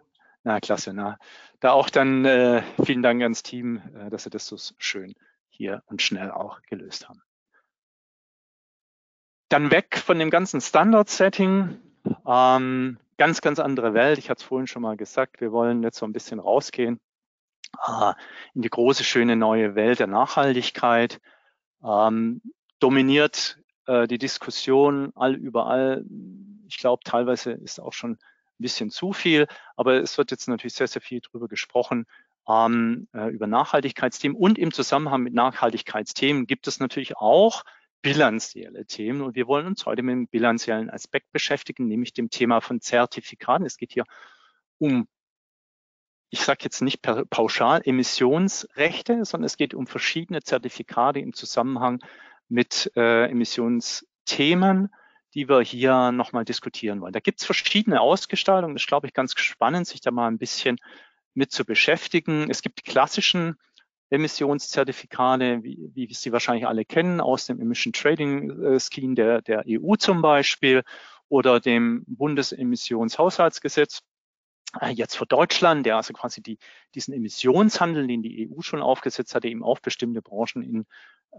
na 0.43 0.59
klasse, 0.59 0.93
na. 0.93 1.17
Da 1.59 1.71
auch 1.71 1.89
dann 1.89 2.25
äh, 2.25 2.61
vielen 2.83 3.01
Dank 3.01 3.21
ans 3.23 3.43
Team, 3.43 3.81
äh, 3.95 4.09
dass 4.09 4.23
Sie 4.23 4.29
das 4.29 4.47
so 4.47 4.57
schön 4.77 5.15
hier 5.49 5.83
und 5.87 6.01
schnell 6.01 6.31
auch 6.31 6.61
gelöst 6.63 7.09
haben. 7.09 7.21
Dann 9.49 9.71
weg 9.71 9.97
von 9.97 10.19
dem 10.19 10.29
ganzen 10.29 10.61
Standard-Setting. 10.61 11.79
Ähm, 12.25 12.99
ganz, 13.17 13.41
ganz 13.41 13.59
andere 13.59 13.93
Welt. 13.93 14.19
Ich 14.19 14.29
hatte 14.29 14.39
es 14.41 14.47
vorhin 14.47 14.67
schon 14.67 14.81
mal 14.81 14.97
gesagt, 14.97 15.41
wir 15.41 15.51
wollen 15.51 15.83
jetzt 15.83 15.97
so 15.97 16.05
ein 16.05 16.13
bisschen 16.13 16.39
rausgehen 16.39 16.99
äh, 17.85 18.13
in 18.53 18.61
die 18.61 18.69
große, 18.69 19.03
schöne 19.03 19.35
neue 19.35 19.75
Welt 19.75 19.99
der 19.99 20.07
Nachhaltigkeit. 20.07 21.19
Ähm, 21.83 22.41
dominiert 22.79 23.57
äh, 23.87 24.07
die 24.07 24.17
Diskussion 24.17 25.11
all 25.15 25.35
überall. 25.35 26.05
Ich 26.67 26.77
glaube, 26.77 27.03
teilweise 27.03 27.51
ist 27.51 27.79
auch 27.79 27.93
schon 27.93 28.11
ein 28.11 28.19
bisschen 28.59 28.89
zu 28.89 29.13
viel, 29.13 29.47
aber 29.75 29.95
es 30.01 30.17
wird 30.17 30.31
jetzt 30.31 30.47
natürlich 30.47 30.73
sehr, 30.73 30.87
sehr 30.87 31.01
viel 31.01 31.21
darüber 31.21 31.47
gesprochen, 31.47 32.05
ähm, 32.47 33.07
äh, 33.13 33.29
über 33.29 33.47
Nachhaltigkeitsthemen. 33.47 34.37
Und 34.37 34.57
im 34.57 34.71
Zusammenhang 34.71 35.23
mit 35.23 35.33
Nachhaltigkeitsthemen 35.33 36.47
gibt 36.47 36.67
es 36.67 36.79
natürlich 36.79 37.17
auch 37.17 37.63
bilanzielle 38.01 38.85
Themen. 38.85 39.21
Und 39.21 39.35
wir 39.35 39.47
wollen 39.47 39.67
uns 39.67 39.85
heute 39.85 40.03
mit 40.03 40.13
dem 40.13 40.27
bilanziellen 40.27 40.89
Aspekt 40.89 41.31
beschäftigen, 41.31 41.87
nämlich 41.87 42.13
dem 42.13 42.29
Thema 42.29 42.61
von 42.61 42.81
Zertifikaten. 42.81 43.65
Es 43.65 43.77
geht 43.77 43.93
hier 43.93 44.05
um, 44.77 45.07
ich 46.29 46.41
sage 46.41 46.59
jetzt 46.63 46.81
nicht 46.81 47.01
pauschal 47.01 47.81
Emissionsrechte, 47.83 49.25
sondern 49.25 49.45
es 49.45 49.57
geht 49.57 49.73
um 49.73 49.87
verschiedene 49.87 50.41
Zertifikate 50.41 51.19
im 51.19 51.33
Zusammenhang 51.33 51.99
mit 52.49 52.91
äh, 52.95 53.29
Emissionsthemen, 53.29 54.89
die 55.33 55.49
wir 55.49 55.61
hier 55.61 56.11
nochmal 56.11 56.45
diskutieren 56.45 57.01
wollen. 57.01 57.13
Da 57.13 57.19
gibt 57.19 57.39
es 57.39 57.45
verschiedene 57.45 58.01
Ausgestaltungen. 58.01 58.75
Das 58.75 58.83
ist, 58.83 58.87
glaube 58.87 59.07
ich, 59.07 59.13
ganz 59.13 59.33
spannend, 59.37 59.87
sich 59.87 60.01
da 60.01 60.11
mal 60.11 60.27
ein 60.27 60.37
bisschen 60.37 60.77
mit 61.33 61.51
zu 61.51 61.65
beschäftigen. 61.65 62.49
Es 62.49 62.61
gibt 62.61 62.83
klassischen 62.83 63.57
Emissionszertifikate, 64.09 65.63
wie, 65.63 65.91
wie 65.93 66.13
Sie 66.13 66.31
wahrscheinlich 66.31 66.65
alle 66.65 66.85
kennen, 66.85 67.19
aus 67.19 67.45
dem 67.45 67.59
Emission 67.59 67.93
Trading 67.93 68.63
äh, 68.63 68.79
Scheme 68.79 69.15
der, 69.15 69.41
der 69.41 69.63
EU 69.67 69.95
zum 69.95 70.21
Beispiel 70.21 70.83
oder 71.29 71.59
dem 71.59 72.03
Bundesemissionshaushaltsgesetz. 72.07 74.01
Äh, 74.81 74.91
jetzt 74.91 75.17
für 75.17 75.25
Deutschland, 75.25 75.85
der 75.85 75.95
also 75.97 76.13
quasi 76.13 76.41
die, 76.41 76.57
diesen 76.93 77.13
Emissionshandel, 77.13 78.07
den 78.07 78.21
die 78.21 78.49
EU 78.49 78.61
schon 78.61 78.81
aufgesetzt 78.81 79.33
hatte, 79.35 79.47
eben 79.47 79.63
auf 79.63 79.81
bestimmte 79.81 80.21
Branchen 80.21 80.61
in 80.61 80.85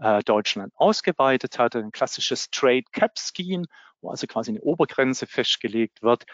äh, 0.01 0.23
Deutschland 0.23 0.73
ausgeweitet 0.75 1.59
hatte. 1.59 1.79
Ein 1.79 1.91
klassisches 1.91 2.49
Trade 2.49 2.85
Cap 2.91 3.17
Scheme, 3.17 3.65
wo 4.01 4.09
also 4.09 4.27
quasi 4.27 4.51
eine 4.51 4.61
Obergrenze 4.61 5.27
festgelegt 5.27 6.01
wird 6.01 6.25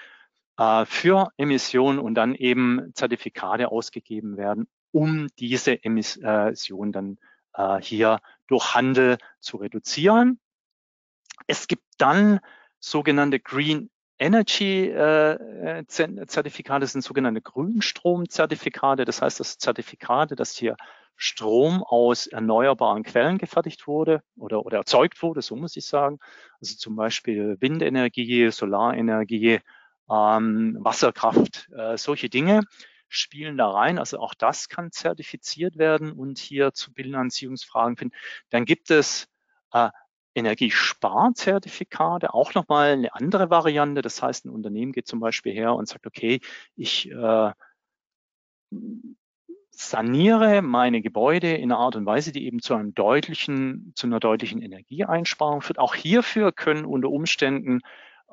äh, 0.58 0.86
für 0.86 1.32
Emissionen 1.38 2.00
und 2.00 2.16
dann 2.16 2.36
eben 2.36 2.92
Zertifikate 2.94 3.72
ausgegeben 3.72 4.38
werden, 4.38 4.68
um 4.92 5.28
diese 5.40 5.84
Emission 5.84 6.92
dann 6.92 7.18
äh, 7.54 7.82
hier 7.82 8.20
durch 8.48 8.74
Handel 8.74 9.18
zu 9.40 9.58
reduzieren. 9.58 10.40
Es 11.48 11.68
gibt 11.68 11.84
dann 11.98 12.40
sogenannte 12.80 13.40
Green 13.40 13.90
Energy 14.18 14.90
äh, 14.90 15.84
das 15.88 16.92
sind 16.92 17.02
sogenannte 17.04 17.42
Grünstromzertifikate. 17.42 19.06
Das 19.06 19.22
heißt, 19.22 19.40
das 19.40 19.58
Zertifikate, 19.58 20.36
dass 20.36 20.56
hier 20.56 20.78
Strom 21.18 21.84
aus 21.84 22.28
erneuerbaren 22.28 23.04
Quellen 23.04 23.38
gefertigt 23.38 23.88
wurde 23.88 24.22
oder, 24.36 24.66
oder 24.66 24.80
erzeugt 24.80 25.22
wurde, 25.22 25.42
so 25.42 25.56
muss 25.56 25.76
ich 25.76 25.86
sagen. 25.86 26.20
Also 26.60 26.76
zum 26.76 26.96
Beispiel 26.96 27.58
Windenergie, 27.60 28.52
Solarenergie, 28.52 29.60
ähm, 30.10 30.78
Wasserkraft, 30.80 31.70
äh, 31.76 31.98
solche 31.98 32.30
Dinge 32.30 32.62
spielen 33.08 33.58
da 33.58 33.70
rein. 33.70 33.98
Also 33.98 34.20
auch 34.20 34.34
das 34.34 34.68
kann 34.68 34.92
zertifiziert 34.92 35.78
werden 35.78 36.12
und 36.12 36.38
hier 36.38 36.74
zu 36.74 36.94
Bilanzierungsfragen 36.94 37.98
finden. 37.98 38.16
Dann 38.50 38.66
gibt 38.66 38.92
es 38.92 39.28
äh, 39.72 39.90
Energiesparzertifikate, 40.36 42.34
auch 42.34 42.54
nochmal 42.54 42.92
eine 42.92 43.16
andere 43.16 43.50
Variante. 43.50 44.02
Das 44.02 44.22
heißt, 44.22 44.46
ein 44.46 44.50
Unternehmen 44.50 44.92
geht 44.92 45.08
zum 45.08 45.20
Beispiel 45.20 45.54
her 45.54 45.74
und 45.74 45.88
sagt, 45.88 46.06
okay, 46.06 46.42
ich 46.76 47.10
äh, 47.10 47.52
saniere 49.72 50.62
meine 50.62 51.02
Gebäude 51.02 51.54
in 51.54 51.72
einer 51.72 51.80
Art 51.80 51.96
und 51.96 52.06
Weise, 52.06 52.32
die 52.32 52.46
eben 52.46 52.62
zu 52.62 52.76
einem 52.76 52.94
deutlichen, 52.94 53.94
zu 53.96 54.08
einer 54.08 54.20
deutlichen 54.20 54.62
Energieeinsparung 54.62 55.62
führt. 55.62 55.80
Auch 55.80 55.96
hierfür 55.96 56.52
können 56.52 56.86
unter 56.86 57.10
Umständen 57.10 57.82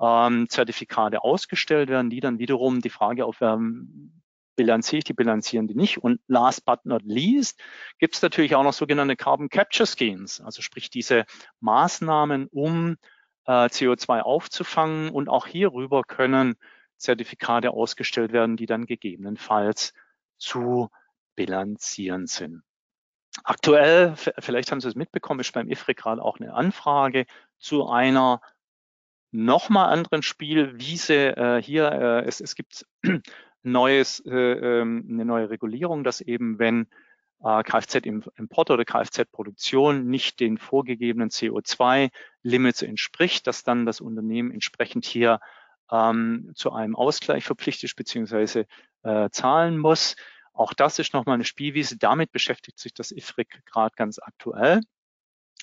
ähm, 0.01 0.49
Zertifikate 0.49 1.23
ausgestellt 1.23 1.89
werden, 1.89 2.11
die 2.11 2.21
dann 2.21 2.39
wiederum 2.39 2.81
die 2.81 2.91
Frage 2.91 3.27
aufwerfen, 3.27 4.22
bilanziere 4.57 4.99
ich 4.99 5.05
die, 5.05 5.15
bilanzieren 5.15 5.67
die 5.67 5.75
nicht. 5.75 5.99
Und 5.99 6.21
last 6.27 6.65
but 6.65 6.85
not 6.85 7.03
least 7.05 7.61
gibt 7.99 8.15
es 8.15 8.23
natürlich 8.23 8.55
auch 8.55 8.63
noch 8.63 8.73
sogenannte 8.73 9.17
Carbon 9.17 9.49
Capture 9.49 9.87
Schemes, 9.87 10.41
also 10.41 10.63
sprich 10.63 10.91
diese 10.91 11.25
Maßnahmen, 11.61 12.49
um 12.49 12.97
äh, 13.47 13.67
CO2 13.67 14.21
aufzufangen. 14.21 15.11
Und 15.11 15.29
auch 15.29 15.47
hierüber 15.47 16.03
können 16.03 16.57
Zertifikate 16.97 17.71
ausgestellt 17.71 18.33
werden, 18.33 18.57
die 18.57 18.67
dann 18.67 18.87
gegebenenfalls 18.87 19.93
zu 20.39 20.91
bilanzieren 21.35 22.27
sind. 22.27 22.63
Aktuell, 23.45 24.15
vielleicht 24.17 24.71
haben 24.71 24.81
Sie 24.81 24.89
es 24.89 24.95
mitbekommen, 24.95 25.41
ist 25.41 25.53
beim 25.53 25.69
IFRIC 25.69 25.97
gerade 25.97 26.23
auch 26.23 26.39
eine 26.39 26.53
Anfrage 26.55 27.27
zu 27.59 27.89
einer 27.89 28.41
nochmal 29.31 29.89
anderen 29.89 30.23
Spielwiese. 30.23 31.37
Äh, 31.37 31.63
hier, 31.63 31.91
äh, 31.91 32.25
es, 32.27 32.41
es 32.41 32.55
gibt 32.55 32.87
neues, 33.63 34.21
äh, 34.27 34.31
ähm, 34.31 35.07
eine 35.09 35.25
neue 35.25 35.51
Regulierung, 35.51 36.05
dass 36.05 36.21
eben 36.21 36.59
wenn 36.59 36.87
äh, 37.43 37.63
Kfz-Import 37.63 38.71
oder 38.71 38.85
Kfz-Produktion 38.85 40.07
nicht 40.07 40.41
den 40.41 40.59
vorgegebenen 40.59 41.31
CO2-Limits 41.31 42.83
entspricht, 42.83 43.47
dass 43.47 43.65
dann 43.65 43.87
das 43.87 44.01
Unternehmen 44.01 44.51
entsprechend 44.51 45.05
hier 45.05 45.41
ähm, 45.91 46.53
zu 46.55 46.73
einem 46.73 46.97
Ausgleich 46.97 47.45
verpflichtet 47.45 47.85
ist 47.85 47.97
bzw. 47.97 48.65
Äh, 49.03 49.31
zahlen 49.31 49.79
muss. 49.79 50.17
Auch 50.53 50.75
das 50.75 50.99
ist 50.99 51.15
nochmal 51.15 51.35
eine 51.35 51.45
Spielwiese. 51.45 51.97
Damit 51.97 52.31
beschäftigt 52.33 52.79
sich 52.79 52.95
das 52.95 53.11
IFRIC 53.11 53.65
gerade 53.65 53.95
ganz 53.97 54.19
aktuell. 54.19 54.81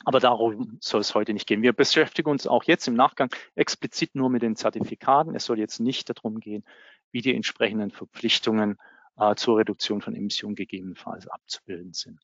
Aber 0.05 0.19
darum 0.19 0.77
soll 0.79 1.01
es 1.01 1.13
heute 1.13 1.33
nicht 1.33 1.47
gehen. 1.47 1.61
Wir 1.61 1.73
beschäftigen 1.73 2.29
uns 2.29 2.47
auch 2.47 2.63
jetzt 2.63 2.87
im 2.87 2.93
Nachgang 2.93 3.29
explizit 3.55 4.15
nur 4.15 4.29
mit 4.29 4.41
den 4.41 4.55
Zertifikaten. 4.55 5.35
Es 5.35 5.45
soll 5.45 5.59
jetzt 5.59 5.79
nicht 5.79 6.09
darum 6.09 6.39
gehen, 6.39 6.63
wie 7.11 7.21
die 7.21 7.35
entsprechenden 7.35 7.91
Verpflichtungen 7.91 8.77
äh, 9.17 9.35
zur 9.35 9.57
Reduktion 9.57 10.01
von 10.01 10.15
Emissionen 10.15 10.55
gegebenenfalls 10.55 11.27
abzubilden 11.27 11.93
sind. 11.93 12.19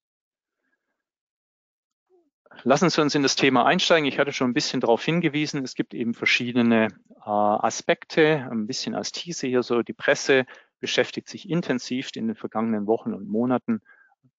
Lassen 2.64 2.90
Sie 2.90 3.02
uns 3.02 3.14
in 3.16 3.24
das 3.24 3.36
Thema 3.36 3.66
einsteigen. 3.66 4.08
Ich 4.08 4.18
hatte 4.18 4.32
schon 4.32 4.50
ein 4.50 4.54
bisschen 4.54 4.80
darauf 4.80 5.04
hingewiesen. 5.04 5.64
Es 5.64 5.76
gibt 5.76 5.94
eben 5.94 6.14
verschiedene 6.14 6.88
äh, 7.18 7.30
Aspekte, 7.30 8.48
ein 8.50 8.68
bisschen 8.68 8.96
als 8.96 9.12
Teaser 9.12 9.48
hier 9.48 9.62
so. 9.62 9.82
Die 9.82 9.94
Presse 9.94 10.46
beschäftigt 10.80 11.28
sich 11.28 11.50
intensiv 11.50 12.10
in 12.16 12.28
den 12.28 12.36
vergangenen 12.36 12.88
Wochen 12.88 13.14
und 13.14 13.28
Monaten, 13.28 13.82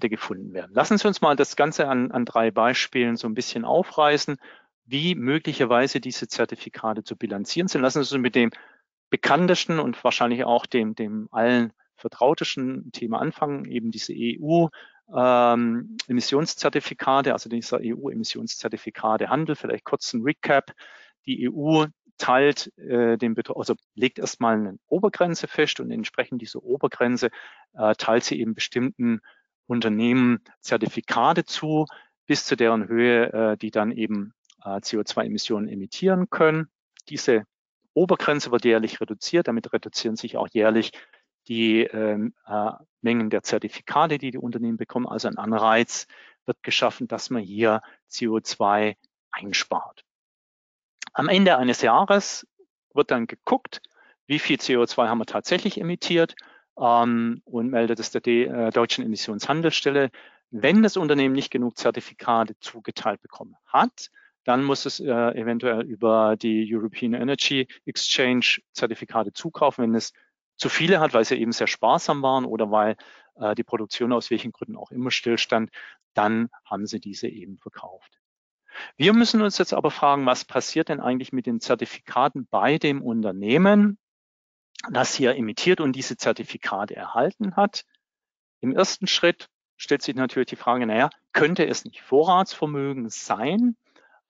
gefunden 0.00 0.52
werden. 0.52 0.72
Lassen 0.72 0.98
Sie 0.98 1.08
uns 1.08 1.20
mal 1.20 1.34
das 1.34 1.56
Ganze 1.56 1.88
an, 1.88 2.12
an 2.12 2.24
drei 2.24 2.50
Beispielen 2.50 3.16
so 3.16 3.26
ein 3.26 3.34
bisschen 3.34 3.64
aufreißen, 3.64 4.36
wie 4.84 5.14
möglicherweise 5.14 6.00
diese 6.00 6.28
Zertifikate 6.28 7.02
zu 7.02 7.16
bilanzieren 7.16 7.68
sind. 7.68 7.82
Lassen 7.82 8.02
Sie 8.04 8.14
uns 8.14 8.22
mit 8.22 8.34
dem 8.34 8.50
bekanntesten 9.10 9.80
und 9.80 10.02
wahrscheinlich 10.04 10.44
auch 10.44 10.66
dem, 10.66 10.94
dem 10.94 11.28
allen 11.32 11.72
vertrautesten 11.96 12.92
Thema 12.92 13.20
anfangen, 13.20 13.64
eben 13.64 13.90
diese 13.90 14.14
EU 14.14 14.68
ähm, 15.14 15.96
Emissionszertifikate, 16.06 17.32
also 17.32 17.48
dieser 17.48 17.80
EU-Emissionszertifikatehandel. 17.82 19.56
Vielleicht 19.56 19.84
kurz 19.84 20.12
ein 20.12 20.22
Recap. 20.22 20.72
Die 21.26 21.50
EU 21.50 21.86
teilt 22.18 22.76
äh, 22.78 23.16
den 23.16 23.34
Betrag, 23.34 23.56
also 23.56 23.74
legt 23.94 24.18
erstmal 24.18 24.54
eine 24.54 24.78
Obergrenze 24.88 25.48
fest 25.48 25.80
und 25.80 25.90
entsprechend 25.90 26.42
dieser 26.42 26.62
Obergrenze 26.62 27.30
äh, 27.74 27.94
teilt 27.94 28.24
sie 28.24 28.40
eben 28.40 28.54
bestimmten 28.54 29.20
Unternehmen 29.66 30.40
Zertifikate 30.60 31.44
zu, 31.44 31.86
bis 32.26 32.44
zu 32.44 32.56
deren 32.56 32.88
Höhe, 32.88 33.32
äh, 33.32 33.56
die 33.56 33.70
dann 33.70 33.92
eben 33.92 34.34
äh, 34.64 34.78
CO2-Emissionen 34.78 35.68
emittieren 35.68 36.28
können. 36.30 36.68
Diese 37.08 37.44
Obergrenze 37.94 38.50
wird 38.50 38.64
jährlich 38.64 39.00
reduziert. 39.00 39.48
Damit 39.48 39.72
reduzieren 39.72 40.16
sich 40.16 40.36
auch 40.36 40.48
jährlich 40.52 40.92
die 41.48 41.82
ähm, 41.82 42.34
äh, 42.46 42.72
Mengen 43.00 43.30
der 43.30 43.42
Zertifikate, 43.42 44.18
die 44.18 44.30
die 44.30 44.38
Unternehmen 44.38 44.76
bekommen. 44.76 45.06
Also 45.06 45.28
ein 45.28 45.38
Anreiz 45.38 46.06
wird 46.44 46.62
geschaffen, 46.62 47.08
dass 47.08 47.30
man 47.30 47.42
hier 47.42 47.82
CO2 48.10 48.96
einspart. 49.30 50.04
Am 51.18 51.28
Ende 51.28 51.58
eines 51.58 51.82
Jahres 51.82 52.46
wird 52.94 53.10
dann 53.10 53.26
geguckt, 53.26 53.82
wie 54.28 54.38
viel 54.38 54.56
CO2 54.56 55.08
haben 55.08 55.18
wir 55.18 55.26
tatsächlich 55.26 55.80
emittiert 55.80 56.36
ähm, 56.78 57.42
und 57.44 57.70
meldet 57.70 57.98
es 57.98 58.12
der 58.12 58.24
äh, 58.24 58.70
deutschen 58.70 59.04
Emissionshandelsstelle. 59.04 60.12
Wenn 60.52 60.84
das 60.84 60.96
Unternehmen 60.96 61.34
nicht 61.34 61.50
genug 61.50 61.76
Zertifikate 61.76 62.56
zugeteilt 62.60 63.20
bekommen 63.20 63.56
hat, 63.66 64.12
dann 64.44 64.62
muss 64.62 64.86
es 64.86 65.00
äh, 65.00 65.10
eventuell 65.10 65.82
über 65.82 66.36
die 66.36 66.72
European 66.72 67.14
Energy 67.14 67.66
Exchange 67.84 68.60
Zertifikate 68.72 69.32
zukaufen. 69.32 69.82
Wenn 69.82 69.96
es 69.96 70.12
zu 70.56 70.68
viele 70.68 71.00
hat, 71.00 71.14
weil 71.14 71.24
sie 71.24 71.34
eben 71.34 71.50
sehr 71.50 71.66
sparsam 71.66 72.22
waren 72.22 72.44
oder 72.44 72.70
weil 72.70 72.94
äh, 73.40 73.56
die 73.56 73.64
Produktion 73.64 74.12
aus 74.12 74.30
welchen 74.30 74.52
Gründen 74.52 74.76
auch 74.76 74.92
immer 74.92 75.10
stillstand, 75.10 75.70
dann 76.14 76.48
haben 76.64 76.86
sie 76.86 77.00
diese 77.00 77.26
eben 77.26 77.58
verkauft. 77.58 78.17
Wir 78.96 79.12
müssen 79.12 79.42
uns 79.42 79.58
jetzt 79.58 79.74
aber 79.74 79.90
fragen, 79.90 80.26
was 80.26 80.44
passiert 80.44 80.88
denn 80.88 81.00
eigentlich 81.00 81.32
mit 81.32 81.46
den 81.46 81.60
Zertifikaten 81.60 82.46
bei 82.50 82.78
dem 82.78 83.02
Unternehmen, 83.02 83.98
das 84.90 85.14
hier 85.14 85.36
emittiert 85.36 85.80
und 85.80 85.92
diese 85.92 86.16
Zertifikate 86.16 86.94
erhalten 86.94 87.56
hat. 87.56 87.84
Im 88.60 88.74
ersten 88.74 89.06
Schritt 89.06 89.48
stellt 89.76 90.02
sich 90.02 90.14
natürlich 90.14 90.48
die 90.48 90.56
Frage, 90.56 90.86
naja, 90.86 91.10
könnte 91.32 91.66
es 91.66 91.84
nicht 91.84 92.00
Vorratsvermögen 92.00 93.08
sein? 93.08 93.76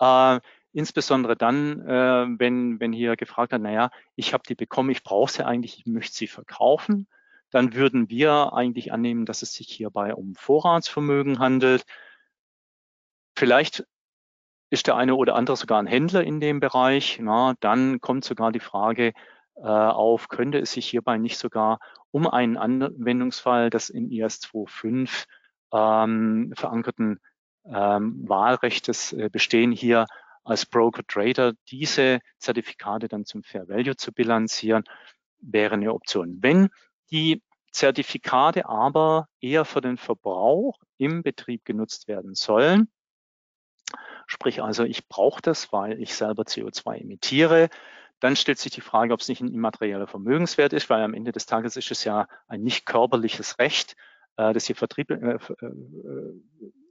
Äh, 0.00 0.40
insbesondere 0.72 1.36
dann, 1.36 1.80
äh, 1.86 2.26
wenn, 2.38 2.80
wenn 2.80 2.92
hier 2.92 3.16
gefragt 3.16 3.52
hat, 3.52 3.62
naja, 3.62 3.90
ich 4.16 4.32
habe 4.32 4.44
die 4.48 4.54
bekommen, 4.54 4.90
ich 4.90 5.02
brauche 5.02 5.32
sie 5.32 5.46
eigentlich, 5.46 5.78
ich 5.78 5.86
möchte 5.86 6.14
sie 6.14 6.26
verkaufen, 6.26 7.08
dann 7.50 7.74
würden 7.74 8.10
wir 8.10 8.52
eigentlich 8.52 8.92
annehmen, 8.92 9.24
dass 9.24 9.42
es 9.42 9.54
sich 9.54 9.68
hierbei 9.68 10.14
um 10.14 10.34
Vorratsvermögen 10.34 11.38
handelt. 11.38 11.84
Vielleicht 13.34 13.86
ist 14.70 14.86
der 14.86 14.96
eine 14.96 15.14
oder 15.14 15.34
andere 15.34 15.56
sogar 15.56 15.78
ein 15.78 15.86
Händler 15.86 16.24
in 16.24 16.40
dem 16.40 16.60
Bereich. 16.60 17.18
Na, 17.20 17.54
dann 17.60 18.00
kommt 18.00 18.24
sogar 18.24 18.52
die 18.52 18.60
Frage, 18.60 19.12
äh, 19.56 19.62
auf, 19.62 20.28
könnte 20.28 20.58
es 20.58 20.72
sich 20.72 20.88
hierbei 20.88 21.18
nicht 21.18 21.38
sogar 21.38 21.78
um 22.10 22.26
einen 22.26 22.56
Anwendungsfall 22.56 23.70
des 23.70 23.90
in 23.90 24.10
IS 24.10 24.40
2.5 24.42 25.24
ähm, 25.72 26.52
verankerten 26.56 27.18
ähm, 27.64 28.28
Wahlrechtes 28.28 29.12
äh, 29.12 29.28
bestehen, 29.30 29.72
hier 29.72 30.06
als 30.44 30.64
Broker-Trader 30.64 31.52
diese 31.70 32.20
Zertifikate 32.38 33.08
dann 33.08 33.24
zum 33.24 33.42
Fair 33.42 33.68
Value 33.68 33.96
zu 33.96 34.12
bilanzieren, 34.12 34.84
wäre 35.40 35.74
eine 35.74 35.92
Option. 35.92 36.38
Wenn 36.40 36.68
die 37.10 37.42
Zertifikate 37.72 38.66
aber 38.66 39.26
eher 39.40 39.64
für 39.64 39.80
den 39.80 39.98
Verbrauch 39.98 40.78
im 40.96 41.22
Betrieb 41.22 41.64
genutzt 41.64 42.08
werden 42.08 42.34
sollen, 42.34 42.88
sprich 44.26 44.62
also 44.62 44.84
ich 44.84 45.08
brauche 45.08 45.42
das, 45.42 45.72
weil 45.72 46.00
ich 46.00 46.14
selber 46.14 46.44
CO2 46.44 47.00
emittiere, 47.00 47.68
dann 48.20 48.36
stellt 48.36 48.58
sich 48.58 48.72
die 48.72 48.80
Frage, 48.80 49.14
ob 49.14 49.20
es 49.20 49.28
nicht 49.28 49.40
ein 49.40 49.52
immaterieller 49.54 50.06
Vermögenswert 50.06 50.72
ist, 50.72 50.90
weil 50.90 51.02
am 51.02 51.14
Ende 51.14 51.32
des 51.32 51.46
Tages 51.46 51.76
ist 51.76 51.90
es 51.90 52.04
ja 52.04 52.26
ein 52.48 52.62
nicht 52.62 52.84
körperliches 52.84 53.58
Recht, 53.58 53.96
äh, 54.36 54.52
das 54.52 54.66
hier 54.66 54.76
vertrieb, 54.76 55.10
äh, 55.10 55.14
äh, 55.14 55.38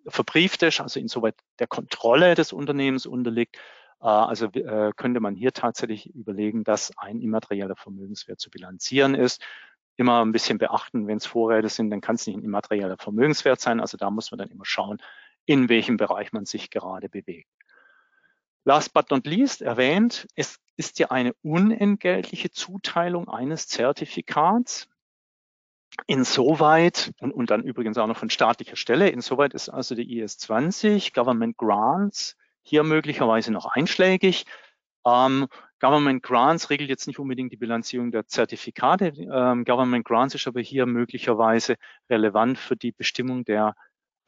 verbrieft 0.08 0.64
ist, 0.64 0.80
also 0.80 1.00
insoweit 1.00 1.36
der 1.60 1.68
Kontrolle 1.68 2.36
des 2.36 2.54
Unternehmens 2.54 3.06
unterliegt. 3.06 3.58
Äh, 4.02 4.06
also 4.06 4.46
äh, 4.48 4.94
könnte 4.96 5.20
man 5.20 5.36
hier 5.36 5.52
tatsächlich 5.52 6.14
überlegen, 6.16 6.64
dass 6.64 6.98
ein 6.98 7.20
immaterieller 7.22 7.76
Vermögenswert 7.76 8.40
zu 8.40 8.50
bilanzieren 8.50 9.16
ist. 9.16 9.42
Immer 9.98 10.24
ein 10.24 10.32
bisschen 10.32 10.60
beachten, 10.60 11.08
wenn 11.08 11.18
es 11.18 11.26
Vorräte 11.26 11.70
sind, 11.70 11.90
dann 11.90 12.02
kann 12.02 12.16
es 12.16 12.28
nicht 12.28 12.38
ein 12.38 12.44
immaterieller 12.44 12.98
Vermögenswert 12.98 13.60
sein. 13.60 13.80
Also 13.82 13.98
da 13.98 14.12
muss 14.12 14.32
man 14.32 14.38
dann 14.38 14.50
immer 14.50 14.66
schauen, 14.66 15.02
in 15.48 15.70
welchem 15.70 15.98
Bereich 15.98 16.32
man 16.34 16.46
sich 16.46 16.70
gerade 16.70 17.10
bewegt. 17.10 17.50
Last 18.66 18.94
but 18.94 19.10
not 19.10 19.26
least 19.26 19.62
erwähnt, 19.62 20.28
es 20.36 20.60
ist 20.76 21.00
ja 21.00 21.08
eine 21.10 21.34
unentgeltliche 21.42 22.52
Zuteilung 22.52 23.28
eines 23.30 23.68
Zertifikats. 23.68 24.88
Insoweit, 26.06 27.12
und, 27.22 27.32
und 27.32 27.50
dann 27.50 27.64
übrigens 27.64 27.98
auch 27.98 28.08
noch 28.08 28.18
von 28.18 28.30
staatlicher 28.30 28.76
Stelle, 28.76 29.10
insoweit 29.10 29.54
ist 29.54 29.70
also 29.70 29.96
die 29.96 30.20
IS 30.20 30.38
20, 30.38 31.14
Government 31.14 31.58
Grants, 31.58 32.36
hier 32.62 32.84
möglicherweise 32.84 33.52
noch 33.52 33.66
einschlägig. 33.66 34.46
Ähm, 35.06 35.48
Government 35.80 36.22
Grants 36.22 36.70
regelt 36.70 36.90
jetzt 36.90 37.08
nicht 37.08 37.20
unbedingt 37.20 37.54
die 37.54 37.58
Bilanzierung 37.58 38.12
der 38.12 38.28
Zertifikate. 38.28 39.14
Ähm, 39.18 39.64
Government 39.64 40.04
Grants 40.06 40.36
ist 40.36 40.46
aber 40.46 40.60
hier 40.60 40.86
möglicherweise 40.86 41.78
relevant 42.10 42.60
für 42.60 42.76
die 42.76 42.92
Bestimmung 42.92 43.46
der 43.46 43.76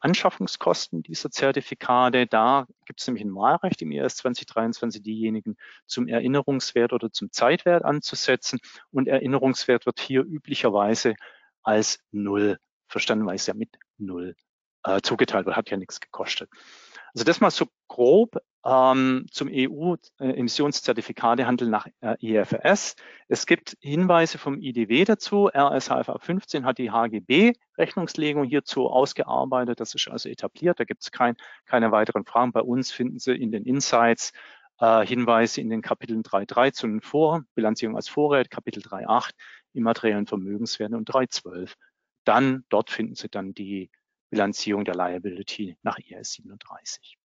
Anschaffungskosten 0.00 1.02
dieser 1.02 1.30
Zertifikate. 1.30 2.26
Da 2.26 2.66
gibt 2.86 3.00
es 3.00 3.06
nämlich 3.06 3.24
ein 3.24 3.34
Wahlrecht 3.34 3.82
im 3.82 3.92
ES 3.92 4.16
2023, 4.16 5.02
diejenigen 5.02 5.56
zum 5.86 6.08
Erinnerungswert 6.08 6.92
oder 6.92 7.12
zum 7.12 7.30
Zeitwert 7.30 7.84
anzusetzen. 7.84 8.60
Und 8.90 9.08
Erinnerungswert 9.08 9.86
wird 9.86 10.00
hier 10.00 10.22
üblicherweise 10.22 11.14
als 11.62 12.00
Null 12.10 12.58
verstanden, 12.88 13.26
weil 13.26 13.36
es 13.36 13.46
ja 13.46 13.54
mit 13.54 13.78
Null 13.98 14.34
äh, 14.84 15.00
zugeteilt 15.02 15.46
wird, 15.46 15.56
hat 15.56 15.70
ja 15.70 15.76
nichts 15.76 16.00
gekostet. 16.00 16.50
Also 17.12 17.24
das 17.24 17.40
mal 17.40 17.50
so 17.50 17.66
grob 17.88 18.40
ähm, 18.64 19.26
zum 19.30 19.48
EU-Emissionszertifikatehandel 19.50 21.68
nach 21.68 21.86
äh, 22.00 22.16
IFRS. 22.20 22.96
Es 23.28 23.46
gibt 23.46 23.76
Hinweise 23.80 24.38
vom 24.38 24.60
IDW 24.60 25.04
dazu. 25.04 25.48
RSHFA 25.48 26.18
15 26.18 26.66
hat 26.66 26.78
die 26.78 26.90
HGB-Rechnungslegung 26.90 28.44
hierzu 28.44 28.88
ausgearbeitet. 28.88 29.80
Das 29.80 29.94
ist 29.94 30.08
also 30.08 30.28
etabliert. 30.28 30.80
Da 30.80 30.84
gibt 30.84 31.02
es 31.02 31.10
kein, 31.10 31.36
keine 31.66 31.92
weiteren 31.92 32.24
Fragen. 32.24 32.52
Bei 32.52 32.60
uns 32.60 32.92
finden 32.92 33.18
Sie 33.18 33.34
in 33.34 33.50
den 33.50 33.64
Insights 33.64 34.32
äh, 34.80 35.06
Hinweise 35.06 35.60
in 35.60 35.70
den 35.70 35.82
Kapiteln 35.82 36.22
3.3 36.22 36.72
zu 36.72 36.86
den 36.86 37.00
Vor 37.00 37.44
Bilanzierung 37.54 37.96
als 37.96 38.08
Vorrat, 38.08 38.50
Kapitel 38.50 38.82
3.8 38.82 39.30
immateriellen 39.72 40.26
Vermögenswerten 40.26 40.96
und 40.96 41.08
3.12. 41.08 41.74
Dann, 42.24 42.64
dort 42.68 42.90
finden 42.90 43.14
Sie 43.14 43.28
dann 43.28 43.54
die 43.54 43.90
Bilanzierung 44.30 44.84
der 44.84 44.94
Liability 44.94 45.76
nach 45.82 45.98
IAS 45.98 46.32
37. 46.32 47.19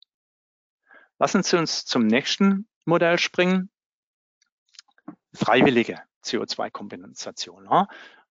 Lassen 1.24 1.42
Sie 1.42 1.58
uns 1.58 1.86
zum 1.86 2.06
nächsten 2.06 2.68
Modell 2.84 3.18
springen. 3.18 3.70
Freiwillige 5.34 6.02
CO2-Kompensation. 6.22 7.66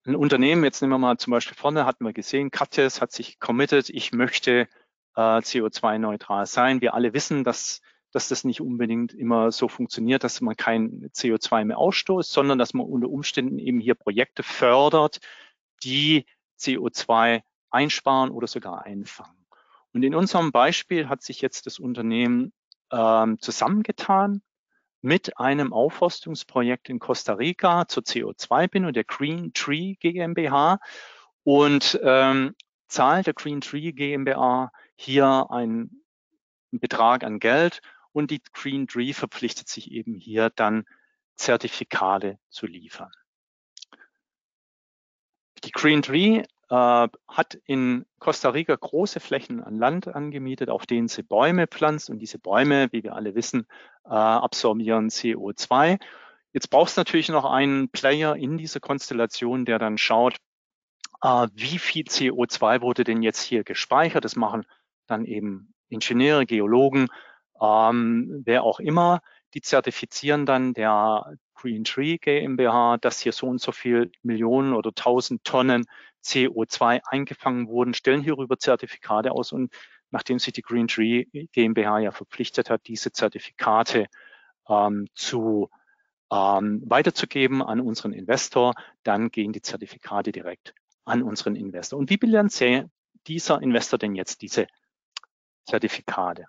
Ein 0.05 0.15
Unternehmen, 0.15 0.63
jetzt 0.63 0.83
nehmen 0.83 0.93
wir 0.93 0.99
mal 0.99 1.17
zum 1.17 1.31
Beispiel 1.31 1.57
vorne, 1.57 1.87
hatten 1.87 2.05
wir 2.05 2.13
gesehen, 2.13 2.51
Katjes 2.51 3.01
hat 3.01 3.11
sich 3.11 3.41
committed, 3.41 3.89
ich 3.89 4.13
möchte 4.13 4.69
äh, 5.17 5.21
CO2-neutral 5.21 6.45
sein. 6.45 6.83
Wir 6.83 6.93
alle 6.93 7.15
wissen, 7.15 7.45
dass, 7.45 7.81
dass 8.11 8.29
das 8.29 8.45
nicht 8.45 8.61
unbedingt 8.61 9.15
immer 9.15 9.53
so 9.53 9.69
funktioniert, 9.69 10.23
dass 10.23 10.43
man 10.43 10.55
kein 10.55 11.09
CO2 11.15 11.65
mehr 11.65 11.79
ausstoßt, 11.79 12.31
sondern 12.31 12.59
dass 12.59 12.75
man 12.75 12.85
unter 12.85 13.09
Umständen 13.09 13.59
eben 13.59 13.81
hier 13.81 13.95
Projekte 13.95 14.43
fördert, 14.43 15.21
die 15.83 16.27
CO2 16.61 17.41
einsparen 17.71 18.29
oder 18.29 18.49
sogar 18.49 18.85
einfangen. 18.85 19.47
Und 19.95 20.03
in 20.03 20.15
unserem 20.15 20.53
Beispiel 20.53 21.09
hat 21.09 21.23
sich 21.23 21.41
jetzt 21.41 21.65
das 21.65 21.79
Unternehmen 21.79 22.53
ähm, 22.93 23.39
zusammengetan 23.41 24.43
mit 25.01 25.39
einem 25.39 25.73
Aufforstungsprojekt 25.73 26.89
in 26.89 27.01
Costa 27.01 27.35
Rica 27.35 27.89
zur 27.89 28.05
CO2-Bindung 28.05 28.93
der 28.93 29.05
Green 29.05 29.53
Tree 29.53 29.95
GmbH. 29.95 30.79
und 31.43 31.99
ähm, 32.05 32.55
zahlt 32.87 33.27
der 33.27 33.35
Green 33.35 33.61
Tree 33.61 33.93
GmbH 33.93 34.71
hier 34.95 35.47
einen 35.51 36.05
Betrag 36.71 37.25
an 37.25 37.41
Geld 37.41 37.81
und 38.13 38.31
die 38.31 38.43
Green 38.53 38.87
Tree 38.87 39.13
verpflichtet 39.13 39.69
sich 39.69 39.91
eben 39.91 40.15
hier 40.15 40.51
dann 40.51 40.85
Zertifikate 41.35 42.39
zu 42.51 42.67
liefern. 42.67 43.11
Die 45.65 45.73
Green 45.73 46.03
Tree 46.03 46.45
äh, 46.73 47.09
hat 47.29 47.59
in 47.67 48.07
Costa 48.19 48.49
Rica 48.49 48.75
große 48.75 49.21
Flächen 49.21 49.63
an 49.63 49.77
Land 49.77 50.09
angemietet, 50.09 50.71
auf 50.71 50.87
denen 50.87 51.07
sie 51.07 51.23
Bäume 51.23 51.67
pflanzt 51.67 52.09
und 52.09 52.19
diese 52.19 52.39
Bäume, 52.39 52.89
wie 52.93 53.05
wir 53.05 53.15
alle 53.15 53.35
wissen, 53.35 53.67
äh, 54.07 54.09
absorbieren 54.09 55.11
CO2. 55.11 55.99
Jetzt 56.55 56.71
brauchst 56.71 56.97
du 56.97 57.01
natürlich 57.01 57.29
noch 57.29 57.45
einen 57.45 57.91
Player 57.91 58.37
in 58.37 58.57
dieser 58.57 58.81
Konstellation, 58.81 59.67
der 59.67 59.79
dann 59.79 59.99
schaut, 59.99 60.37
äh, 61.23 61.47
wie 61.53 61.79
viel 61.79 62.05
CO2 62.05 62.81
wurde 62.81 63.05
denn 63.05 63.21
jetzt 63.21 63.43
hier 63.43 63.65
gespeichert. 63.65 64.25
Das 64.25 64.37
machen 64.37 64.65
dann 65.07 65.27
eben 65.27 65.75
Ingenieure, 65.91 66.47
Geologen, 66.47 67.09
ähm, 67.61 68.41
wer 68.47 68.63
auch 68.63 68.81
immer. 68.81 69.21
Die 69.53 69.61
zertifizieren 69.61 70.47
dann 70.47 70.73
der 70.73 71.37
Green 71.55 71.85
Tree 71.85 72.17
GmbH, 72.17 72.97
dass 72.97 73.21
hier 73.21 73.33
so 73.33 73.47
und 73.47 73.61
so 73.61 73.73
viel 73.73 74.11
Millionen 74.23 74.73
oder 74.73 74.95
tausend 74.95 75.45
Tonnen 75.45 75.85
CO2 76.25 77.01
eingefangen 77.05 77.69
wurden, 77.69 77.95
stellen 77.95 78.23
hierüber 78.23 78.59
Zertifikate 78.59 79.33
aus 79.33 79.53
und 79.53 79.73
nachdem 80.11 80.39
sich 80.39 80.53
die 80.53 80.63
Green 80.63 80.89
Tree 80.89 81.25
GmbH 81.53 82.01
ja 82.01 82.13
verpflichtet 82.13 82.71
hat, 82.71 82.87
diese 82.87 83.13
Zertifikate 83.13 84.07
ähm, 84.69 85.09
zu 85.15 85.71
ähm, 86.31 86.83
weiterzugeben 86.87 87.63
an 87.63 87.81
unseren 87.81 88.13
Investor, 88.13 88.75
dann 89.03 89.31
gehen 89.31 89.53
die 89.53 89.63
Zertifikate 89.63 90.33
direkt 90.33 90.75
an 91.05 91.23
unseren 91.23 91.57
Investor. 91.57 91.99
Und 91.99 92.11
wie 92.11 92.17
bilanziert 92.17 92.89
dieser 93.27 93.61
Investor 93.61 93.99
denn 93.99 94.15
jetzt 94.15 94.43
diese 94.43 94.67
Zertifikate? 95.67 96.47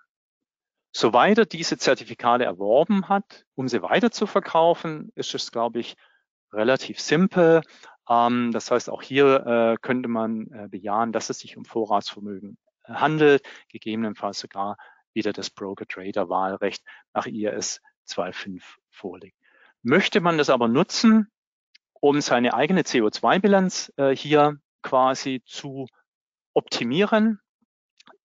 Soweit 0.92 1.38
er 1.38 1.46
diese 1.46 1.76
Zertifikate 1.76 2.44
erworben 2.44 3.08
hat, 3.08 3.44
um 3.56 3.66
sie 3.68 3.82
weiter 3.82 4.10
zu 4.10 4.26
verkaufen, 4.26 5.10
ist 5.16 5.34
es, 5.34 5.50
glaube 5.50 5.80
ich, 5.80 5.96
relativ 6.52 7.00
simpel. 7.00 7.62
Ähm, 8.08 8.52
das 8.52 8.70
heißt, 8.70 8.90
auch 8.90 9.02
hier 9.02 9.46
äh, 9.46 9.76
könnte 9.80 10.08
man 10.08 10.50
äh, 10.52 10.68
bejahen, 10.68 11.12
dass 11.12 11.30
es 11.30 11.38
sich 11.38 11.56
um 11.56 11.64
Vorratsvermögen 11.64 12.58
äh, 12.84 12.94
handelt, 12.94 13.42
gegebenenfalls 13.68 14.40
sogar 14.40 14.76
wieder 15.14 15.32
das 15.32 15.50
Broker-Trader-Wahlrecht 15.50 16.82
nach 17.12 17.26
IRS 17.26 17.80
2.5 18.08 18.62
vorliegt. 18.90 19.36
Möchte 19.82 20.20
man 20.20 20.38
das 20.38 20.50
aber 20.50 20.68
nutzen, 20.68 21.28
um 22.00 22.20
seine 22.20 22.54
eigene 22.54 22.82
CO2-Bilanz 22.82 23.92
äh, 23.96 24.14
hier 24.14 24.58
quasi 24.82 25.42
zu 25.46 25.86
optimieren, 26.52 27.40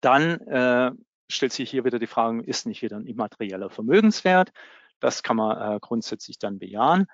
dann 0.01 0.41
äh, 0.41 0.93
stellt 1.31 1.53
sich 1.53 1.71
hier 1.71 1.85
wieder 1.85 1.99
die 1.99 2.07
Frage, 2.07 2.43
ist 2.43 2.67
nicht 2.67 2.83
wieder 2.83 2.97
ein 2.97 3.07
immaterieller 3.07 3.71
Vermögenswert? 3.71 4.51
Das 5.01 5.23
kann 5.23 5.37
man 5.37 5.77
äh, 5.77 5.81
grundsätzlich 5.81 6.39
dann 6.39 6.59
bejahen. 6.59 7.07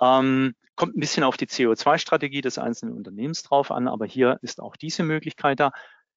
Ähm, 0.00 0.54
kommt 0.76 0.96
ein 0.96 1.00
bisschen 1.00 1.24
auf 1.24 1.36
die 1.36 1.46
CO2-Strategie 1.46 2.40
des 2.40 2.58
einzelnen 2.58 2.96
Unternehmens 2.96 3.42
drauf 3.42 3.70
an, 3.70 3.88
aber 3.88 4.06
hier 4.06 4.38
ist 4.42 4.60
auch 4.60 4.76
diese 4.76 5.02
Möglichkeit 5.02 5.60
da. 5.60 5.72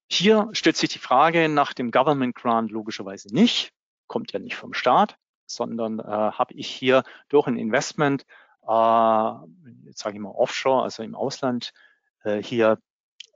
Hier 0.09 0.49
stellt 0.53 0.77
sich 0.77 0.89
die 0.89 0.99
Frage 0.99 1.49
nach 1.49 1.73
dem 1.73 1.91
Government 1.91 2.35
Grant 2.35 2.71
logischerweise 2.71 3.33
nicht, 3.33 3.71
kommt 4.07 4.31
ja 4.31 4.39
nicht 4.39 4.55
vom 4.55 4.73
Staat, 4.73 5.17
sondern 5.45 5.99
äh, 5.99 6.03
habe 6.03 6.53
ich 6.53 6.69
hier 6.69 7.03
durch 7.29 7.47
ein 7.47 7.57
Investment, 7.57 8.25
äh, 8.67 9.31
jetzt 9.85 9.99
sage 9.99 10.15
ich 10.15 10.21
mal 10.21 10.29
offshore, 10.29 10.83
also 10.83 11.03
im 11.03 11.13
Ausland, 11.13 11.73
äh, 12.23 12.41
hier 12.41 12.79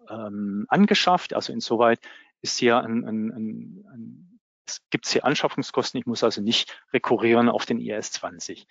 ähm, 0.10 0.66
angeschafft. 0.70 1.34
Also 1.34 1.54
insoweit 1.54 2.00
ist 2.42 2.58
hier 2.58 2.78
ein, 2.80 3.06
ein, 3.06 3.32
ein, 3.32 3.86
ein 3.94 4.39
es 4.66 4.82
gibt 4.89 5.08
hier 5.08 5.26
Anschaffungskosten. 5.26 6.00
Ich 6.00 6.06
muss 6.06 6.24
also 6.24 6.42
nicht 6.42 6.82
rekurrieren 6.94 7.50
auf 7.50 7.66
den 7.66 7.80
IS 7.80 8.12
20. 8.14 8.68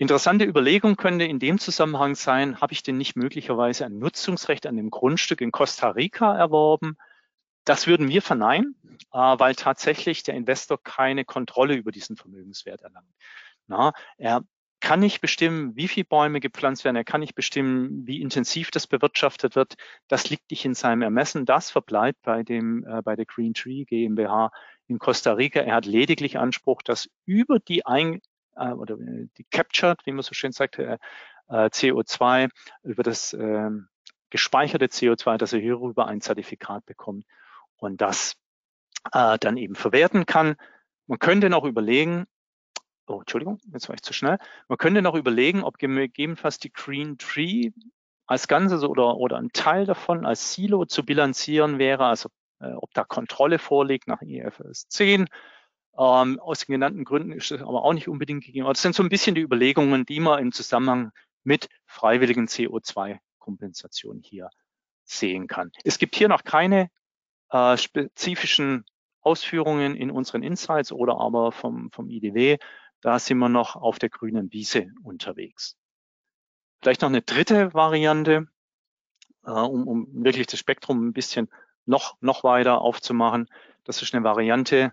Interessante 0.00 0.46
Überlegung 0.46 0.96
könnte 0.96 1.26
in 1.26 1.38
dem 1.38 1.58
Zusammenhang 1.58 2.14
sein, 2.14 2.58
habe 2.62 2.72
ich 2.72 2.82
denn 2.82 2.96
nicht 2.96 3.16
möglicherweise 3.16 3.84
ein 3.84 3.98
Nutzungsrecht 3.98 4.66
an 4.66 4.78
dem 4.78 4.88
Grundstück 4.88 5.42
in 5.42 5.52
Costa 5.52 5.90
Rica 5.90 6.34
erworben? 6.34 6.96
Das 7.66 7.86
würden 7.86 8.08
wir 8.08 8.22
verneinen, 8.22 8.76
äh, 9.12 9.18
weil 9.18 9.54
tatsächlich 9.54 10.22
der 10.22 10.36
Investor 10.36 10.82
keine 10.82 11.26
Kontrolle 11.26 11.74
über 11.74 11.92
diesen 11.92 12.16
Vermögenswert 12.16 12.80
erlangt. 12.80 13.12
Na, 13.66 13.92
er 14.16 14.42
kann 14.80 15.00
nicht 15.00 15.20
bestimmen, 15.20 15.76
wie 15.76 15.86
viele 15.86 16.06
Bäume 16.06 16.40
gepflanzt 16.40 16.82
werden. 16.86 16.96
Er 16.96 17.04
kann 17.04 17.20
nicht 17.20 17.34
bestimmen, 17.34 18.06
wie 18.06 18.22
intensiv 18.22 18.70
das 18.70 18.86
bewirtschaftet 18.86 19.54
wird. 19.54 19.74
Das 20.08 20.30
liegt 20.30 20.50
nicht 20.50 20.64
in 20.64 20.72
seinem 20.72 21.02
Ermessen. 21.02 21.44
Das 21.44 21.70
verbleibt 21.70 22.22
bei 22.22 22.42
dem, 22.42 22.86
äh, 22.86 23.02
bei 23.02 23.16
der 23.16 23.26
Green 23.26 23.52
Tree 23.52 23.84
GmbH 23.84 24.50
in 24.86 24.98
Costa 24.98 25.34
Rica. 25.34 25.60
Er 25.60 25.74
hat 25.74 25.84
lediglich 25.84 26.38
Anspruch, 26.38 26.80
dass 26.80 27.10
über 27.26 27.58
die 27.58 27.84
ein, 27.84 28.22
äh, 28.60 28.72
oder 28.72 28.96
die 28.98 29.44
captured, 29.50 30.04
wie 30.04 30.12
man 30.12 30.22
so 30.22 30.34
schön 30.34 30.52
sagt, 30.52 30.78
äh, 30.78 30.98
äh 31.48 31.66
CO2, 31.66 32.48
über 32.82 33.02
das 33.02 33.32
äh, 33.32 33.70
gespeicherte 34.30 34.86
CO2, 34.86 35.36
dass 35.36 35.52
er 35.52 35.60
hierüber 35.60 36.06
ein 36.06 36.20
Zertifikat 36.20 36.86
bekommt 36.86 37.24
und 37.76 38.00
das 38.00 38.36
äh, 39.12 39.38
dann 39.38 39.56
eben 39.56 39.74
verwerten 39.74 40.26
kann. 40.26 40.56
Man 41.06 41.18
könnte 41.18 41.50
noch 41.50 41.64
überlegen, 41.64 42.26
oh, 43.06 43.20
Entschuldigung, 43.20 43.58
jetzt 43.72 43.88
war 43.88 43.94
ich 43.94 44.02
zu 44.02 44.12
schnell. 44.12 44.38
Man 44.68 44.78
könnte 44.78 45.02
noch 45.02 45.14
überlegen, 45.14 45.64
ob 45.64 45.78
gegebenenfalls 45.78 46.58
die 46.58 46.72
Green 46.72 47.18
Tree 47.18 47.72
als 48.26 48.46
Ganzes 48.46 48.84
oder, 48.84 49.16
oder 49.16 49.38
ein 49.38 49.50
Teil 49.52 49.86
davon 49.86 50.24
als 50.24 50.52
Silo 50.52 50.84
zu 50.84 51.04
bilanzieren 51.04 51.78
wäre, 51.80 52.06
also 52.06 52.28
äh, 52.60 52.72
ob 52.72 52.94
da 52.94 53.02
Kontrolle 53.02 53.58
vorliegt 53.58 54.06
nach 54.06 54.22
IFRS 54.22 54.86
10. 54.88 55.26
Ähm, 55.98 56.38
aus 56.40 56.60
den 56.60 56.72
genannten 56.72 57.04
Gründen 57.04 57.32
ist 57.32 57.50
das 57.50 57.62
aber 57.62 57.82
auch 57.84 57.92
nicht 57.92 58.08
unbedingt 58.08 58.44
gegeben. 58.44 58.66
Das 58.66 58.82
sind 58.82 58.94
so 58.94 59.02
ein 59.02 59.08
bisschen 59.08 59.34
die 59.34 59.40
Überlegungen, 59.40 60.06
die 60.06 60.20
man 60.20 60.38
im 60.38 60.52
Zusammenhang 60.52 61.12
mit 61.42 61.68
freiwilligen 61.86 62.46
CO2-Kompensation 62.46 64.20
hier 64.22 64.50
sehen 65.04 65.46
kann. 65.46 65.72
Es 65.84 65.98
gibt 65.98 66.14
hier 66.14 66.28
noch 66.28 66.44
keine 66.44 66.90
äh, 67.50 67.76
spezifischen 67.76 68.84
Ausführungen 69.20 69.96
in 69.96 70.10
unseren 70.10 70.42
Insights 70.42 70.92
oder 70.92 71.18
aber 71.18 71.52
vom, 71.52 71.90
vom 71.90 72.08
IDW. 72.08 72.58
Da 73.00 73.18
sind 73.18 73.38
wir 73.38 73.48
noch 73.48 73.76
auf 73.76 73.98
der 73.98 74.08
grünen 74.08 74.52
Wiese 74.52 74.88
unterwegs. 75.02 75.76
Vielleicht 76.80 77.02
noch 77.02 77.08
eine 77.08 77.22
dritte 77.22 77.74
Variante, 77.74 78.46
äh, 79.44 79.50
um, 79.50 79.86
um 79.86 80.24
wirklich 80.24 80.46
das 80.46 80.60
Spektrum 80.60 81.08
ein 81.08 81.12
bisschen 81.12 81.48
noch, 81.86 82.16
noch 82.20 82.44
weiter 82.44 82.80
aufzumachen. 82.80 83.48
Das 83.84 84.02
ist 84.02 84.14
eine 84.14 84.24
Variante, 84.24 84.92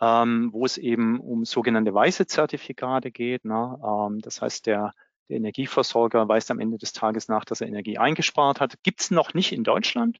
ähm, 0.00 0.50
wo 0.52 0.64
es 0.64 0.78
eben 0.78 1.20
um 1.20 1.44
sogenannte 1.44 1.94
weiße 1.94 2.26
Zertifikate 2.26 3.10
geht. 3.10 3.44
Ne? 3.44 3.78
Ähm, 3.82 4.20
das 4.20 4.42
heißt, 4.42 4.66
der, 4.66 4.92
der 5.28 5.36
Energieversorger 5.38 6.28
weist 6.28 6.50
am 6.50 6.60
Ende 6.60 6.78
des 6.78 6.92
Tages 6.92 7.28
nach, 7.28 7.44
dass 7.44 7.60
er 7.60 7.68
Energie 7.68 7.98
eingespart 7.98 8.60
hat. 8.60 8.82
Gibt 8.82 9.00
es 9.00 9.10
noch 9.10 9.34
nicht 9.34 9.52
in 9.52 9.64
Deutschland. 9.64 10.18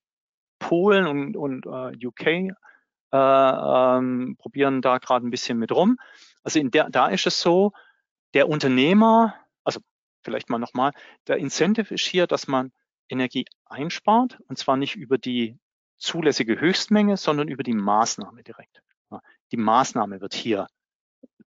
Polen 0.58 1.06
und, 1.06 1.36
und 1.36 1.66
äh, 1.66 2.06
UK 2.06 2.26
äh, 2.26 2.48
ähm, 3.12 4.36
probieren 4.38 4.82
da 4.82 4.98
gerade 4.98 5.26
ein 5.26 5.30
bisschen 5.30 5.58
mit 5.58 5.72
rum. 5.72 5.98
Also 6.42 6.58
in 6.58 6.70
der, 6.70 6.88
da 6.90 7.08
ist 7.08 7.26
es 7.26 7.40
so, 7.40 7.72
der 8.34 8.48
Unternehmer, 8.48 9.34
also 9.64 9.80
vielleicht 10.22 10.48
mal 10.50 10.58
nochmal, 10.58 10.92
der 11.26 11.36
Incentive 11.36 11.94
ist 11.94 12.06
hier, 12.06 12.26
dass 12.26 12.48
man 12.48 12.72
Energie 13.08 13.44
einspart 13.66 14.38
und 14.48 14.58
zwar 14.58 14.76
nicht 14.76 14.96
über 14.96 15.18
die 15.18 15.58
zulässige 15.98 16.60
Höchstmenge, 16.60 17.16
sondern 17.16 17.48
über 17.48 17.62
die 17.62 17.74
Maßnahme 17.74 18.42
direkt. 18.42 18.75
Die 19.52 19.56
Maßnahme 19.56 20.20
wird 20.20 20.34
hier 20.34 20.66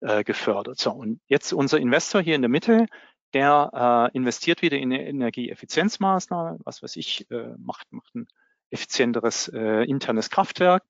äh, 0.02 0.24
gefördert. 0.24 0.80
So, 0.80 0.92
und 0.92 1.22
jetzt 1.28 1.54
unser 1.54 1.80
Investor 1.80 2.22
hier 2.22 2.36
in 2.36 2.42
der 2.42 2.50
Mitte, 2.50 2.86
der 3.34 4.10
äh, 4.14 4.18
investiert 4.18 4.62
wieder 4.62 4.78
in 4.78 4.94
eine 4.94 5.08
Energieeffizienzmaßnahme, 5.08 6.60
was 6.64 6.82
weiß 6.82 6.96
ich, 6.96 7.30
äh, 7.32 7.56
macht, 7.58 7.92
macht 7.92 8.16
ein 8.16 8.28
effizienteres 8.72 9.48
äh, 9.50 9.84
internes 9.84 10.30
Kraftwerk 10.30 10.84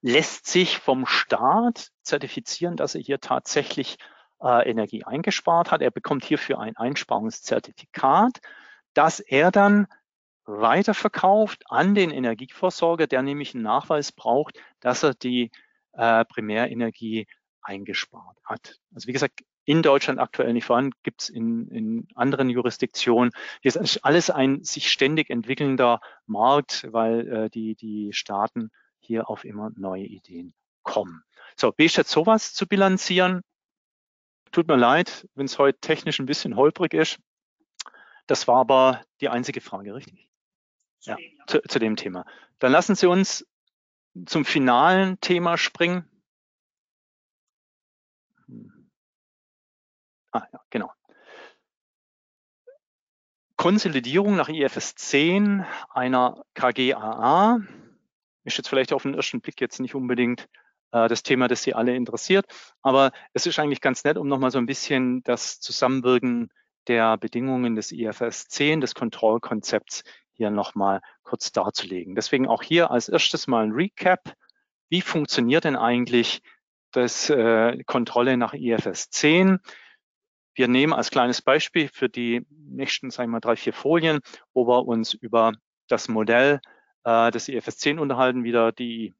lässt 0.00 0.46
sich 0.46 0.78
vom 0.78 1.06
Staat 1.06 1.90
zertifizieren, 2.02 2.76
dass 2.76 2.94
er 2.94 3.00
hier 3.00 3.20
tatsächlich 3.20 3.98
äh, 4.40 4.68
Energie 4.68 5.04
eingespart 5.04 5.70
hat. 5.70 5.82
Er 5.82 5.90
bekommt 5.90 6.24
hierfür 6.24 6.60
ein 6.60 6.76
Einsparungszertifikat, 6.76 8.40
das 8.94 9.20
er 9.20 9.50
dann 9.50 9.86
weiterverkauft 10.44 11.64
an 11.68 11.94
den 11.94 12.10
Energieversorger, 12.10 13.06
der 13.06 13.22
nämlich 13.22 13.54
einen 13.54 13.64
Nachweis 13.64 14.12
braucht, 14.12 14.58
dass 14.80 15.02
er 15.02 15.14
die 15.14 15.50
äh, 15.98 16.24
Primärenergie 16.24 17.26
eingespart 17.60 18.38
hat. 18.44 18.76
Also 18.94 19.08
wie 19.08 19.12
gesagt, 19.12 19.42
in 19.64 19.82
Deutschland 19.82 20.18
aktuell 20.18 20.54
nicht 20.54 20.64
vorhanden, 20.64 20.92
gibt 21.02 21.22
es 21.22 21.28
in, 21.28 21.68
in 21.68 22.08
anderen 22.14 22.48
Jurisdiktionen. 22.48 23.32
Hier 23.60 23.76
ist 23.76 24.04
alles 24.04 24.30
ein 24.30 24.64
sich 24.64 24.90
ständig 24.90 25.28
entwickelnder 25.28 26.00
Markt, 26.26 26.86
weil 26.90 27.28
äh, 27.28 27.50
die, 27.50 27.74
die 27.74 28.14
Staaten 28.14 28.70
hier 29.00 29.28
auf 29.28 29.44
immer 29.44 29.70
neue 29.76 30.04
Ideen 30.04 30.54
kommen. 30.82 31.22
So, 31.56 31.74
jetzt 31.76 32.10
sowas 32.10 32.54
zu 32.54 32.66
bilanzieren? 32.66 33.42
Tut 34.52 34.68
mir 34.68 34.76
leid, 34.76 35.28
wenn 35.34 35.44
es 35.44 35.58
heute 35.58 35.78
technisch 35.80 36.18
ein 36.18 36.26
bisschen 36.26 36.56
holprig 36.56 36.94
ist. 36.94 37.18
Das 38.26 38.48
war 38.48 38.56
aber 38.56 39.02
die 39.20 39.28
einzige 39.28 39.60
Frage, 39.60 39.94
richtig? 39.94 40.28
ja, 41.02 41.16
zu, 41.46 41.60
zu 41.62 41.78
dem 41.78 41.96
Thema. 41.96 42.24
Dann 42.58 42.72
lassen 42.72 42.94
Sie 42.94 43.06
uns 43.06 43.46
zum 44.26 44.44
finalen 44.44 45.20
Thema 45.20 45.56
springen. 45.56 46.08
Ah, 50.32 50.46
ja, 50.52 50.60
genau. 50.70 50.92
Konsolidierung 53.56 54.36
nach 54.36 54.48
IFS 54.48 54.94
10 54.94 55.64
einer 55.90 56.44
KGAA 56.54 57.60
ist 58.44 58.56
jetzt 58.56 58.68
vielleicht 58.68 58.92
auf 58.92 59.02
den 59.02 59.14
ersten 59.14 59.40
Blick 59.40 59.60
jetzt 59.60 59.80
nicht 59.80 59.94
unbedingt 59.96 60.48
äh, 60.92 61.08
das 61.08 61.22
Thema, 61.22 61.48
das 61.48 61.62
Sie 61.62 61.74
alle 61.74 61.96
interessiert, 61.96 62.46
aber 62.82 63.12
es 63.32 63.46
ist 63.46 63.58
eigentlich 63.58 63.80
ganz 63.80 64.04
nett, 64.04 64.16
um 64.16 64.28
nochmal 64.28 64.50
so 64.50 64.58
ein 64.58 64.66
bisschen 64.66 65.22
das 65.24 65.60
Zusammenwirken 65.60 66.50
der 66.86 67.18
Bedingungen 67.18 67.74
des 67.74 67.92
IFS 67.92 68.48
10, 68.48 68.80
des 68.80 68.94
Kontrollkonzepts 68.94 70.04
hier 70.38 70.50
nochmal 70.50 71.02
kurz 71.22 71.52
darzulegen. 71.52 72.14
Deswegen 72.14 72.48
auch 72.48 72.62
hier 72.62 72.90
als 72.90 73.08
erstes 73.08 73.46
mal 73.46 73.64
ein 73.64 73.72
Recap. 73.72 74.34
Wie 74.88 75.02
funktioniert 75.02 75.64
denn 75.64 75.76
eigentlich 75.76 76.40
das 76.92 77.28
äh, 77.28 77.82
Kontrolle 77.84 78.36
nach 78.36 78.54
IFS 78.54 79.10
10? 79.10 79.58
Wir 80.54 80.68
nehmen 80.68 80.92
als 80.92 81.10
kleines 81.10 81.42
Beispiel 81.42 81.88
für 81.92 82.08
die 82.08 82.46
nächsten, 82.50 83.10
sagen 83.10 83.28
wir 83.30 83.34
mal, 83.34 83.40
drei, 83.40 83.56
vier 83.56 83.72
Folien, 83.72 84.20
wo 84.54 84.66
wir 84.66 84.86
uns 84.86 85.12
über 85.12 85.52
das 85.88 86.08
Modell 86.08 86.60
äh, 87.04 87.30
des 87.30 87.48
IFS 87.48 87.78
10 87.78 87.98
unterhalten, 87.98 88.44
wieder 88.44 88.72
die 88.72 89.14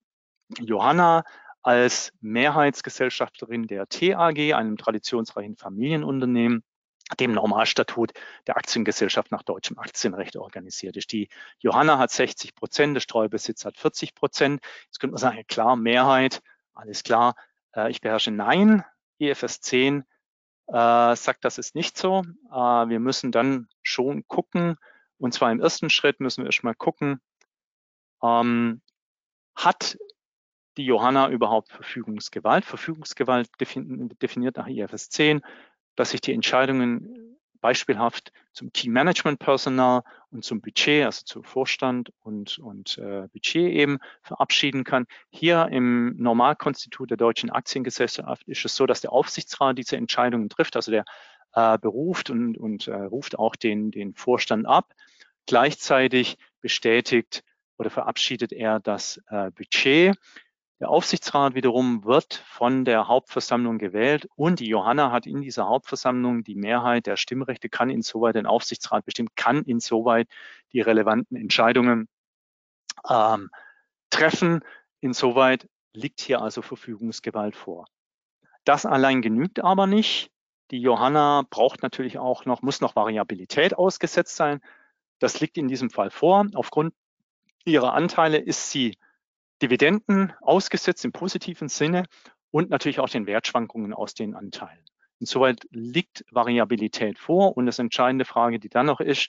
Johanna 0.60 1.24
als 1.62 2.12
Mehrheitsgesellschafterin 2.20 3.66
der 3.66 3.88
TAG, 3.88 4.54
einem 4.54 4.76
traditionsreichen 4.76 5.56
Familienunternehmen, 5.56 6.62
dem 7.16 7.32
Normalstatut 7.32 8.12
der 8.46 8.56
Aktiengesellschaft 8.56 9.30
nach 9.30 9.42
deutschem 9.42 9.78
Aktienrecht 9.78 10.36
organisiert 10.36 10.96
ist. 10.96 11.12
Die 11.12 11.28
Johanna 11.58 11.98
hat 11.98 12.10
60 12.10 12.54
Prozent, 12.54 12.94
der 12.94 13.00
Streubesitz 13.00 13.64
hat 13.64 13.76
40 13.76 14.14
Prozent. 14.14 14.62
Jetzt 14.86 15.00
könnte 15.00 15.12
man 15.12 15.18
sagen, 15.18 15.44
klar, 15.46 15.76
Mehrheit, 15.76 16.42
alles 16.74 17.02
klar, 17.02 17.34
äh, 17.74 17.90
ich 17.90 18.00
beherrsche 18.00 18.30
Nein. 18.30 18.84
IFS 19.18 19.60
10 19.60 20.04
äh, 20.68 21.16
sagt, 21.16 21.44
das 21.44 21.58
ist 21.58 21.74
nicht 21.74 21.96
so. 21.96 22.22
Äh, 22.50 22.54
wir 22.54 23.00
müssen 23.00 23.32
dann 23.32 23.68
schon 23.82 24.26
gucken, 24.28 24.76
und 25.18 25.34
zwar 25.34 25.50
im 25.50 25.60
ersten 25.60 25.90
Schritt 25.90 26.20
müssen 26.20 26.42
wir 26.42 26.46
erstmal 26.46 26.74
gucken, 26.74 27.20
ähm, 28.22 28.80
hat 29.54 29.98
die 30.76 30.84
Johanna 30.84 31.28
überhaupt 31.30 31.72
Verfügungsgewalt? 31.72 32.64
Verfügungsgewalt 32.64 33.50
definiert 33.60 34.56
nach 34.56 34.68
IFS 34.68 35.10
10, 35.10 35.42
dass 35.98 36.10
sich 36.10 36.20
die 36.20 36.32
Entscheidungen 36.32 37.36
beispielhaft 37.60 38.32
zum 38.52 38.72
Teammanagement-Personal 38.72 40.02
und 40.30 40.44
zum 40.44 40.60
Budget, 40.60 41.04
also 41.04 41.22
zu 41.24 41.42
Vorstand 41.42 42.12
und, 42.20 42.58
und 42.58 42.98
äh, 42.98 43.26
Budget 43.32 43.72
eben 43.72 43.98
verabschieden 44.22 44.84
kann. 44.84 45.06
Hier 45.30 45.66
im 45.72 46.14
Normalkonstitut 46.16 47.10
der 47.10 47.16
deutschen 47.16 47.50
Aktiengesellschaft 47.50 48.46
ist 48.46 48.64
es 48.64 48.76
so, 48.76 48.86
dass 48.86 49.00
der 49.00 49.12
Aufsichtsrat 49.12 49.76
diese 49.76 49.96
Entscheidungen 49.96 50.48
trifft, 50.48 50.76
also 50.76 50.92
der 50.92 51.04
äh, 51.54 51.78
beruft 51.78 52.30
und, 52.30 52.56
und 52.56 52.86
äh, 52.86 52.94
ruft 52.94 53.36
auch 53.36 53.56
den, 53.56 53.90
den 53.90 54.14
Vorstand 54.14 54.66
ab. 54.66 54.94
Gleichzeitig 55.46 56.36
bestätigt 56.60 57.42
oder 57.76 57.90
verabschiedet 57.90 58.52
er 58.52 58.78
das 58.78 59.20
äh, 59.30 59.50
Budget. 59.50 60.16
Der 60.80 60.90
Aufsichtsrat 60.90 61.54
wiederum 61.54 62.04
wird 62.04 62.34
von 62.46 62.84
der 62.84 63.08
Hauptversammlung 63.08 63.78
gewählt 63.78 64.28
und 64.36 64.60
die 64.60 64.68
Johanna 64.68 65.10
hat 65.10 65.26
in 65.26 65.40
dieser 65.40 65.66
Hauptversammlung 65.66 66.44
die 66.44 66.54
Mehrheit 66.54 67.06
der 67.06 67.16
Stimmrechte, 67.16 67.68
kann 67.68 67.90
insoweit 67.90 68.36
den 68.36 68.46
Aufsichtsrat 68.46 69.04
bestimmen, 69.04 69.30
kann 69.34 69.64
insoweit 69.64 70.28
die 70.72 70.80
relevanten 70.80 71.36
Entscheidungen 71.36 72.08
ähm, 73.08 73.50
treffen. 74.10 74.60
Insoweit 75.00 75.68
liegt 75.94 76.20
hier 76.20 76.40
also 76.42 76.62
Verfügungsgewalt 76.62 77.56
vor. 77.56 77.86
Das 78.64 78.86
allein 78.86 79.20
genügt 79.20 79.58
aber 79.60 79.88
nicht. 79.88 80.30
Die 80.70 80.80
Johanna 80.80 81.42
braucht 81.50 81.82
natürlich 81.82 82.18
auch 82.18 82.44
noch, 82.44 82.62
muss 82.62 82.80
noch 82.80 82.94
Variabilität 82.94 83.74
ausgesetzt 83.76 84.36
sein. 84.36 84.60
Das 85.18 85.40
liegt 85.40 85.58
in 85.58 85.66
diesem 85.66 85.90
Fall 85.90 86.10
vor. 86.10 86.46
Aufgrund 86.54 86.94
ihrer 87.64 87.94
Anteile 87.94 88.38
ist 88.38 88.70
sie 88.70 88.96
Dividenden 89.62 90.32
ausgesetzt 90.40 91.04
im 91.04 91.12
positiven 91.12 91.68
Sinne 91.68 92.04
und 92.50 92.70
natürlich 92.70 93.00
auch 93.00 93.08
den 93.08 93.26
Wertschwankungen 93.26 93.92
aus 93.92 94.14
den 94.14 94.34
Anteilen. 94.34 94.84
Insoweit 95.20 95.66
liegt 95.70 96.24
Variabilität 96.30 97.18
vor 97.18 97.56
und 97.56 97.66
das 97.66 97.78
entscheidende 97.78 98.24
Frage, 98.24 98.58
die 98.58 98.68
dann 98.68 98.86
noch 98.86 99.00
ist, 99.00 99.28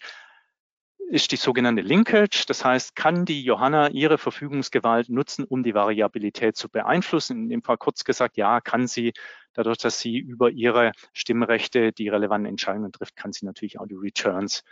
ist 1.09 1.31
die 1.31 1.37
sogenannte 1.37 1.81
Linkage. 1.81 2.45
Das 2.47 2.63
heißt, 2.63 2.95
kann 2.95 3.25
die 3.25 3.43
Johanna 3.43 3.89
ihre 3.89 4.19
Verfügungsgewalt 4.19 5.09
nutzen, 5.09 5.43
um 5.43 5.63
die 5.63 5.73
Variabilität 5.73 6.55
zu 6.55 6.69
beeinflussen? 6.69 7.43
In 7.43 7.49
dem 7.49 7.63
Fall 7.63 7.77
kurz 7.77 8.03
gesagt, 8.03 8.37
ja, 8.37 8.61
kann 8.61 8.87
sie. 8.87 9.13
Dadurch, 9.53 9.79
dass 9.79 9.99
sie 9.99 10.17
über 10.17 10.51
ihre 10.51 10.91
Stimmrechte 11.11 11.91
die 11.91 12.09
relevanten 12.09 12.47
Entscheidungen 12.47 12.91
trifft, 12.91 13.15
kann 13.15 13.33
sie 13.33 13.45
natürlich 13.45 13.79
auch 13.79 13.87
die 13.87 13.95
Returns 13.95 14.63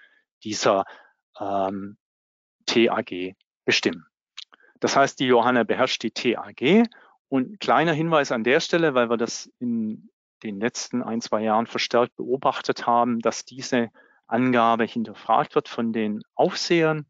dieser 0.43 0.85
ähm, 1.39 1.97
TAG 2.67 3.35
bestimmen. 3.65 4.05
Das 4.79 4.95
heißt, 4.95 5.19
die 5.19 5.25
Johanna 5.25 5.63
beherrscht 5.63 6.03
die 6.03 6.11
TAG. 6.11 6.87
Und 7.29 7.59
kleiner 7.59 7.93
Hinweis 7.93 8.31
an 8.31 8.43
der 8.43 8.59
Stelle, 8.59 8.93
weil 8.93 9.09
wir 9.09 9.17
das 9.17 9.51
in 9.59 10.09
den 10.43 10.59
letzten 10.59 11.03
ein, 11.03 11.21
zwei 11.21 11.41
Jahren 11.41 11.67
verstärkt 11.67 12.15
beobachtet 12.15 12.87
haben, 12.87 13.19
dass 13.19 13.43
diese 13.43 13.89
Angabe 14.27 14.85
hinterfragt 14.85 15.55
wird 15.55 15.67
von 15.67 15.93
den 15.93 16.21
Aufsehern. 16.35 17.05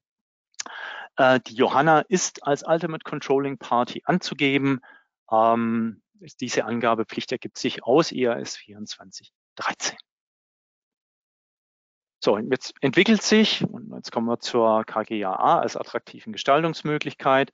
Äh, 1.18 1.40
die 1.46 1.56
Johanna 1.56 2.02
ist 2.02 2.46
als 2.46 2.64
Ultimate 2.66 3.04
Controlling 3.04 3.58
Party 3.58 4.02
anzugeben. 4.06 4.82
Ähm, 5.32 6.02
diese 6.40 6.66
Angabepflicht 6.66 7.32
ergibt 7.32 7.58
sich 7.58 7.84
aus 7.84 8.12
IAS 8.12 8.54
2413. 8.54 9.98
So, 12.20 12.38
jetzt 12.40 12.74
entwickelt 12.82 13.22
sich, 13.22 13.64
und 13.64 13.94
jetzt 13.94 14.12
kommen 14.12 14.28
wir 14.28 14.40
zur 14.40 14.84
KGAA 14.86 15.60
als 15.60 15.78
attraktiven 15.78 16.34
Gestaltungsmöglichkeit, 16.34 17.52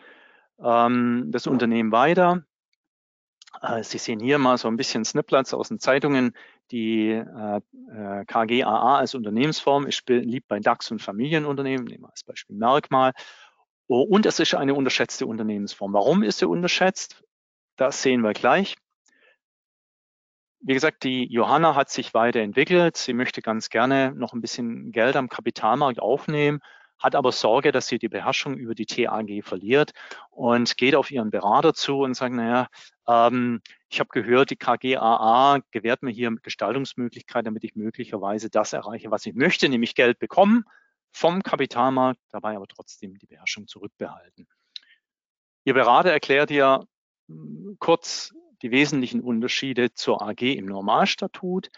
ähm, 0.63 1.25
das 1.31 1.47
Unternehmen 1.47 1.91
weiter. 1.91 2.43
Äh, 3.61 3.83
Sie 3.83 3.97
sehen 3.97 4.19
hier 4.19 4.37
mal 4.39 4.57
so 4.57 4.67
ein 4.67 4.77
bisschen 4.77 5.03
Snippets 5.05 5.53
aus 5.53 5.67
den 5.69 5.79
Zeitungen. 5.79 6.33
Die 6.71 7.09
äh, 7.09 7.61
äh 7.91 8.25
KGAA 8.25 8.97
als 8.97 9.15
Unternehmensform 9.15 9.85
ist 9.85 10.05
beliebt 10.05 10.47
bei 10.47 10.59
DAX 10.59 10.91
und 10.91 11.01
Familienunternehmen, 11.01 11.85
nehmen 11.85 12.03
wir 12.03 12.09
als 12.09 12.23
Beispiel 12.23 12.55
Merkmal. 12.55 13.11
Oh, 13.87 14.01
und 14.01 14.25
es 14.25 14.39
ist 14.39 14.55
eine 14.55 14.73
unterschätzte 14.73 15.27
Unternehmensform. 15.27 15.93
Warum 15.93 16.23
ist 16.23 16.39
sie 16.39 16.47
unterschätzt? 16.47 17.23
Das 17.75 18.01
sehen 18.01 18.21
wir 18.21 18.33
gleich. 18.33 18.77
Wie 20.65 20.73
gesagt, 20.73 21.03
die 21.03 21.25
Johanna 21.25 21.75
hat 21.75 21.89
sich 21.89 22.13
weiterentwickelt. 22.13 22.95
Sie 22.95 23.13
möchte 23.13 23.41
ganz 23.41 23.69
gerne 23.69 24.13
noch 24.15 24.31
ein 24.31 24.39
bisschen 24.39 24.93
Geld 24.93 25.17
am 25.17 25.27
Kapitalmarkt 25.27 25.99
aufnehmen, 25.99 26.61
hat 26.97 27.15
aber 27.15 27.33
Sorge, 27.33 27.73
dass 27.73 27.87
sie 27.87 27.97
die 27.97 28.07
Beherrschung 28.07 28.55
über 28.55 28.73
die 28.73 28.85
TAG 28.85 29.43
verliert 29.43 29.91
und 30.29 30.77
geht 30.77 30.95
auf 30.95 31.11
ihren 31.11 31.31
Berater 31.31 31.73
zu 31.73 31.99
und 31.99 32.13
sagt, 32.13 32.33
naja, 32.33 32.67
ähm, 33.09 33.59
ich 33.89 33.99
habe 33.99 34.09
gehört, 34.13 34.51
die 34.51 34.55
KGAA 34.55 35.59
gewährt 35.71 36.01
mir 36.01 36.11
hier 36.11 36.33
Gestaltungsmöglichkeiten, 36.41 37.43
damit 37.43 37.65
ich 37.65 37.75
möglicherweise 37.75 38.49
das 38.49 38.71
erreiche, 38.71 39.11
was 39.11 39.25
ich 39.25 39.33
möchte, 39.33 39.67
nämlich 39.67 39.95
Geld 39.95 40.17
bekommen 40.17 40.63
vom 41.11 41.43
Kapitalmarkt, 41.43 42.21
dabei 42.31 42.55
aber 42.55 42.67
trotzdem 42.67 43.17
die 43.17 43.27
Beherrschung 43.27 43.67
zurückbehalten. 43.67 44.47
Ihr 45.65 45.73
Berater 45.73 46.11
erklärt 46.11 46.51
ihr 46.51 46.87
hm, 47.27 47.75
kurz, 47.79 48.33
die 48.63 48.71
wesentlichen 48.71 49.21
Unterschiede 49.21 49.93
zur 49.93 50.21
AG 50.21 50.41
im 50.41 50.65
Normalstatut, 50.65 51.69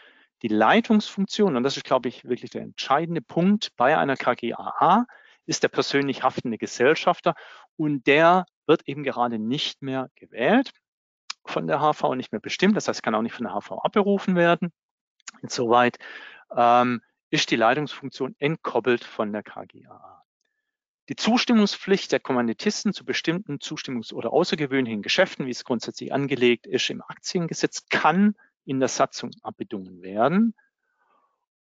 die 0.44 0.48
Leitungsfunktion, 0.48 1.56
und 1.56 1.64
das 1.64 1.78
ist, 1.78 1.86
glaube 1.86 2.08
ich, 2.08 2.26
wirklich 2.26 2.52
der 2.52 2.62
entscheidende 2.62 3.22
Punkt 3.22 3.76
bei 3.76 3.98
einer 3.98 4.16
KGAA, 4.16 5.06
ist 5.48 5.64
der 5.64 5.70
persönlich 5.70 6.24
haftende 6.24 6.58
Gesellschafter 6.58 7.36
und 7.76 8.08
der 8.08 8.46
wird 8.68 8.88
eben 8.88 9.04
gerade 9.04 9.40
nicht 9.40 9.82
mehr 9.82 10.10
gewählt 10.16 10.72
von 11.46 11.68
der 11.68 11.80
HV, 11.80 12.16
nicht 12.16 12.32
mehr 12.32 12.42
bestimmt. 12.42 12.76
Das 12.76 12.88
heißt, 12.88 13.04
kann 13.04 13.16
auch 13.16 13.22
nicht 13.22 13.36
von 13.36 13.46
der 13.46 13.54
HV 13.54 13.72
abberufen 13.84 14.36
werden. 14.36 14.72
Insoweit 15.42 15.98
ähm, 16.56 17.02
ist 17.30 17.52
die 17.52 17.56
Leitungsfunktion 17.56 18.36
entkoppelt 18.40 19.04
von 19.04 19.32
der 19.32 19.44
KGAA. 19.44 20.15
Die 21.08 21.16
Zustimmungspflicht 21.16 22.12
der 22.12 22.20
Kommanditisten 22.20 22.92
zu 22.92 23.06
bestimmten 23.06 23.60
Zustimmungs- 23.60 24.12
oder 24.12 24.34
außergewöhnlichen 24.34 25.04
Geschäften, 25.04 25.46
wie 25.46 25.52
es 25.52 25.64
grundsätzlich 25.64 26.12
angelegt 26.12 26.66
ist 26.66 26.90
im 26.90 27.04
Aktiengesetz, 27.04 27.86
kann 27.90 28.36
in 28.66 28.80
der 28.80 28.90
Satzung 28.90 29.30
abbedungen 29.42 30.02
werden. 30.02 30.56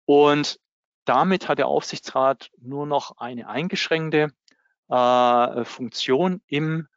Und 0.06 0.60
damit 1.06 1.48
hat 1.48 1.58
der 1.58 1.68
Aufsichtsrat 1.68 2.52
nur 2.60 2.86
noch 2.86 3.18
eine 3.18 3.48
eingeschränkte 3.48 4.32
äh, 4.90 5.66
Funktion 5.66 6.42
im, 6.46 6.88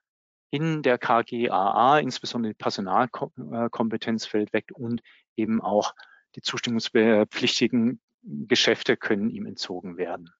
in 0.50 0.82
der 0.82 0.98
KGAA, 0.98 1.98
insbesondere 2.00 2.52
die 2.52 2.58
Personalkompetenz 2.58 4.26
fällt 4.26 4.52
weg 4.52 4.70
und 4.74 5.00
eben 5.36 5.62
auch 5.62 5.94
die 6.34 6.42
zustimmungspflichtigen 6.42 8.02
Geschäfte 8.22 8.98
können 8.98 9.30
ihm 9.30 9.46
entzogen 9.46 9.96
werden. 9.96 10.30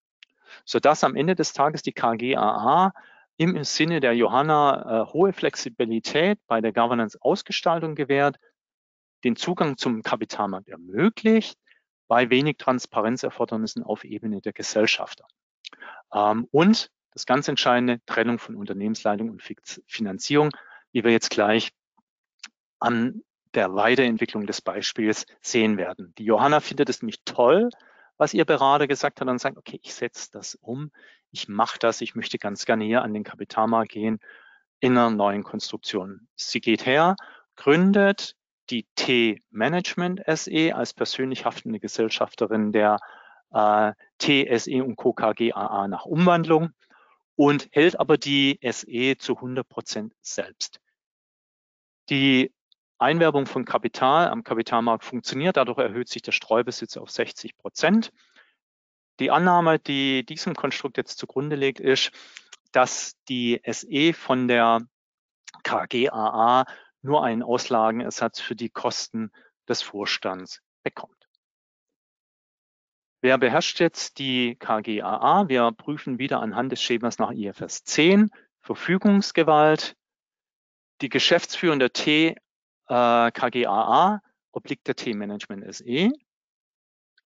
Sodass 0.64 1.05
am 1.05 1.16
Ende 1.16 1.34
des 1.34 1.52
Tages 1.52 1.82
die 1.82 1.92
KGAA 1.92 2.92
im 3.36 3.64
Sinne 3.64 4.00
der 4.00 4.14
Johanna 4.14 5.02
äh, 5.02 5.12
hohe 5.12 5.32
Flexibilität 5.32 6.38
bei 6.46 6.61
der 6.61 6.72
Governance-Ausgestaltung 6.72 7.94
gewährt, 7.94 8.38
den 9.24 9.36
Zugang 9.36 9.76
zum 9.76 10.02
Kapitalmarkt 10.02 10.68
ermöglicht, 10.68 11.59
bei 12.07 12.30
wenig 12.30 12.59
Transparenzerfordernissen 12.59 13.82
auf 13.82 14.05
Ebene 14.05 14.40
der 14.40 14.52
Gesellschafter. 14.52 15.26
Ähm, 16.12 16.46
und 16.50 16.90
das 17.12 17.26
ganz 17.26 17.48
entscheidende, 17.48 18.00
Trennung 18.07 18.38
von 18.38 18.57
Unternehmensleitung 18.57 19.30
und 19.30 19.42
Finanzierung, 19.86 20.50
wie 20.92 21.05
wir 21.05 21.11
jetzt 21.11 21.30
gleich 21.30 21.70
an 22.78 23.22
der 23.55 23.74
Weiterentwicklung 23.74 24.46
des 24.46 24.61
Beispiels 24.61 25.26
sehen 25.40 25.76
werden. 25.76 26.12
Die 26.18 26.24
Johanna 26.24 26.61
findet 26.61 26.88
es 26.88 27.02
nämlich 27.02 27.22
toll, 27.24 27.70
was 28.17 28.35
ihr 28.35 28.45
Berater 28.45 28.87
gesagt 28.87 29.21
hat 29.21 29.29
und 29.29 29.41
sagt, 29.41 29.57
okay, 29.57 29.81
ich 29.83 29.95
setze 29.95 30.31
das 30.33 30.55
um, 30.57 30.91
ich 31.31 31.49
mache 31.49 31.79
das, 31.79 32.01
ich 32.01 32.15
möchte 32.15 32.39
ganz 32.39 32.65
gerne 32.65 32.85
hier 32.85 33.03
an 33.03 33.12
den 33.12 33.25
Kapitalmarkt 33.25 33.93
gehen 33.93 34.21
in 34.81 34.93
einer 34.97 35.11
neuen 35.11 35.43
Konstruktion. 35.43 36.29
Sie 36.37 36.61
geht 36.61 36.87
her, 36.87 37.17
gründet 37.57 38.37
die 38.71 38.87
T-Management 38.95 40.23
SE 40.27 40.75
als 40.75 40.95
persönlich 40.95 41.45
haftende 41.45 41.81
Gesellschafterin 41.81 42.73
der 42.73 42.99
äh, 43.53 43.93
TSE 44.19 44.83
und 44.83 44.97
Co. 44.97 45.12
KGAA 45.12 45.89
nach 45.89 46.05
Umwandlung 46.07 46.71
und 47.37 47.69
hält 47.73 47.99
aber 47.99 48.17
die 48.17 48.59
SE 48.62 49.17
zu 49.19 49.37
100 49.37 49.69
Prozent 49.69 50.15
selbst. 50.23 50.81
Die 52.11 52.53
Einwerbung 52.99 53.47
von 53.47 53.64
Kapital 53.64 54.28
am 54.28 54.45
Kapitalmarkt 54.45 55.05
funktioniert, 55.05 55.57
dadurch 55.57 55.78
erhöht 55.78 56.09
sich 56.09 56.22
der 56.22 56.32
Streubesitz 56.32 56.97
auf 56.97 57.11
60 57.11 57.57
Prozent. 57.57 58.12
Die 59.20 59.30
Annahme, 59.30 59.78
die 59.78 60.24
diesem 60.24 60.55
Konstrukt 60.55 60.97
jetzt 60.97 61.18
zugrunde 61.18 61.57
liegt, 61.57 61.80
ist, 61.80 62.11
dass 62.72 63.14
die 63.28 63.61
SE 63.64 64.12
von 64.12 64.49
der 64.49 64.80
KGAA 65.62 66.64
nur 67.03 67.24
einen 67.24 67.42
Auslagenersatz 67.42 68.40
für 68.40 68.57
die 68.57 68.70
Kosten 68.70 69.30
des 69.68 69.82
Vorstands 69.82 70.61
bekommt. 70.82 71.28
Wer 73.20 73.38
beherrscht 73.38 73.80
jetzt 73.80 74.18
die 74.18 74.57
KGAA? 74.57 75.49
Wir 75.49 75.72
prüfen 75.72 76.18
wieder 76.18 76.40
anhand 76.40 76.72
des 76.72 76.82
Schemas 76.82 77.18
nach 77.18 77.30
IFS 77.30 77.84
10 77.84 78.30
Verfügungsgewalt. 78.61 79.97
Die 81.01 81.09
geschäftsführende 81.09 81.90
T 81.90 82.36
äh, 82.89 83.30
KGAA 83.30 84.20
obliegt 84.53 84.87
der 84.87 84.97
T-Management 84.97 85.74
SE. 85.74 86.12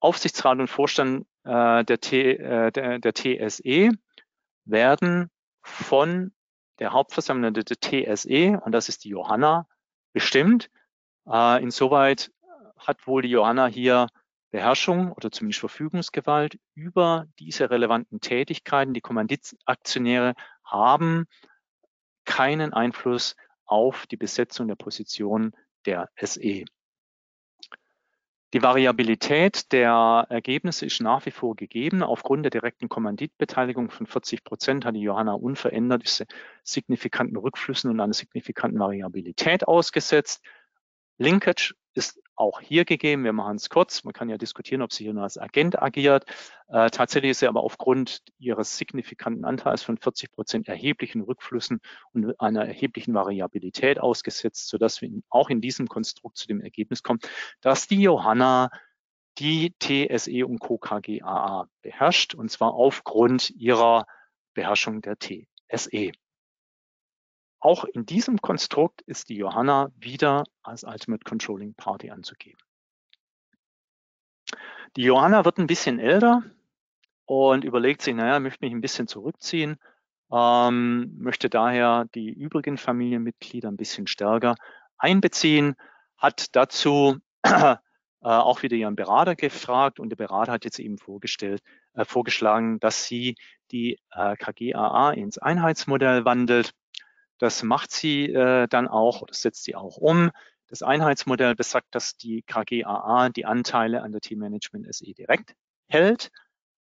Aufsichtsrat 0.01 0.59
und 0.59 0.69
Vorstand 0.69 1.27
äh, 1.45 1.85
der, 1.85 2.01
T, 2.01 2.37
äh, 2.37 2.71
der, 2.71 2.99
der 2.99 3.15
TSE 3.15 3.91
werden 4.65 5.31
von 5.63 6.33
der 6.79 6.93
Hauptversammlung 6.93 7.53
der 7.53 7.65
TSE, 7.65 8.61
und 8.65 8.73
das 8.73 8.89
ist 8.89 9.05
die 9.05 9.09
Johanna, 9.09 9.67
bestimmt. 10.13 10.71
Äh, 11.27 11.63
insoweit 11.63 12.31
hat 12.79 13.07
wohl 13.07 13.23
die 13.23 13.31
Johanna 13.31 13.67
hier 13.67 14.07
Beherrschung 14.51 15.13
oder 15.13 15.31
zumindest 15.31 15.61
Verfügungsgewalt 15.61 16.59
über 16.75 17.27
diese 17.39 17.71
relevanten 17.71 18.21
Tätigkeiten. 18.21 18.95
Die 18.95 19.01
Kommanditaktionäre 19.01 20.35
haben 20.65 21.27
keinen 22.25 22.73
Einfluss 22.73 23.37
auf 23.69 24.07
die 24.07 24.17
Besetzung 24.17 24.67
der 24.67 24.75
Position 24.75 25.53
der 25.87 26.11
SE. 26.21 26.65
Die 28.55 28.63
Variabilität 28.63 29.73
der 29.73 30.27
Ergebnisse 30.31 30.87
ist 30.87 31.03
nach 31.03 31.27
wie 31.27 31.31
vor 31.31 31.55
gegeben. 31.55 32.03
Aufgrund 32.03 32.45
der 32.45 32.51
direkten 32.51 32.89
Kommanditbeteiligung 32.89 33.91
von 33.91 34.07
40 34.07 34.43
Prozent 34.43 34.87
hat 34.87 34.95
die 34.95 35.03
Johanna 35.03 35.35
unverändert 35.35 36.03
diese 36.05 36.25
signifikanten 36.63 37.37
Rückflüssen 37.37 37.91
und 37.91 38.01
einer 38.01 38.15
signifikanten 38.15 38.79
Variabilität 38.81 39.69
ausgesetzt. 39.69 40.43
Linkage 41.19 41.75
ist 41.95 42.21
auch 42.37 42.61
hier 42.61 42.85
gegeben. 42.85 43.25
Wir 43.25 43.33
machen 43.33 43.57
es 43.57 43.69
kurz. 43.69 44.05
Man 44.05 44.13
kann 44.13 44.29
ja 44.29 44.39
diskutieren, 44.39 44.83
ob 44.83 44.93
sie 44.93 45.05
hier 45.05 45.13
nur 45.13 45.25
als 45.25 45.37
Agent 45.37 45.83
agiert. 45.83 46.25
Äh, 46.69 46.91
tatsächlich 46.91 47.33
ist 47.33 47.41
sie 47.41 47.49
aber 47.49 47.63
aufgrund 47.63 48.23
ihres 48.39 48.79
signifikanten 48.79 49.45
Anteils 49.45 49.83
von 49.83 49.99
40 49.99 50.31
Prozent 50.31 50.69
erheblichen 50.69 51.23
Rückflüssen 51.23 51.81
und 52.13 52.41
einer 52.41 52.65
erheblichen 52.65 53.15
Variabilität 53.15 53.99
ausgesetzt, 53.99 54.69
sodass 54.69 55.03
wir 55.03 55.11
auch 55.29 55.51
in 55.51 55.61
diesem 55.61 55.89
Konstrukt 55.89 56.39
zu 56.39 56.47
dem 56.47 56.61
Ergebnis 56.61 57.03
kommen, 57.03 57.21
dass 57.61 57.89
die 57.89 58.03
Johanna 58.03 58.71
die 59.39 59.75
TSE 59.79 60.47
und 60.47 60.61
Co. 60.61 60.79
KGAA 60.79 61.69
beherrscht, 61.83 62.35
und 62.35 62.51
zwar 62.51 62.75
aufgrund 62.75 63.51
ihrer 63.51 64.07
Beherrschung 64.55 65.01
der 65.01 65.17
TSE. 65.19 66.13
Auch 67.61 67.85
in 67.85 68.07
diesem 68.07 68.41
Konstrukt 68.41 69.03
ist 69.03 69.29
die 69.29 69.37
Johanna 69.37 69.91
wieder 69.97 70.45
als 70.63 70.85
Ultimate 70.85 71.25
Controlling 71.25 71.75
Party 71.75 72.11
anzugeben. 72.11 72.61
Die 74.97 75.03
Johanna 75.03 75.45
wird 75.45 75.59
ein 75.59 75.67
bisschen 75.67 75.99
älter 75.99 76.43
und 77.27 77.65
überlegt 77.65 78.03
sich, 78.03 78.15
naja, 78.15 78.41
möchte 78.41 78.65
mich 78.65 78.73
ein 78.73 78.81
bisschen 78.81 79.07
zurückziehen, 79.07 79.77
ähm, 80.33 81.17
möchte 81.19 81.51
daher 81.51 82.07
die 82.15 82.31
übrigen 82.31 82.79
Familienmitglieder 82.79 83.71
ein 83.71 83.77
bisschen 83.77 84.07
stärker 84.07 84.55
einbeziehen, 84.97 85.75
hat 86.17 86.55
dazu 86.57 87.19
äh, 87.43 87.77
auch 88.21 88.63
wieder 88.63 88.77
ihren 88.77 88.97
Berater 88.97 89.37
gefragt 89.37 90.01
und 90.01 90.11
der 90.11 90.17
Berater 90.17 90.53
hat 90.53 90.65
jetzt 90.65 90.79
eben 90.79 90.99
vorgestellt, 90.99 91.63
äh, 91.95 92.05
vorgeschlagen, 92.05 92.81
dass 92.81 93.05
sie 93.05 93.37
die 93.71 93.99
äh, 94.11 94.37
KGAA 94.37 95.13
ins 95.13 95.39
Einheitsmodell 95.39 96.25
wandelt 96.25 96.73
das 97.39 97.63
macht 97.63 97.91
sie 97.91 98.27
äh, 98.27 98.67
dann 98.69 98.89
auch, 98.89 99.27
das 99.27 99.43
setzt 99.43 99.65
sie 99.65 99.77
auch 99.77 99.97
um. 99.97 100.31
Das 100.67 100.83
Einheitsmodell 100.83 101.55
besagt, 101.55 101.95
dass 101.95 102.17
die 102.17 102.43
KGAA 102.43 103.31
die 103.31 103.47
Anteile 103.47 104.03
an 104.03 104.13
der 104.13 104.21
Team 104.21 104.41
Management 104.41 104.93
SE 104.95 105.15
direkt 105.15 105.55
hält, 105.89 106.31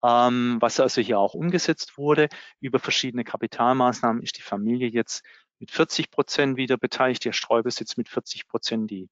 ähm, 0.04 0.58
was 0.60 0.80
also 0.80 1.02
hier 1.02 1.20
auch 1.20 1.34
umgesetzt 1.34 1.98
wurde. 1.98 2.28
Über 2.60 2.80
verschiedene 2.80 3.24
Kapitalmaßnahmen 3.24 4.22
ist 4.22 4.38
die 4.38 4.42
Familie 4.42 4.90
jetzt 4.90 5.24
mit 5.60 5.72
40 5.72 6.12
Prozent 6.12 6.58
wieder 6.58 6.78
beteiligt, 6.78 7.24
der 7.26 7.34
Streubesitz 7.34 7.96
mit 7.96 8.10
40 8.10 8.48
Prozent, 8.48 8.92
die 8.92 9.10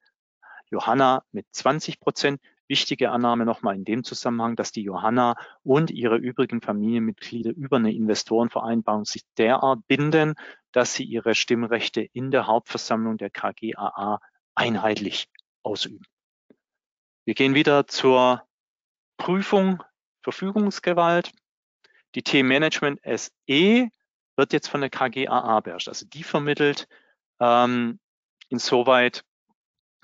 Johanna 0.69 1.23
mit 1.31 1.45
20 1.51 1.99
Prozent. 1.99 2.41
Wichtige 2.67 3.11
Annahme 3.11 3.45
nochmal 3.45 3.75
in 3.75 3.85
dem 3.85 4.03
Zusammenhang, 4.03 4.55
dass 4.55 4.71
die 4.71 4.81
Johanna 4.81 5.35
und 5.63 5.89
ihre 5.89 6.17
übrigen 6.17 6.61
Familienmitglieder 6.61 7.51
über 7.51 7.77
eine 7.77 7.93
Investorenvereinbarung 7.93 9.05
sich 9.05 9.23
derart 9.37 9.87
binden, 9.87 10.35
dass 10.71 10.93
sie 10.93 11.03
ihre 11.03 11.33
Stimmrechte 11.33 12.01
in 12.01 12.31
der 12.31 12.47
Hauptversammlung 12.47 13.17
der 13.17 13.29
KGAA 13.29 14.19
einheitlich 14.55 15.29
ausüben. 15.63 16.05
Wir 17.25 17.35
gehen 17.35 17.55
wieder 17.55 17.87
zur 17.87 18.43
Prüfung 19.17 19.83
Verfügungsgewalt. 20.23 21.31
Die 22.15 22.23
Themenmanagement 22.23 22.99
SE 23.03 23.89
wird 24.35 24.53
jetzt 24.53 24.67
von 24.67 24.81
der 24.81 24.89
KGAA 24.89 25.61
beherrscht. 25.61 25.87
Also 25.87 26.05
die 26.05 26.23
vermittelt 26.23 26.87
ähm, 27.39 27.99
insoweit 28.49 29.23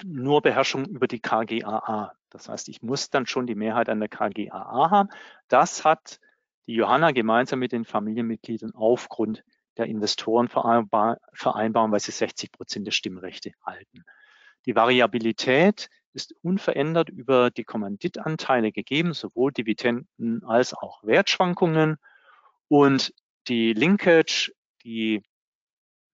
nur 0.04 0.41
Beherrschung 0.41 0.86
über 0.86 1.08
die 1.08 1.20
KGAA. 1.20 2.14
Das 2.30 2.50
heißt, 2.50 2.70
ich 2.70 2.82
muss 2.82 3.10
dann 3.10 3.26
schon 3.26 3.48
die 3.48 3.56
Mehrheit 3.56 3.89
an 3.89 4.00
der 4.00 4.10
KGAA 4.10 4.89
haben. 4.89 5.10
Das 5.48 5.86
hat 5.86 6.20
die 6.66 6.74
Johanna 6.74 7.12
gemeinsam 7.12 7.60
mit 7.60 7.72
den 7.72 7.86
Familienmitgliedern 7.86 8.74
aufgrund 8.74 9.44
der 9.78 9.88
Investorenvereinbarung, 9.88 11.91
weil 11.91 12.00
sie 12.00 12.12
60 12.12 12.52
Prozent 12.52 12.88
der 12.88 12.91
Stimmrechte 12.91 13.52
halten. 13.66 14.04
Die 14.66 14.76
Variabilität 14.76 15.89
ist 16.14 16.36
unverändert 16.41 17.10
über 17.10 17.50
die 17.50 17.64
Kommanditanteile 17.64 18.72
gegeben, 18.72 19.14
sowohl 19.14 19.52
Dividenden 19.52 20.44
als 20.46 20.74
auch 20.74 21.04
Wertschwankungen. 21.04 21.98
Und 22.68 23.14
die 23.48 23.74
Linkage, 23.74 24.54
die 24.84 25.24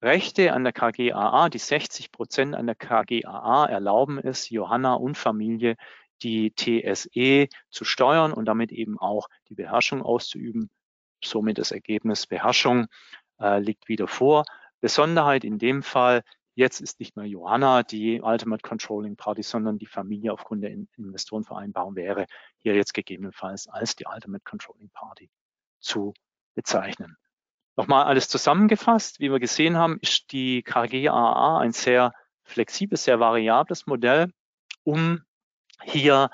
Rechte 0.02 0.54
an 0.54 0.64
der 0.64 0.72
KGAA, 0.72 1.50
die 1.50 1.58
60 1.58 2.12
Prozent 2.12 2.56
an 2.56 2.68
der 2.68 2.76
KGAA 2.76 3.66
erlauben 3.66 4.18
es, 4.18 4.50
Johanna 4.50 4.94
und 4.94 5.18
Familie 5.18 5.76
die 6.22 6.54
TSE 6.54 7.48
zu 7.70 7.86
steuern 7.86 8.34
und 8.34 8.46
damit 8.46 8.72
eben 8.72 8.98
auch 8.98 9.28
die 9.50 9.56
Beherrschung 9.56 10.02
auszuüben. 10.02 10.70
Somit 11.24 11.58
das 11.58 11.72
Ergebnis 11.72 12.28
Beherrschung 12.28 12.88
äh, 13.40 13.60
liegt 13.60 13.90
wieder 13.90 14.08
vor. 14.08 14.46
Besonderheit 14.82 15.44
in 15.44 15.60
dem 15.60 15.84
Fall, 15.84 16.24
jetzt 16.56 16.80
ist 16.80 17.00
nicht 17.00 17.18
mehr 17.18 17.26
Johanna 17.26 17.84
die 17.84 18.22
Ultimate 18.22 18.62
Controlling 18.62 19.18
Party, 19.18 19.44
sondern 19.44 19.78
die 19.78 19.86
Familie 19.86 20.32
aufgrund 20.32 20.64
der 20.64 20.72
Investorenvereinbarung 20.98 21.96
wäre 21.96 22.26
hier 22.58 22.76
jetzt 22.76 22.94
gegebenenfalls 22.94 23.68
als 23.68 23.96
die 23.96 24.06
Ultimate 24.06 24.44
Controlling 24.44 24.90
Party 24.90 25.30
zu 25.80 26.14
bezeichnen. 26.56 27.18
Nochmal 27.80 28.04
alles 28.04 28.28
zusammengefasst. 28.28 29.22
Wie 29.22 29.32
wir 29.32 29.40
gesehen 29.40 29.78
haben, 29.78 30.00
ist 30.02 30.34
die 30.34 30.64
KGAA 30.64 31.60
ein 31.60 31.72
sehr 31.72 32.12
flexibles, 32.44 33.06
sehr 33.06 33.22
variables 33.22 33.88
Modell, 33.88 34.34
um 34.84 35.22
hier 35.86 36.30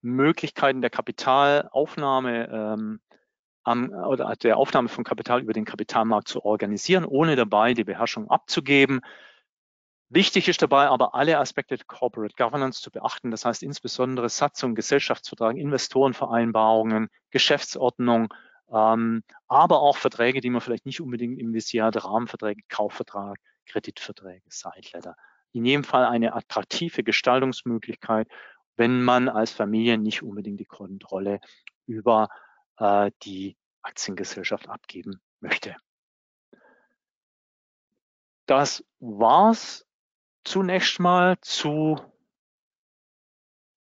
Möglichkeiten 0.00 0.80
der 0.80 0.90
Kapitalaufnahme 0.90 2.48
ähm, 2.50 3.00
ähm, 3.64 3.92
oder 3.92 4.34
der 4.42 4.56
Aufnahme 4.56 4.88
von 4.88 5.04
Kapital 5.04 5.40
über 5.40 5.52
den 5.52 5.64
Kapitalmarkt 5.64 6.26
zu 6.26 6.44
organisieren, 6.44 7.04
ohne 7.04 7.36
dabei 7.36 7.74
die 7.74 7.84
Beherrschung 7.84 8.28
abzugeben. 8.28 9.00
Wichtig 10.08 10.48
ist 10.48 10.62
dabei 10.62 10.88
aber 10.88 11.14
alle 11.14 11.38
Aspekte 11.38 11.76
der 11.76 11.86
Corporate 11.86 12.34
Governance 12.36 12.82
zu 12.82 12.90
beachten, 12.90 13.30
das 13.30 13.44
heißt 13.44 13.62
insbesondere 13.62 14.28
Satzung, 14.28 14.74
Gesellschaftsvertrag, 14.74 15.58
Investorenvereinbarungen, 15.58 17.08
Geschäftsordnung, 17.30 18.34
ähm, 18.70 19.22
aber 19.46 19.80
auch 19.80 19.96
Verträge, 19.96 20.40
die 20.40 20.50
man 20.50 20.60
vielleicht 20.60 20.86
nicht 20.86 21.00
unbedingt 21.00 21.38
im 21.38 21.52
Visier 21.52 21.84
hat, 21.84 22.04
Rahmenverträge, 22.04 22.62
Kaufvertrag, 22.68 23.38
Kreditverträge, 23.66 24.42
Sideletter. 24.48 25.16
In 25.52 25.64
jedem 25.64 25.84
Fall 25.84 26.04
eine 26.04 26.34
attraktive 26.34 27.02
Gestaltungsmöglichkeit, 27.02 28.28
wenn 28.76 29.02
man 29.02 29.28
als 29.28 29.50
Familie 29.50 29.98
nicht 29.98 30.22
unbedingt 30.22 30.60
die 30.60 30.66
Kontrolle 30.66 31.40
über 31.86 32.28
äh, 32.76 33.10
die 33.22 33.56
Aktiengesellschaft 33.82 34.68
abgeben 34.68 35.20
möchte. 35.40 35.76
Das 38.46 38.84
war's 38.98 39.86
zunächst 40.44 41.00
mal 41.00 41.38
zu, 41.40 42.00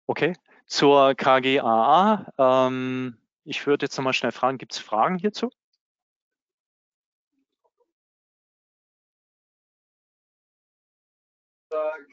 okay, 0.08 0.36
zur 0.66 1.14
KGAA. 1.16 2.34
Ähm, 2.38 3.19
ich 3.50 3.66
würde 3.66 3.86
jetzt 3.86 3.98
nochmal 3.98 4.14
schnell 4.14 4.32
fragen, 4.32 4.58
gibt 4.60 4.74
es 4.74 4.80
Fragen 4.80 5.18
hierzu? 5.18 5.50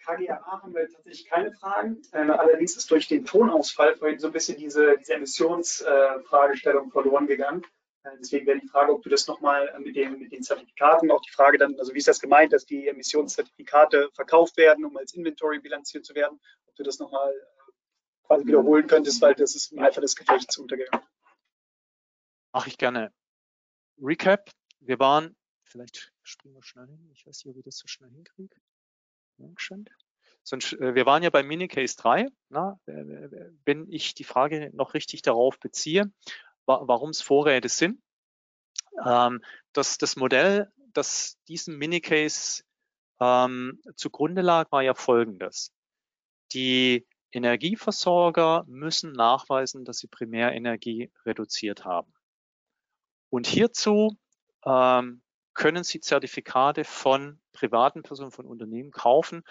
KGAA 0.06 0.62
haben 0.62 0.74
wir 0.74 0.88
tatsächlich 0.88 1.28
keine 1.28 1.52
Fragen. 1.52 2.00
Ähm, 2.12 2.30
allerdings 2.30 2.76
ist 2.76 2.90
durch 2.90 3.08
den 3.08 3.24
Tonausfall 3.24 3.96
vorhin 3.96 4.18
so 4.18 4.28
ein 4.28 4.32
bisschen 4.32 4.56
diese, 4.56 4.96
diese 4.98 5.14
Emissionsfragestellung 5.14 6.88
äh, 6.88 6.90
verloren 6.90 7.26
gegangen. 7.26 7.62
Äh, 8.04 8.10
deswegen 8.18 8.46
wäre 8.46 8.60
die 8.60 8.68
Frage, 8.68 8.92
ob 8.92 9.02
du 9.02 9.08
das 9.08 9.26
nochmal 9.26 9.68
äh, 9.68 9.78
mit, 9.78 9.96
mit 10.18 10.32
den 10.32 10.42
Zertifikaten, 10.42 11.10
auch 11.10 11.22
die 11.22 11.32
Frage 11.32 11.58
dann, 11.58 11.78
also 11.78 11.92
wie 11.92 11.98
ist 11.98 12.08
das 12.08 12.20
gemeint, 12.20 12.52
dass 12.52 12.66
die 12.66 12.86
Emissionszertifikate 12.86 14.10
verkauft 14.14 14.56
werden, 14.56 14.84
um 14.84 14.96
als 14.96 15.14
Inventory 15.14 15.58
bilanziert 15.58 16.04
zu 16.04 16.14
werden, 16.14 16.40
ob 16.66 16.74
du 16.76 16.82
das 16.82 16.98
nochmal 16.98 17.32
äh, 17.32 18.26
quasi 18.26 18.46
wiederholen 18.46 18.86
könntest, 18.86 19.20
weil 19.20 19.34
das 19.34 19.54
ist 19.54 19.72
im 19.72 19.80
Eifer 19.80 20.00
des 20.00 20.14
Gefechts 20.14 20.56
untergegangen. 20.58 21.04
Mache 22.56 22.70
ich 22.70 22.78
gerne. 22.78 23.12
Recap, 24.00 24.50
wir 24.80 24.98
waren, 24.98 25.36
vielleicht 25.62 26.10
springen 26.22 26.54
wir 26.54 26.62
schnell 26.62 26.86
hin, 26.86 27.10
ich 27.12 27.26
weiß 27.26 27.44
nicht, 27.44 27.52
ob 27.52 27.58
ich 27.58 27.64
das 27.66 27.76
so 27.76 27.86
schnell 27.86 28.08
hinkriege. 28.08 28.56
Dankeschön. 29.36 29.84
Sonst, 30.42 30.72
äh, 30.72 30.94
wir 30.94 31.04
waren 31.04 31.22
ja 31.22 31.28
bei 31.28 31.42
Minicase 31.42 31.98
3. 31.98 32.28
Na, 32.48 32.80
wenn 32.86 33.92
ich 33.92 34.14
die 34.14 34.24
Frage 34.24 34.70
noch 34.72 34.94
richtig 34.94 35.20
darauf 35.20 35.60
beziehe, 35.60 36.10
wa 36.64 36.80
warum 36.86 37.10
es 37.10 37.20
Vorräte 37.20 37.68
sind. 37.68 38.00
Ähm, 39.04 39.44
das, 39.74 39.98
das 39.98 40.16
Modell, 40.16 40.72
das 40.94 41.36
diesem 41.48 41.76
Minicase 41.76 42.62
ähm, 43.20 43.82
zugrunde 43.96 44.40
lag, 44.40 44.72
war 44.72 44.82
ja 44.82 44.94
folgendes. 44.94 45.74
Die 46.54 47.06
Energieversorger 47.32 48.64
müssen 48.66 49.12
nachweisen, 49.12 49.84
dass 49.84 49.98
sie 49.98 50.08
Primärenergie 50.08 51.12
reduziert 51.26 51.84
haben. 51.84 52.15
Und 53.30 53.46
hierzu 53.46 54.16
ähm, 54.64 55.22
können 55.54 55.84
Sie 55.84 56.00
Zertifikate 56.00 56.84
von 56.84 57.40
privaten 57.52 58.02
Personen, 58.02 58.30
von 58.30 58.46
Unternehmen 58.46 58.90
kaufen. 58.90 59.42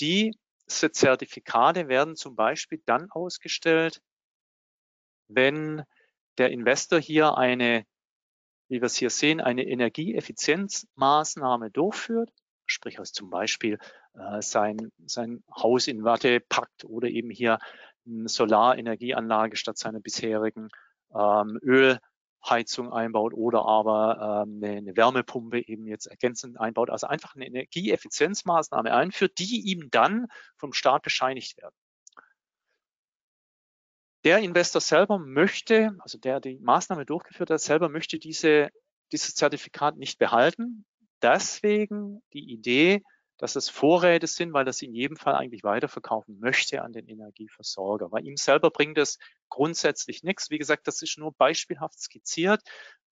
Diese 0.00 0.32
Zertifikate 0.66 1.88
werden 1.88 2.16
zum 2.16 2.34
Beispiel 2.34 2.80
dann 2.86 3.10
ausgestellt, 3.10 4.00
wenn 5.28 5.84
der 6.38 6.50
Investor 6.50 6.98
hier 6.98 7.36
eine, 7.36 7.84
wie 8.68 8.80
wir 8.80 8.86
es 8.86 8.96
hier 8.96 9.10
sehen, 9.10 9.40
eine 9.40 9.64
Energieeffizienzmaßnahme 9.64 11.70
durchführt, 11.70 12.32
sprich 12.66 12.98
also 12.98 13.12
zum 13.12 13.30
Beispiel 13.30 13.78
äh, 14.14 14.40
sein, 14.40 14.90
sein 15.04 15.44
Haus 15.54 15.86
in 15.86 16.04
Watte 16.04 16.40
packt 16.40 16.84
oder 16.84 17.08
eben 17.08 17.30
hier 17.30 17.58
eine 18.06 18.28
Solarenergieanlage 18.28 19.56
statt 19.56 19.76
seiner 19.76 20.00
bisherigen 20.00 20.68
ähm, 21.14 21.58
Öl 21.62 22.00
Heizung 22.48 22.92
einbaut 22.92 23.34
oder 23.34 23.64
aber 23.66 24.44
ähm, 24.46 24.60
eine, 24.62 24.76
eine 24.78 24.96
Wärmepumpe 24.96 25.66
eben 25.68 25.86
jetzt 25.86 26.06
ergänzend 26.06 26.58
einbaut. 26.58 26.90
Also 26.90 27.06
einfach 27.06 27.34
eine 27.34 27.46
Energieeffizienzmaßnahme 27.46 28.92
einführt, 28.92 29.38
die 29.38 29.60
ihm 29.70 29.90
dann 29.90 30.26
vom 30.56 30.72
Staat 30.72 31.02
bescheinigt 31.02 31.56
werden. 31.58 31.74
Der 34.24 34.38
Investor 34.38 34.80
selber 34.80 35.18
möchte, 35.18 35.96
also 36.00 36.18
der 36.18 36.40
die 36.40 36.58
Maßnahme 36.58 37.06
durchgeführt 37.06 37.50
hat, 37.50 37.60
selber 37.60 37.88
möchte 37.88 38.18
diese, 38.18 38.68
dieses 39.12 39.34
Zertifikat 39.34 39.96
nicht 39.96 40.18
behalten. 40.18 40.84
Deswegen 41.22 42.22
die 42.32 42.50
Idee, 42.52 43.02
dass 43.40 43.56
es 43.56 43.70
Vorräte 43.70 44.26
sind, 44.26 44.52
weil 44.52 44.66
das 44.66 44.82
in 44.82 44.92
jedem 44.92 45.16
Fall 45.16 45.34
eigentlich 45.34 45.64
weiterverkaufen 45.64 46.38
möchte 46.40 46.82
an 46.82 46.92
den 46.92 47.08
Energieversorger. 47.08 48.12
Weil 48.12 48.26
ihm 48.26 48.36
selber 48.36 48.70
bringt 48.70 48.98
es 48.98 49.18
grundsätzlich 49.48 50.22
nichts. 50.22 50.50
Wie 50.50 50.58
gesagt, 50.58 50.86
das 50.86 51.00
ist 51.00 51.16
nur 51.16 51.32
beispielhaft 51.32 51.98
skizziert. 51.98 52.60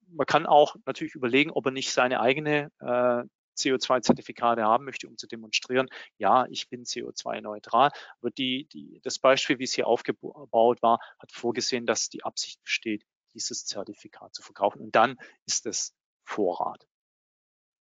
Man 0.06 0.26
kann 0.26 0.44
auch 0.44 0.76
natürlich 0.84 1.14
überlegen, 1.14 1.50
ob 1.50 1.64
er 1.64 1.72
nicht 1.72 1.92
seine 1.92 2.20
eigene 2.20 2.70
äh, 2.80 3.24
CO2-Zertifikate 3.56 4.64
haben 4.64 4.84
möchte, 4.84 5.08
um 5.08 5.16
zu 5.16 5.26
demonstrieren, 5.26 5.88
ja, 6.18 6.46
ich 6.50 6.68
bin 6.68 6.84
CO2-neutral. 6.84 7.90
Aber 8.20 8.30
die, 8.30 8.68
die, 8.70 9.00
das 9.02 9.18
Beispiel, 9.18 9.58
wie 9.58 9.64
es 9.64 9.72
hier 9.72 9.86
aufgebaut 9.86 10.82
war, 10.82 11.00
hat 11.18 11.32
vorgesehen, 11.32 11.86
dass 11.86 12.10
die 12.10 12.22
Absicht 12.22 12.62
besteht, 12.62 13.02
dieses 13.32 13.64
Zertifikat 13.64 14.34
zu 14.34 14.42
verkaufen. 14.42 14.82
Und 14.82 14.94
dann 14.94 15.16
ist 15.46 15.64
es 15.64 15.94
Vorrat. 16.24 16.86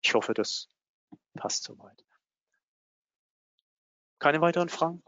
Ich 0.02 0.14
hoffe, 0.14 0.34
das 0.34 0.70
passt 1.34 1.64
soweit. 1.64 2.08
Keine 4.20 4.42
weiteren 4.42 4.70
Fragen? 4.70 5.04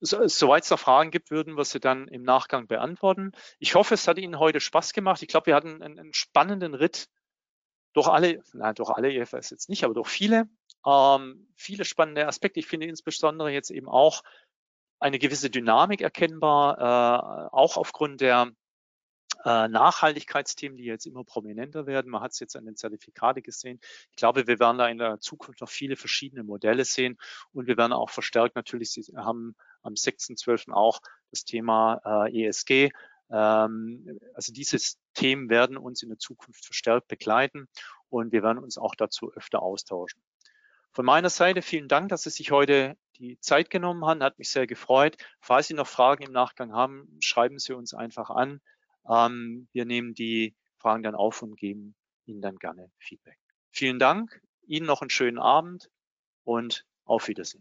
Soweit 0.00 0.64
es 0.64 0.70
noch 0.70 0.80
Fragen 0.80 1.12
gibt, 1.12 1.30
würden 1.30 1.56
wir 1.56 1.64
sie 1.64 1.78
dann 1.78 2.08
im 2.08 2.24
Nachgang 2.24 2.66
beantworten. 2.66 3.30
Ich 3.60 3.76
hoffe, 3.76 3.94
es 3.94 4.08
hat 4.08 4.18
Ihnen 4.18 4.40
heute 4.40 4.58
Spaß 4.58 4.92
gemacht. 4.94 5.22
Ich 5.22 5.28
glaube, 5.28 5.46
wir 5.46 5.54
hatten 5.54 5.80
einen, 5.80 5.98
einen 5.98 6.12
spannenden 6.12 6.74
Ritt 6.74 7.08
durch 7.92 8.08
alle, 8.08 8.42
nein, 8.52 8.74
durch 8.74 8.90
alle 8.90 9.12
EFS 9.12 9.50
jetzt 9.50 9.68
nicht, 9.68 9.84
aber 9.84 9.94
durch 9.94 10.08
viele, 10.08 10.48
ähm, 10.84 11.46
viele 11.54 11.84
spannende 11.84 12.26
Aspekte. 12.26 12.58
Ich 12.58 12.66
finde 12.66 12.86
insbesondere 12.86 13.50
jetzt 13.52 13.70
eben 13.70 13.88
auch 13.88 14.22
eine 14.98 15.20
gewisse 15.20 15.50
Dynamik 15.50 16.00
erkennbar, 16.00 16.78
äh, 16.78 17.48
auch 17.52 17.76
aufgrund 17.76 18.20
der 18.20 18.50
äh, 19.44 19.68
Nachhaltigkeitsthemen, 19.68 20.76
die 20.76 20.84
jetzt 20.84 21.06
immer 21.06 21.24
prominenter 21.24 21.86
werden. 21.86 22.10
Man 22.10 22.22
hat 22.22 22.32
es 22.32 22.40
jetzt 22.40 22.56
an 22.56 22.64
den 22.64 22.76
Zertifikate 22.76 23.42
gesehen. 23.42 23.80
Ich 24.10 24.16
glaube, 24.16 24.46
wir 24.46 24.58
werden 24.58 24.78
da 24.78 24.88
in 24.88 24.98
der 24.98 25.20
Zukunft 25.20 25.60
noch 25.60 25.68
viele 25.68 25.96
verschiedene 25.96 26.44
Modelle 26.44 26.84
sehen 26.84 27.18
und 27.52 27.66
wir 27.66 27.76
werden 27.76 27.92
auch 27.92 28.10
verstärkt 28.10 28.56
natürlich, 28.56 28.90
Sie 28.90 29.04
haben 29.16 29.54
am 29.82 29.94
6.12. 29.94 30.72
auch 30.72 31.00
das 31.30 31.44
Thema 31.44 32.26
äh, 32.26 32.46
ESG. 32.46 32.90
Ähm, 33.30 34.18
also 34.34 34.52
diese 34.52 34.78
Themen 35.14 35.48
werden 35.48 35.76
uns 35.76 36.02
in 36.02 36.08
der 36.08 36.18
Zukunft 36.18 36.64
verstärkt 36.64 37.08
begleiten 37.08 37.68
und 38.08 38.32
wir 38.32 38.42
werden 38.42 38.58
uns 38.58 38.78
auch 38.78 38.94
dazu 38.94 39.32
öfter 39.32 39.62
austauschen. 39.62 40.22
Von 40.94 41.06
meiner 41.06 41.30
Seite 41.30 41.62
vielen 41.62 41.88
Dank, 41.88 42.10
dass 42.10 42.24
Sie 42.24 42.30
sich 42.30 42.50
heute 42.50 42.98
die 43.16 43.38
Zeit 43.40 43.70
genommen 43.70 44.04
haben. 44.04 44.22
Hat 44.22 44.38
mich 44.38 44.50
sehr 44.50 44.66
gefreut. 44.66 45.16
Falls 45.40 45.68
Sie 45.68 45.74
noch 45.74 45.86
Fragen 45.86 46.22
im 46.22 46.32
Nachgang 46.32 46.72
haben, 46.74 47.16
schreiben 47.20 47.58
Sie 47.58 47.72
uns 47.72 47.94
einfach 47.94 48.28
an. 48.28 48.60
Ähm, 49.08 49.68
wir 49.72 49.84
nehmen 49.84 50.14
die 50.14 50.54
Fragen 50.78 51.02
dann 51.02 51.14
auf 51.14 51.42
und 51.42 51.56
geben 51.56 51.94
Ihnen 52.26 52.40
dann 52.40 52.56
gerne 52.56 52.90
Feedback. 52.98 53.38
Vielen 53.70 53.98
Dank, 53.98 54.40
Ihnen 54.66 54.86
noch 54.86 55.00
einen 55.00 55.10
schönen 55.10 55.38
Abend 55.38 55.90
und 56.44 56.84
auf 57.04 57.28
Wiedersehen. 57.28 57.60